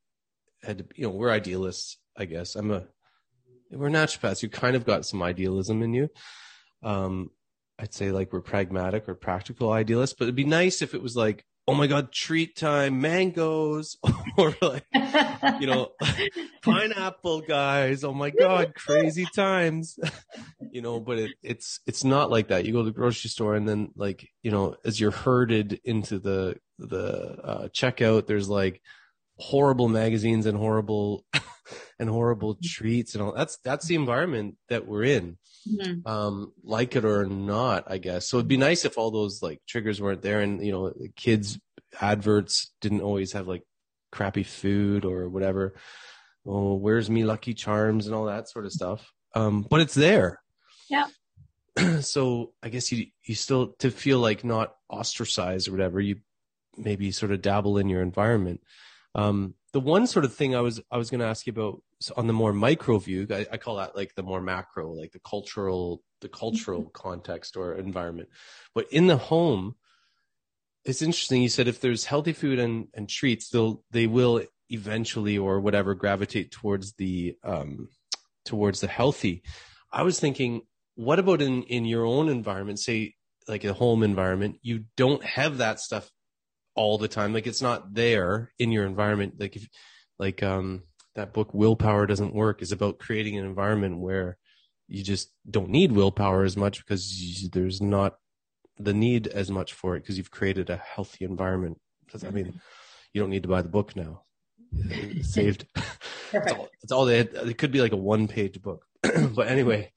had 0.64 0.80
to 0.80 0.86
you 0.95 1.03
know, 1.03 1.12
we're 1.12 1.32
idealists, 1.32 1.97
I 2.18 2.26
guess. 2.26 2.55
I'm 2.55 2.72
a 2.72 2.86
we're 3.72 3.89
naturopaths. 3.89 4.41
You 4.41 4.49
kind 4.49 4.76
of 4.76 4.86
got 4.86 5.05
some 5.05 5.22
idealism 5.22 5.84
in 5.84 5.93
you. 5.93 6.10
Um 6.84 7.32
I'd 7.78 7.93
say 7.93 8.12
like 8.12 8.34
we're 8.34 8.41
pragmatic 8.41 9.07
or 9.07 9.16
practical 9.16 9.72
idealists, 9.72 10.16
but 10.18 10.26
it'd 10.26 10.36
be 10.36 10.43
nice 10.43 10.82
if 10.82 10.93
it 10.93 11.01
was 11.01 11.16
like, 11.16 11.45
oh 11.70 11.76
my 11.76 11.86
god, 11.86 12.11
treat 12.11 12.55
time, 12.55 12.99
mangoes, 12.99 13.97
or 14.38 14.55
like 14.59 14.86
you 15.59 15.67
know, 15.67 15.91
pineapple 16.63 17.41
guys. 17.41 18.03
Oh 18.03 18.13
my 18.13 18.32
god, 18.32 18.74
crazy 18.74 19.28
times. 19.36 19.99
you 20.72 20.82
know, 20.82 20.99
but 20.99 21.20
it, 21.20 21.32
it's 21.43 21.80
it's 21.86 22.03
not 22.03 22.32
like 22.32 22.47
that. 22.47 22.65
You 22.65 22.74
go 22.74 22.80
to 22.80 22.86
the 22.86 22.91
grocery 22.91 23.30
store 23.30 23.53
and 23.53 23.70
then 23.70 23.91
like 23.95 24.28
you 24.41 24.49
know, 24.49 24.76
as 24.84 24.99
you're 24.99 25.11
herded 25.11 25.80
into 25.84 26.17
the 26.17 26.55
the 26.80 27.39
uh, 27.43 27.67
checkout, 27.67 28.26
there's 28.26 28.49
like 28.49 28.82
horrible 29.38 29.89
magazines 29.89 30.47
and 30.47 30.57
horrible 30.57 31.24
and 32.00 32.10
horrible 32.10 32.58
treats 32.64 33.14
and 33.14 33.22
all. 33.24 33.34
That's 33.34 33.58
that's 33.64 33.86
the 33.88 33.95
environment 33.95 34.56
that 34.70 34.88
we're 34.88 35.04
in 35.04 35.38
Mhm. 35.68 36.08
um, 36.08 36.54
like 36.64 36.95
it 36.95 37.04
or 37.06 37.26
not, 37.26 37.84
I 37.88 37.97
guess. 37.97 38.28
So 38.28 38.38
it'd 38.38 38.47
be 38.47 38.58
nice 38.58 38.86
if 38.86 38.97
all 38.97 39.12
those 39.12 39.41
like 39.43 39.62
triggers 39.68 40.02
weren't 40.02 40.22
there 40.22 40.39
and, 40.39 40.66
you 40.66 40.72
know, 40.72 40.93
kids 41.16 41.60
adverts 42.00 42.72
didn't 42.82 43.02
always 43.02 43.34
have 43.34 43.47
like 43.47 43.64
crappy 44.12 44.43
food 44.43 45.04
or 45.06 45.28
whatever. 45.30 45.76
Oh, 46.45 46.76
where's 46.76 47.10
me 47.10 47.26
lucky 47.26 47.54
charms 47.54 48.06
and 48.08 48.16
all 48.16 48.26
that 48.26 48.50
sort 48.50 48.66
of 48.66 48.72
stuff. 48.72 49.12
Um, 49.36 49.64
but 49.70 49.82
it's 49.82 49.93
there. 49.93 50.41
Yeah. 50.89 51.08
so 52.02 52.54
I 52.64 52.70
guess 52.70 52.91
you, 52.91 53.08
you 53.24 53.36
still, 53.36 53.74
to 53.80 53.91
feel 53.91 54.20
like 54.20 54.43
not 54.43 54.76
ostracized 54.89 55.68
or 55.68 55.72
whatever, 55.72 56.00
you 56.00 56.22
maybe 56.78 57.12
sort 57.12 57.32
of 57.34 57.41
dabble 57.41 57.78
in 57.78 57.89
your 57.89 58.02
environment. 58.02 58.62
Um, 59.14 59.56
the 59.74 59.80
one 59.82 60.08
sort 60.08 60.26
of 60.26 60.34
thing 60.34 60.56
I 60.56 60.62
was 60.62 60.80
I 60.89 60.97
was 60.97 61.10
going 61.10 61.20
to 61.20 61.28
ask 61.28 61.45
you 61.45 61.52
about 61.52 61.84
so 62.00 62.14
on 62.16 62.28
the 62.28 62.34
more 62.34 62.54
micro 62.54 62.97
view, 62.97 63.28
I, 63.30 63.45
I 63.52 63.58
call 63.58 63.78
that 63.78 63.95
like 63.95 64.16
the 64.16 64.24
more 64.24 64.41
macro, 64.41 64.93
like 64.93 65.12
the 65.12 65.20
cultural 65.20 66.02
the 66.22 66.30
cultural 66.30 66.86
context 66.86 67.56
or 67.58 67.74
environment. 67.76 68.30
But 68.74 68.91
in 68.91 69.08
the 69.08 69.18
home, 69.18 69.76
it's 70.86 71.02
interesting. 71.02 71.41
You 71.41 71.50
said 71.50 71.68
if 71.68 71.82
there's 71.82 72.06
healthy 72.06 72.34
food 72.34 72.60
and 72.60 72.88
and 72.93 73.10
treats, 73.10 73.50
they'll 73.50 73.84
they 73.91 74.08
will 74.08 74.43
eventually 74.70 75.38
or 75.38 75.60
whatever 75.60 75.93
gravitate 75.95 76.52
towards 76.52 76.93
the 76.93 77.36
um 77.43 77.89
towards 78.45 78.82
the 78.82 78.88
healthy. 78.88 79.43
I 79.91 80.04
was 80.04 80.20
thinking, 80.20 80.62
what 80.95 81.20
about 81.20 81.41
in 81.41 81.64
in 81.64 81.86
your 81.86 82.06
own 82.06 82.30
environment, 82.30 82.80
say 82.80 83.16
like 83.47 83.64
a 83.66 83.74
home 83.74 84.04
environment, 84.04 84.58
you 84.62 84.86
don't 84.95 85.24
have 85.26 85.58
that 85.58 85.80
stuff 85.80 86.10
all 86.76 86.97
the 86.97 87.08
time. 87.08 87.34
Like 87.34 87.47
it's 87.47 87.62
not 87.62 87.93
there 87.93 88.52
in 88.60 88.72
your 88.72 88.86
environment. 88.86 89.34
Like 89.39 89.56
if, 89.56 89.68
like, 90.18 90.43
um, 90.43 90.84
that 91.20 91.34
book, 91.34 91.53
Willpower 91.53 92.07
Doesn't 92.07 92.34
Work 92.34 92.61
is 92.61 92.72
about 92.72 92.97
creating 92.97 93.38
an 93.38 93.45
environment 93.45 93.99
where 93.99 94.38
you 94.88 95.03
just 95.03 95.32
don't 95.49 95.70
need 95.70 95.91
willpower 95.91 96.43
as 96.45 96.55
much 96.55 96.80
because 96.80 97.22
you, 97.22 97.49
there's 97.49 97.82
not 97.82 98.15
the 98.78 98.93
need 98.93 99.28
as 99.28 99.51
much 99.51 99.74
for 99.74 99.95
it 99.95 99.99
because 99.99 100.17
you've 100.17 100.32
created 100.32 100.70
a 100.70 100.78
healthy 100.78 101.26
environment. 101.26 101.78
'Cause, 102.09 102.24
I 102.24 102.32
mean, 102.32 102.59
you 103.13 103.22
don't 103.22 103.30
need 103.30 103.43
to 103.43 103.49
buy 103.49 103.61
the 103.61 103.70
book 103.70 103.95
now. 103.95 104.24
It's 104.74 105.34
saved. 105.34 105.67
It's 106.34 106.51
all, 106.51 106.70
it's 106.82 106.91
all 106.91 107.05
they 107.05 107.17
had. 107.17 107.34
It 107.34 107.57
could 107.57 107.72
be 107.72 107.82
like 107.82 107.91
a 107.91 107.97
one 107.97 108.28
page 108.28 108.61
book. 108.61 108.86
but 109.03 109.47
anyway, 109.47 109.91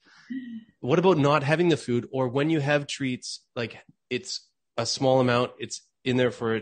what 0.81 0.99
about 0.99 1.17
not 1.17 1.41
having 1.41 1.69
the 1.69 1.77
food 1.77 2.07
or 2.11 2.27
when 2.27 2.49
you 2.49 2.59
have 2.59 2.85
treats, 2.85 3.43
like 3.55 3.79
it's 4.09 4.47
a 4.77 4.85
small 4.85 5.21
amount, 5.21 5.51
it's 5.57 5.81
in 6.03 6.17
there 6.17 6.31
for 6.31 6.57
a, 6.57 6.61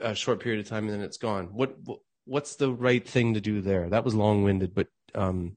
a 0.00 0.14
short 0.14 0.40
period 0.40 0.60
of 0.60 0.68
time 0.68 0.84
and 0.84 0.94
then 0.94 1.02
it's 1.02 1.18
gone. 1.18 1.50
What, 1.52 1.76
what 1.84 1.98
what's 2.24 2.56
the 2.56 2.72
right 2.72 3.06
thing 3.06 3.34
to 3.34 3.40
do 3.40 3.60
there? 3.60 3.88
That 3.88 4.04
was 4.04 4.14
long 4.14 4.42
winded, 4.42 4.74
but 4.74 4.88
um, 5.14 5.56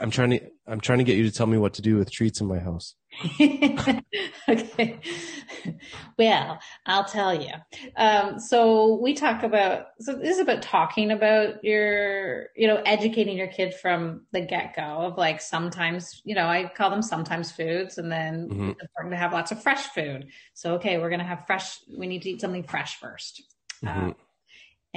I'm 0.00 0.10
trying 0.10 0.30
to 0.30 0.40
I'm 0.66 0.80
trying 0.80 0.98
to 0.98 1.04
get 1.04 1.16
you 1.16 1.24
to 1.24 1.32
tell 1.32 1.46
me 1.46 1.58
what 1.58 1.74
to 1.74 1.82
do 1.82 1.96
with 1.96 2.10
treats 2.10 2.40
in 2.40 2.46
my 2.46 2.58
house. 2.58 2.94
okay. 4.48 5.00
Well, 6.18 6.58
I'll 6.86 7.04
tell 7.04 7.34
you. 7.34 7.52
Um, 7.96 8.38
so 8.38 8.98
we 9.00 9.14
talk 9.14 9.42
about, 9.42 9.86
so 9.98 10.14
this 10.14 10.30
is 10.36 10.38
about 10.40 10.62
talking 10.62 11.10
about 11.10 11.64
your, 11.64 12.48
you 12.54 12.66
know, 12.66 12.82
educating 12.84 13.36
your 13.36 13.46
kid 13.46 13.74
from 13.74 14.26
the 14.32 14.40
get 14.40 14.76
go 14.76 14.82
of 14.82 15.16
like 15.16 15.40
sometimes, 15.40 16.20
you 16.24 16.34
know, 16.34 16.46
I 16.46 16.70
call 16.74 16.90
them 16.90 17.02
sometimes 17.02 17.50
foods 17.50 17.98
and 17.98 18.12
then 18.12 18.48
Mhm. 18.50 18.70
it's 18.70 18.82
important 18.82 19.12
to 19.14 19.18
have 19.18 19.32
lots 19.32 19.52
of 19.52 19.62
fresh 19.62 19.86
food. 19.86 20.28
So, 20.54 20.74
okay, 20.74 20.98
we're 20.98 21.10
going 21.10 21.20
to 21.20 21.24
have 21.24 21.46
fresh, 21.46 21.78
we 21.96 22.06
need 22.06 22.22
to 22.22 22.30
eat 22.30 22.40
something 22.40 22.62
fresh 22.62 22.96
1st 22.96 23.42
Mhm. 23.84 24.14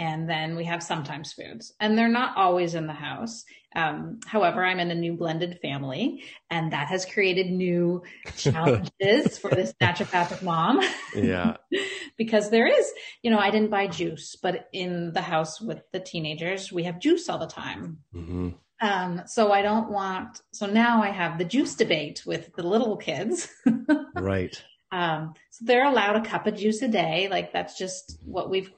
And 0.02 0.28
then 0.28 0.56
we 0.56 0.66
have 0.66 0.82
sometimes 0.82 1.32
foods 1.32 1.74
and 1.80 1.96
they're 1.96 2.08
not 2.10 2.36
always 2.36 2.74
in 2.74 2.88
the 2.88 2.94
house 2.94 3.46
um, 3.76 4.20
however 4.26 4.66
i'm 4.66 4.80
in 4.80 4.90
a 4.90 4.96
new 4.96 5.14
blended 5.14 5.60
family 5.62 6.24
and 6.50 6.74
that 6.74 6.88
has 6.88 7.06
created 7.06 7.52
new 7.52 8.02
challenges 8.36 9.38
for 9.42 9.52
this 9.52 9.74
naturopathic 9.80 10.42
mom 10.42 10.80
Yeah. 11.14 11.58
because 12.18 12.50
there 12.50 12.68
is 12.68 12.92
you 13.22 13.30
know 13.30 13.38
i 13.38 13.52
didn't 13.52 13.70
buy 13.70 13.88
juice 13.88 14.36
but 14.42 14.68
in 14.74 15.14
the 15.14 15.22
house 15.22 15.62
with 15.62 15.84
the 15.94 16.00
teenagers 16.00 16.72
we 16.72 16.84
have 16.84 17.00
juice 17.00 17.30
all 17.30 17.38
the 17.40 17.48
time 17.48 18.00
hmm 18.12 18.50
um, 18.84 19.22
so 19.28 19.52
i 19.52 19.62
don't 19.62 19.92
want 19.92 20.42
so 20.52 20.66
now 20.66 21.04
i 21.04 21.12
have 21.12 21.38
the 21.38 21.46
juice 21.46 21.76
debate 21.76 22.24
with 22.26 22.52
the 22.56 22.64
little 22.64 22.98
kids 22.98 23.48
Right. 24.16 24.60
um, 24.92 25.36
so 25.52 25.66
they're 25.66 25.86
allowed 25.86 26.16
a 26.16 26.28
cup 26.28 26.48
of 26.48 26.56
juice 26.56 26.82
a 26.82 26.88
day. 26.88 27.28
Like 27.30 27.54
that's 27.54 27.78
just 27.78 28.18
what 28.26 28.50
we've 28.50 28.72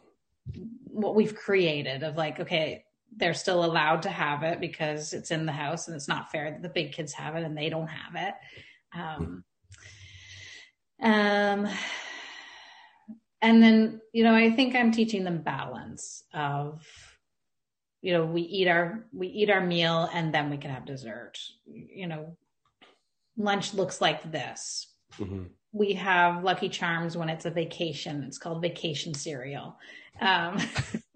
what 0.94 1.16
we've 1.16 1.36
created 1.36 2.04
of 2.04 2.16
like, 2.16 2.39
okay, 2.39 2.86
they're 3.16 3.34
still 3.34 3.66
allowed 3.66 4.04
to 4.04 4.10
have 4.10 4.44
it 4.44 4.60
because 4.60 5.14
it's 5.14 5.32
in 5.32 5.46
the 5.46 5.52
house 5.52 5.88
and 5.88 5.96
it's 5.96 6.08
not 6.08 6.32
fair 6.32 6.52
that 6.52 6.62
the 6.62 6.70
big 6.70 6.91
kids 6.91 7.14
have 7.14 7.36
it 7.36 7.44
and 7.44 7.58
they 7.58 7.70
don't 7.70 7.88
have 7.88 8.16
it. 8.16 8.34
Um, 8.96 9.44
um, 11.02 11.68
and 13.41 13.62
then, 13.62 14.02
you 14.14 14.24
know, 14.24 14.34
I 14.34 14.52
think 14.52 14.76
I'm 14.76 14.91
teaching 14.91 15.24
them 15.24 15.41
balance 15.41 16.24
of, 16.34 16.86
you 18.02 18.14
know, 18.14 18.26
we 18.26 18.41
eat 18.41 18.68
our, 18.68 19.06
we 19.12 19.28
eat 19.28 19.50
our 19.50 19.62
meal 19.62 20.10
and 20.14 20.34
then 20.34 20.50
we 20.50 20.58
can 20.58 20.72
have 20.72 20.86
dessert. 20.86 21.39
You 21.66 22.08
know, 22.08 22.38
lunch 23.38 23.74
looks 23.74 24.00
like 24.00 24.32
this 24.32 24.93
hmm 25.18 25.43
we 25.74 25.93
have 25.93 26.43
Lucky 26.43 26.70
Charms 26.70 27.18
when 27.18 27.30
it's 27.30 27.45
a 27.45 27.49
vacation. 27.49 28.24
It's 28.24 28.38
called 28.38 28.61
vacation 28.61 29.16
cereal. 29.16 29.76
Um, 30.22 30.59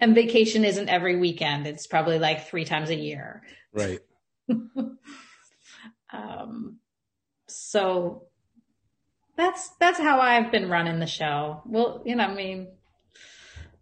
and 0.00 0.14
vacation 0.14 0.64
isn't 0.64 0.88
every 0.88 1.18
weekend. 1.18 1.66
It's 1.66 1.88
probably 1.88 2.20
like 2.20 2.46
three 2.46 2.64
times 2.64 2.90
a 2.90 2.94
year. 2.94 3.42
Right. 3.72 3.98
um, 6.12 6.78
so 7.48 8.26
that's 9.36 9.70
that's 9.80 9.98
how 9.98 10.20
I've 10.20 10.52
been 10.52 10.70
running 10.70 11.00
the 11.00 11.06
show. 11.08 11.62
Well, 11.66 12.02
you 12.06 12.14
know, 12.14 12.24
I 12.24 12.34
mean, 12.34 12.68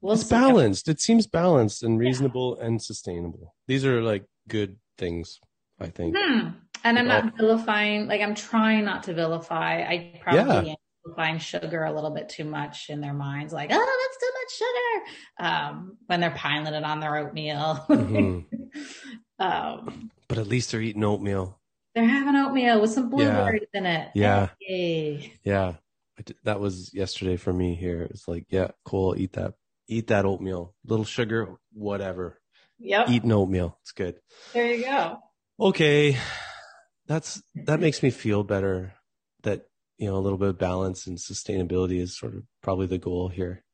we'll 0.00 0.14
it's 0.14 0.24
balanced. 0.24 0.88
It 0.88 0.98
seems 0.98 1.26
balanced 1.26 1.82
and 1.82 1.98
reasonable 1.98 2.58
and 2.58 2.82
sustainable. 2.82 3.54
These 3.66 3.84
are 3.84 4.00
like 4.00 4.24
good 4.48 4.76
things, 4.96 5.40
I 5.78 5.88
think. 5.88 6.16
Hmm. 6.18 6.48
And 6.88 6.98
I'm 6.98 7.06
not 7.06 7.36
vilifying. 7.36 8.06
Like 8.08 8.20
I'm 8.20 8.34
trying 8.34 8.84
not 8.84 9.02
to 9.04 9.14
vilify. 9.14 9.82
I 9.82 10.20
probably 10.22 10.40
Yeah. 10.68 10.72
am 10.72 10.76
vilifying 11.04 11.38
sugar 11.38 11.84
a 11.84 11.92
little 11.92 12.10
bit 12.10 12.28
too 12.28 12.44
much 12.44 12.88
in 12.88 13.00
their 13.00 13.12
minds. 13.12 13.52
Like, 13.52 13.70
oh, 13.72 13.74
that's 13.74 14.18
too 14.20 14.32
much 14.40 14.52
sugar. 14.58 15.48
Um, 15.50 15.96
when 16.06 16.20
they're 16.20 16.30
piling 16.30 16.72
it 16.74 16.84
on 16.84 17.00
their 17.00 17.16
oatmeal. 17.16 17.84
Mhm. 17.88 18.44
um, 19.38 20.10
But 20.28 20.38
at 20.38 20.46
least 20.46 20.70
they're 20.72 20.80
eating 20.80 21.04
oatmeal. 21.04 21.58
they're 21.94 22.06
having 22.06 22.36
oatmeal 22.36 22.80
with 22.80 22.92
some 22.92 23.10
blueberries 23.10 23.66
in 23.74 23.84
it. 23.86 24.10
Yeah. 24.14 24.48
Yay. 24.60 25.32
Yeah. 25.44 25.74
Did- 26.24 26.36
that 26.44 26.60
was 26.60 26.92
yesterday 26.94 27.36
for 27.36 27.52
me 27.52 27.74
here. 27.74 28.02
It's 28.02 28.26
like, 28.28 28.46
yeah, 28.50 28.68
cool. 28.84 29.14
Eat 29.16 29.32
that. 29.34 29.54
Eat 29.88 30.06
that 30.08 30.24
oatmeal. 30.24 30.74
Little 30.84 31.04
sugar, 31.04 31.56
whatever. 31.72 32.40
Yep. 32.78 33.08
Eat 33.10 33.24
an 33.24 33.32
oatmeal. 33.32 33.76
It's 33.82 33.92
good. 33.92 34.16
There 34.52 34.72
you 34.74 34.84
go. 34.84 35.18
Okay. 35.60 36.16
That's, 37.08 37.42
that 37.64 37.80
makes 37.80 38.02
me 38.02 38.10
feel 38.10 38.44
better 38.44 38.92
that, 39.42 39.66
you 39.96 40.06
know, 40.08 40.16
a 40.16 40.20
little 40.20 40.38
bit 40.38 40.50
of 40.50 40.58
balance 40.58 41.06
and 41.06 41.16
sustainability 41.18 41.98
is 42.00 42.16
sort 42.16 42.34
of 42.34 42.44
probably 42.62 42.86
the 42.86 42.98
goal 42.98 43.28
here 43.28 43.64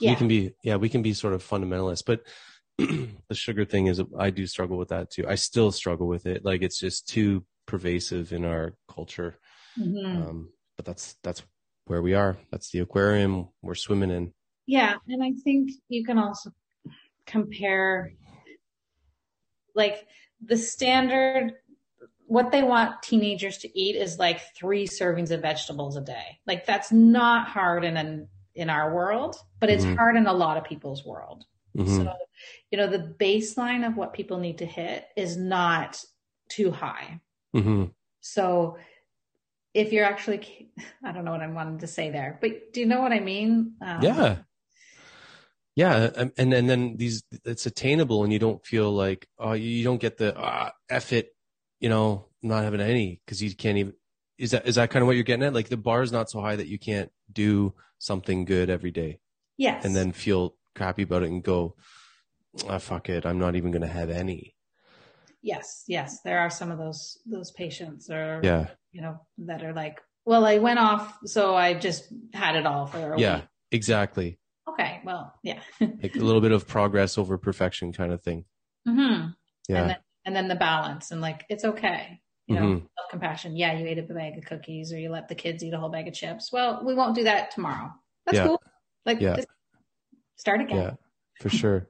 Yeah. 0.00 0.10
We 0.12 0.16
can 0.16 0.28
be, 0.28 0.54
yeah, 0.62 0.76
we 0.76 0.88
can 0.88 1.02
be 1.02 1.12
sort 1.12 1.34
of 1.34 1.42
fundamentalist, 1.42 2.04
but 2.06 2.22
the 2.78 3.34
sugar 3.34 3.64
thing 3.64 3.88
is, 3.88 4.00
I 4.16 4.30
do 4.30 4.46
struggle 4.46 4.78
with 4.78 4.88
that 4.90 5.10
too. 5.10 5.26
I 5.28 5.34
still 5.34 5.72
struggle 5.72 6.06
with 6.06 6.26
it. 6.26 6.44
Like 6.44 6.62
it's 6.62 6.78
just 6.78 7.08
too 7.08 7.44
pervasive 7.66 8.32
in 8.32 8.44
our 8.44 8.74
culture. 8.88 9.38
Mhm. 9.76 10.28
Um, 10.28 10.50
but 10.76 10.86
that's, 10.86 11.16
that's 11.24 11.42
where 11.86 12.02
we 12.02 12.14
are. 12.14 12.36
That's 12.52 12.70
the 12.70 12.78
aquarium 12.78 13.48
we're 13.62 13.74
swimming 13.74 14.10
in. 14.10 14.32
Yeah, 14.66 14.94
and 15.08 15.24
I 15.24 15.32
think 15.42 15.72
you 15.88 16.04
can 16.04 16.18
also 16.18 16.50
compare 17.26 18.12
like 19.74 20.06
the 20.44 20.56
standard 20.56 21.54
what 22.28 22.52
they 22.52 22.62
want 22.62 23.02
teenagers 23.02 23.58
to 23.58 23.78
eat 23.78 23.96
is 23.96 24.18
like 24.18 24.54
3 24.54 24.86
servings 24.86 25.30
of 25.30 25.40
vegetables 25.42 25.96
a 25.96 26.00
day. 26.02 26.38
Like 26.46 26.66
that's 26.66 26.92
not 26.92 27.48
hard 27.48 27.84
in 27.84 27.96
an 27.96 28.28
in 28.54 28.70
our 28.70 28.94
world, 28.94 29.36
but 29.60 29.70
it's 29.70 29.84
Mhm. 29.84 29.96
hard 29.96 30.16
in 30.16 30.26
a 30.26 30.32
lot 30.32 30.56
of 30.56 30.64
people's 30.64 31.04
world. 31.04 31.44
Mhm. 31.76 31.86
So, 31.86 32.12
you 32.70 32.78
know, 32.78 32.86
the 32.88 33.14
baseline 33.18 33.86
of 33.86 33.96
what 33.96 34.12
people 34.12 34.38
need 34.38 34.58
to 34.58 34.66
hit 34.66 35.06
is 35.16 35.36
not 35.36 36.04
too 36.48 36.70
high. 36.70 37.20
hmm 37.54 37.84
So 38.20 38.78
if 39.74 39.92
you're 39.92 40.04
actually, 40.04 40.70
I 41.04 41.12
don't 41.12 41.24
know 41.24 41.32
what 41.32 41.42
I 41.42 41.46
wanted 41.48 41.80
to 41.80 41.86
say 41.86 42.10
there, 42.10 42.38
but 42.40 42.72
do 42.72 42.80
you 42.80 42.86
know 42.86 43.00
what 43.00 43.12
I 43.12 43.20
mean? 43.20 43.74
Um, 43.80 44.02
Yeah. 44.02 44.38
Yeah. 45.76 46.10
And, 46.36 46.52
and 46.52 46.68
then 46.68 46.96
these, 46.96 47.22
it's 47.44 47.66
attainable 47.66 48.24
and 48.24 48.32
you 48.32 48.38
don't 48.38 48.64
feel 48.66 48.90
like, 48.92 49.28
oh, 49.38 49.52
you 49.52 49.68
you 49.68 49.84
don't 49.84 50.00
get 50.00 50.16
the, 50.18 50.34
ah, 50.36 50.72
F 50.90 51.12
it, 51.12 51.30
you 51.80 51.88
know, 51.88 52.26
not 52.42 52.64
having 52.64 52.80
any 52.80 53.20
because 53.24 53.42
you 53.42 53.54
can't 53.54 53.78
even, 53.78 53.92
is 54.38 54.52
that, 54.52 54.66
is 54.66 54.76
that 54.76 54.90
kind 54.90 55.02
of 55.02 55.06
what 55.06 55.16
you're 55.16 55.24
getting 55.24 55.44
at? 55.44 55.54
Like 55.54 55.68
the 55.68 55.76
bar 55.76 56.02
is 56.02 56.12
not 56.12 56.30
so 56.30 56.40
high 56.40 56.56
that 56.56 56.68
you 56.68 56.78
can't 56.78 57.10
do 57.32 57.74
something 57.98 58.44
good 58.44 58.70
every 58.70 58.90
day 58.90 59.18
Yes. 59.56 59.84
and 59.84 59.94
then 59.96 60.12
feel 60.12 60.54
crappy 60.74 61.02
about 61.02 61.22
it 61.24 61.30
and 61.30 61.42
go, 61.42 61.74
ah, 62.68 62.78
fuck 62.78 63.08
it. 63.08 63.26
I'm 63.26 63.38
not 63.38 63.56
even 63.56 63.70
going 63.72 63.82
to 63.82 63.88
have 63.88 64.10
any. 64.10 64.54
Yes, 65.42 65.84
yes, 65.86 66.20
there 66.24 66.40
are 66.40 66.50
some 66.50 66.70
of 66.72 66.78
those 66.78 67.18
those 67.24 67.52
patients 67.52 68.10
or 68.10 68.40
Yeah. 68.42 68.66
you 68.92 69.00
know 69.02 69.20
that 69.38 69.62
are 69.62 69.72
like, 69.72 70.00
well, 70.24 70.44
I 70.44 70.58
went 70.58 70.78
off, 70.78 71.16
so 71.24 71.54
I 71.54 71.74
just 71.74 72.12
had 72.34 72.56
it 72.56 72.66
all 72.66 72.86
for 72.86 72.98
a 72.98 73.08
while. 73.10 73.20
Yeah. 73.20 73.36
week. 73.36 73.44
Exactly. 73.70 74.38
Okay, 74.68 75.00
well, 75.04 75.34
yeah. 75.42 75.60
Like 75.80 76.14
a 76.16 76.18
little 76.20 76.40
bit 76.40 76.52
of 76.52 76.66
progress 76.66 77.16
over 77.18 77.38
perfection 77.38 77.92
kind 77.92 78.12
of 78.12 78.22
thing. 78.22 78.44
hmm 78.86 79.28
Yeah. 79.68 79.96
And 80.28 80.36
then 80.36 80.46
the 80.46 80.56
balance 80.56 81.10
and 81.10 81.22
like 81.22 81.46
it's 81.48 81.64
okay. 81.64 82.20
You 82.48 82.56
know, 82.56 82.60
Mhm. 82.60 82.80
self 82.98 83.10
compassion. 83.10 83.56
Yeah, 83.56 83.72
you 83.78 83.86
ate 83.86 83.96
a 83.96 84.02
bag 84.02 84.36
of 84.36 84.44
cookies 84.44 84.92
or 84.92 84.98
you 84.98 85.08
let 85.08 85.26
the 85.26 85.34
kids 85.34 85.64
eat 85.64 85.72
a 85.72 85.78
whole 85.78 85.88
bag 85.88 86.06
of 86.06 86.12
chips. 86.12 86.52
Well, 86.52 86.84
we 86.84 86.92
won't 86.92 87.14
do 87.14 87.24
that 87.24 87.50
tomorrow. 87.50 87.90
That's 88.26 88.36
Yeah. 88.36 88.46
cool. 88.48 88.62
Like 89.06 89.20
Yeah. 89.20 89.36
just 89.36 89.48
start 90.36 90.60
again. 90.60 90.76
Yeah, 90.76 90.90
for 91.40 91.48
sure. 91.48 91.88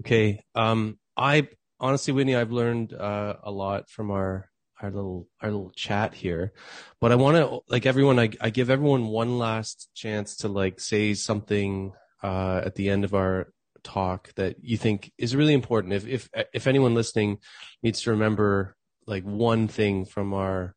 Okay. 0.00 0.42
Um, 0.56 0.98
I 1.16 1.46
honestly, 1.78 2.12
Whitney, 2.12 2.34
I've 2.34 2.50
learned 2.50 2.94
uh, 2.94 3.36
a 3.44 3.52
lot 3.52 3.90
from 3.90 4.10
our 4.10 4.50
our 4.82 4.90
little 4.90 5.28
our 5.40 5.52
little 5.52 5.70
chat 5.70 6.14
here, 6.14 6.52
but 7.00 7.12
I 7.12 7.14
want 7.14 7.36
to 7.36 7.60
like 7.68 7.86
everyone. 7.86 8.18
I 8.18 8.30
I 8.40 8.50
give 8.50 8.70
everyone 8.70 9.06
one 9.06 9.38
last 9.38 9.88
chance 9.94 10.38
to 10.38 10.48
like 10.48 10.80
say 10.80 11.14
something 11.14 11.92
uh, 12.24 12.62
at 12.64 12.74
the 12.74 12.90
end 12.90 13.04
of 13.04 13.14
our 13.14 13.52
talk 13.86 14.34
that 14.34 14.56
you 14.60 14.76
think 14.76 15.12
is 15.16 15.36
really 15.36 15.54
important. 15.54 15.94
If 15.94 16.06
if 16.06 16.28
if 16.52 16.66
anyone 16.66 16.94
listening 16.94 17.38
needs 17.82 18.02
to 18.02 18.10
remember 18.10 18.76
like 19.06 19.22
one 19.22 19.68
thing 19.68 20.04
from 20.04 20.34
our 20.34 20.74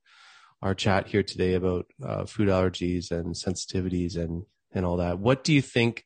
our 0.62 0.76
chat 0.76 1.08
here 1.08 1.24
today 1.24 1.56
about 1.56 1.86
uh, 2.06 2.26
food 2.26 2.50
allergies 2.50 3.12
and 3.12 3.34
sensitivities 3.34 4.16
and 4.16 4.44
and 4.72 4.86
all 4.86 4.98
that, 4.98 5.20
what 5.20 5.44
do 5.44 5.52
you 5.54 5.62
think 5.62 6.06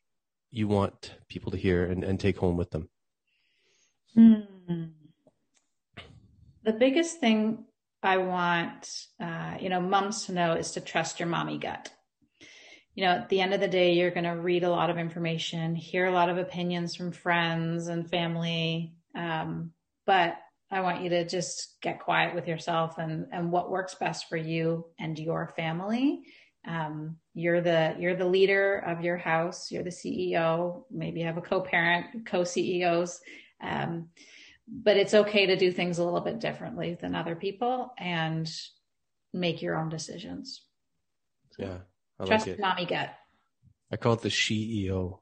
you 0.50 0.66
want 0.66 1.14
people 1.28 1.50
to 1.50 1.58
hear 1.58 1.84
and, 1.84 2.02
and 2.04 2.18
take 2.18 2.38
home 2.38 2.56
with 2.56 2.70
them? 2.70 2.88
Hmm. 4.14 4.84
The 6.62 6.72
biggest 6.72 7.20
thing 7.20 7.64
I 8.02 8.16
want, 8.16 8.88
uh, 9.20 9.56
you 9.60 9.68
know, 9.68 9.80
moms 9.80 10.26
to 10.26 10.32
know 10.32 10.54
is 10.54 10.70
to 10.72 10.80
trust 10.80 11.20
your 11.20 11.28
mommy 11.28 11.58
gut. 11.58 11.90
You 12.94 13.04
know, 13.04 13.10
at 13.10 13.28
the 13.28 13.40
end 13.40 13.54
of 13.54 13.60
the 13.60 13.68
day, 13.68 13.92
you're 13.94 14.10
going 14.10 14.24
to 14.24 14.30
read 14.30 14.62
a 14.62 14.70
lot 14.70 14.90
of 14.90 14.98
information, 14.98 15.74
hear 15.74 16.06
a 16.06 16.12
lot 16.12 16.28
of 16.28 16.38
opinions 16.38 16.94
from 16.94 17.12
friends 17.12 17.88
and 17.88 18.08
family. 18.08 18.94
Um, 19.16 19.72
but 20.06 20.36
I 20.70 20.80
want 20.80 21.02
you 21.02 21.10
to 21.10 21.26
just 21.26 21.76
get 21.82 22.00
quiet 22.00 22.34
with 22.34 22.46
yourself 22.46 22.98
and, 22.98 23.26
and 23.32 23.50
what 23.50 23.70
works 23.70 23.94
best 23.94 24.28
for 24.28 24.36
you 24.36 24.86
and 24.98 25.18
your 25.18 25.52
family. 25.56 26.22
Um, 26.66 27.16
you're 27.34 27.60
the, 27.60 27.96
you're 27.98 28.16
the 28.16 28.24
leader 28.24 28.78
of 28.78 29.02
your 29.02 29.16
house. 29.16 29.70
You're 29.70 29.82
the 29.82 29.90
CEO. 29.90 30.84
Maybe 30.90 31.20
you 31.20 31.26
have 31.26 31.36
a 31.36 31.42
co-parent, 31.42 32.26
co-CEOs. 32.26 33.20
Um, 33.60 34.08
but 34.66 34.96
it's 34.96 35.14
okay 35.14 35.46
to 35.46 35.56
do 35.56 35.70
things 35.70 35.98
a 35.98 36.04
little 36.04 36.20
bit 36.20 36.40
differently 36.40 36.96
than 37.00 37.14
other 37.14 37.34
people 37.34 37.92
and 37.98 38.50
make 39.32 39.62
your 39.62 39.76
own 39.76 39.88
decisions. 39.88 40.62
Yeah, 41.58 41.78
I 42.20 42.24
Trust 42.26 42.46
like 42.46 42.58
mommy 42.58 42.86
gut. 42.86 43.14
I 43.92 43.96
call 43.96 44.14
it 44.14 44.22
the 44.22 44.28
CEO. 44.28 45.18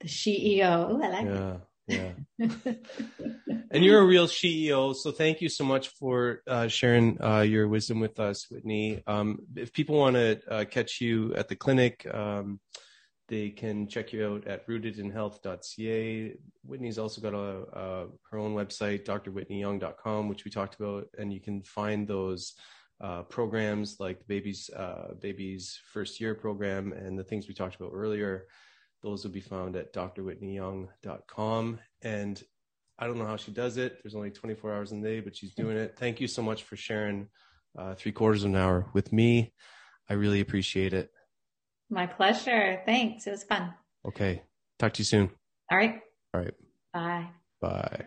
The 0.00 0.08
CEO. 0.08 0.90
Ooh, 0.90 1.02
I 1.02 1.08
like 1.08 1.26
Yeah, 1.26 2.12
yeah. 2.38 2.72
And 3.70 3.84
you're 3.84 4.00
a 4.00 4.06
real 4.06 4.28
CEO, 4.28 4.94
so 4.94 5.10
thank 5.10 5.40
you 5.40 5.48
so 5.48 5.64
much 5.64 5.88
for 5.88 6.42
uh, 6.46 6.68
sharing 6.68 7.20
uh, 7.20 7.40
your 7.40 7.66
wisdom 7.66 7.98
with 7.98 8.20
us, 8.20 8.46
Whitney. 8.48 9.02
Um, 9.06 9.40
if 9.56 9.72
people 9.72 9.96
want 9.96 10.14
to 10.14 10.40
uh, 10.48 10.64
catch 10.64 11.00
you 11.00 11.34
at 11.34 11.48
the 11.48 11.56
clinic, 11.56 12.06
um, 12.14 12.60
they 13.28 13.50
can 13.50 13.88
check 13.88 14.12
you 14.12 14.26
out 14.26 14.46
at 14.46 14.66
rootedinhealth.ca. 14.68 16.36
Whitney's 16.64 16.98
also 16.98 17.20
got 17.20 17.34
a, 17.34 17.76
uh, 17.76 18.06
her 18.30 18.38
own 18.38 18.54
website, 18.54 19.04
drwhitneyyoung.com, 19.04 20.28
which 20.28 20.44
we 20.44 20.52
talked 20.52 20.78
about, 20.78 21.08
and 21.18 21.32
you 21.32 21.40
can 21.40 21.62
find 21.62 22.06
those 22.06 22.54
uh, 23.00 23.22
programs 23.22 23.96
like 23.98 24.18
the 24.18 24.24
baby's 24.26 24.70
uh, 24.70 25.14
baby's 25.20 25.78
first 25.92 26.20
year 26.20 26.34
program 26.34 26.92
and 26.92 27.18
the 27.18 27.24
things 27.24 27.48
we 27.48 27.54
talked 27.54 27.76
about 27.76 27.90
earlier. 27.92 28.46
Those 29.02 29.24
will 29.24 29.32
be 29.32 29.40
found 29.40 29.76
at 29.76 29.92
drwhitneyyoung.com. 29.92 31.78
And 32.02 32.42
I 32.98 33.06
don't 33.06 33.18
know 33.18 33.26
how 33.26 33.36
she 33.36 33.50
does 33.50 33.76
it. 33.76 33.98
There's 34.02 34.14
only 34.14 34.30
24 34.30 34.72
hours 34.72 34.92
in 34.92 35.02
the 35.02 35.08
day, 35.08 35.20
but 35.20 35.36
she's 35.36 35.52
doing 35.54 35.76
it. 35.76 35.96
Thank 35.98 36.20
you 36.20 36.26
so 36.26 36.42
much 36.42 36.62
for 36.62 36.76
sharing 36.76 37.28
uh, 37.76 37.94
three 37.94 38.12
quarters 38.12 38.44
of 38.44 38.50
an 38.50 38.56
hour 38.56 38.86
with 38.94 39.12
me. 39.12 39.52
I 40.08 40.14
really 40.14 40.40
appreciate 40.40 40.92
it. 40.92 41.10
My 41.90 42.06
pleasure. 42.06 42.80
Thanks. 42.86 43.26
It 43.26 43.30
was 43.30 43.44
fun. 43.44 43.74
Okay. 44.06 44.42
Talk 44.78 44.94
to 44.94 45.00
you 45.00 45.04
soon. 45.04 45.30
All 45.70 45.78
right. 45.78 46.00
All 46.32 46.40
right. 46.40 46.54
Bye. 46.92 47.28
Bye. 47.60 48.06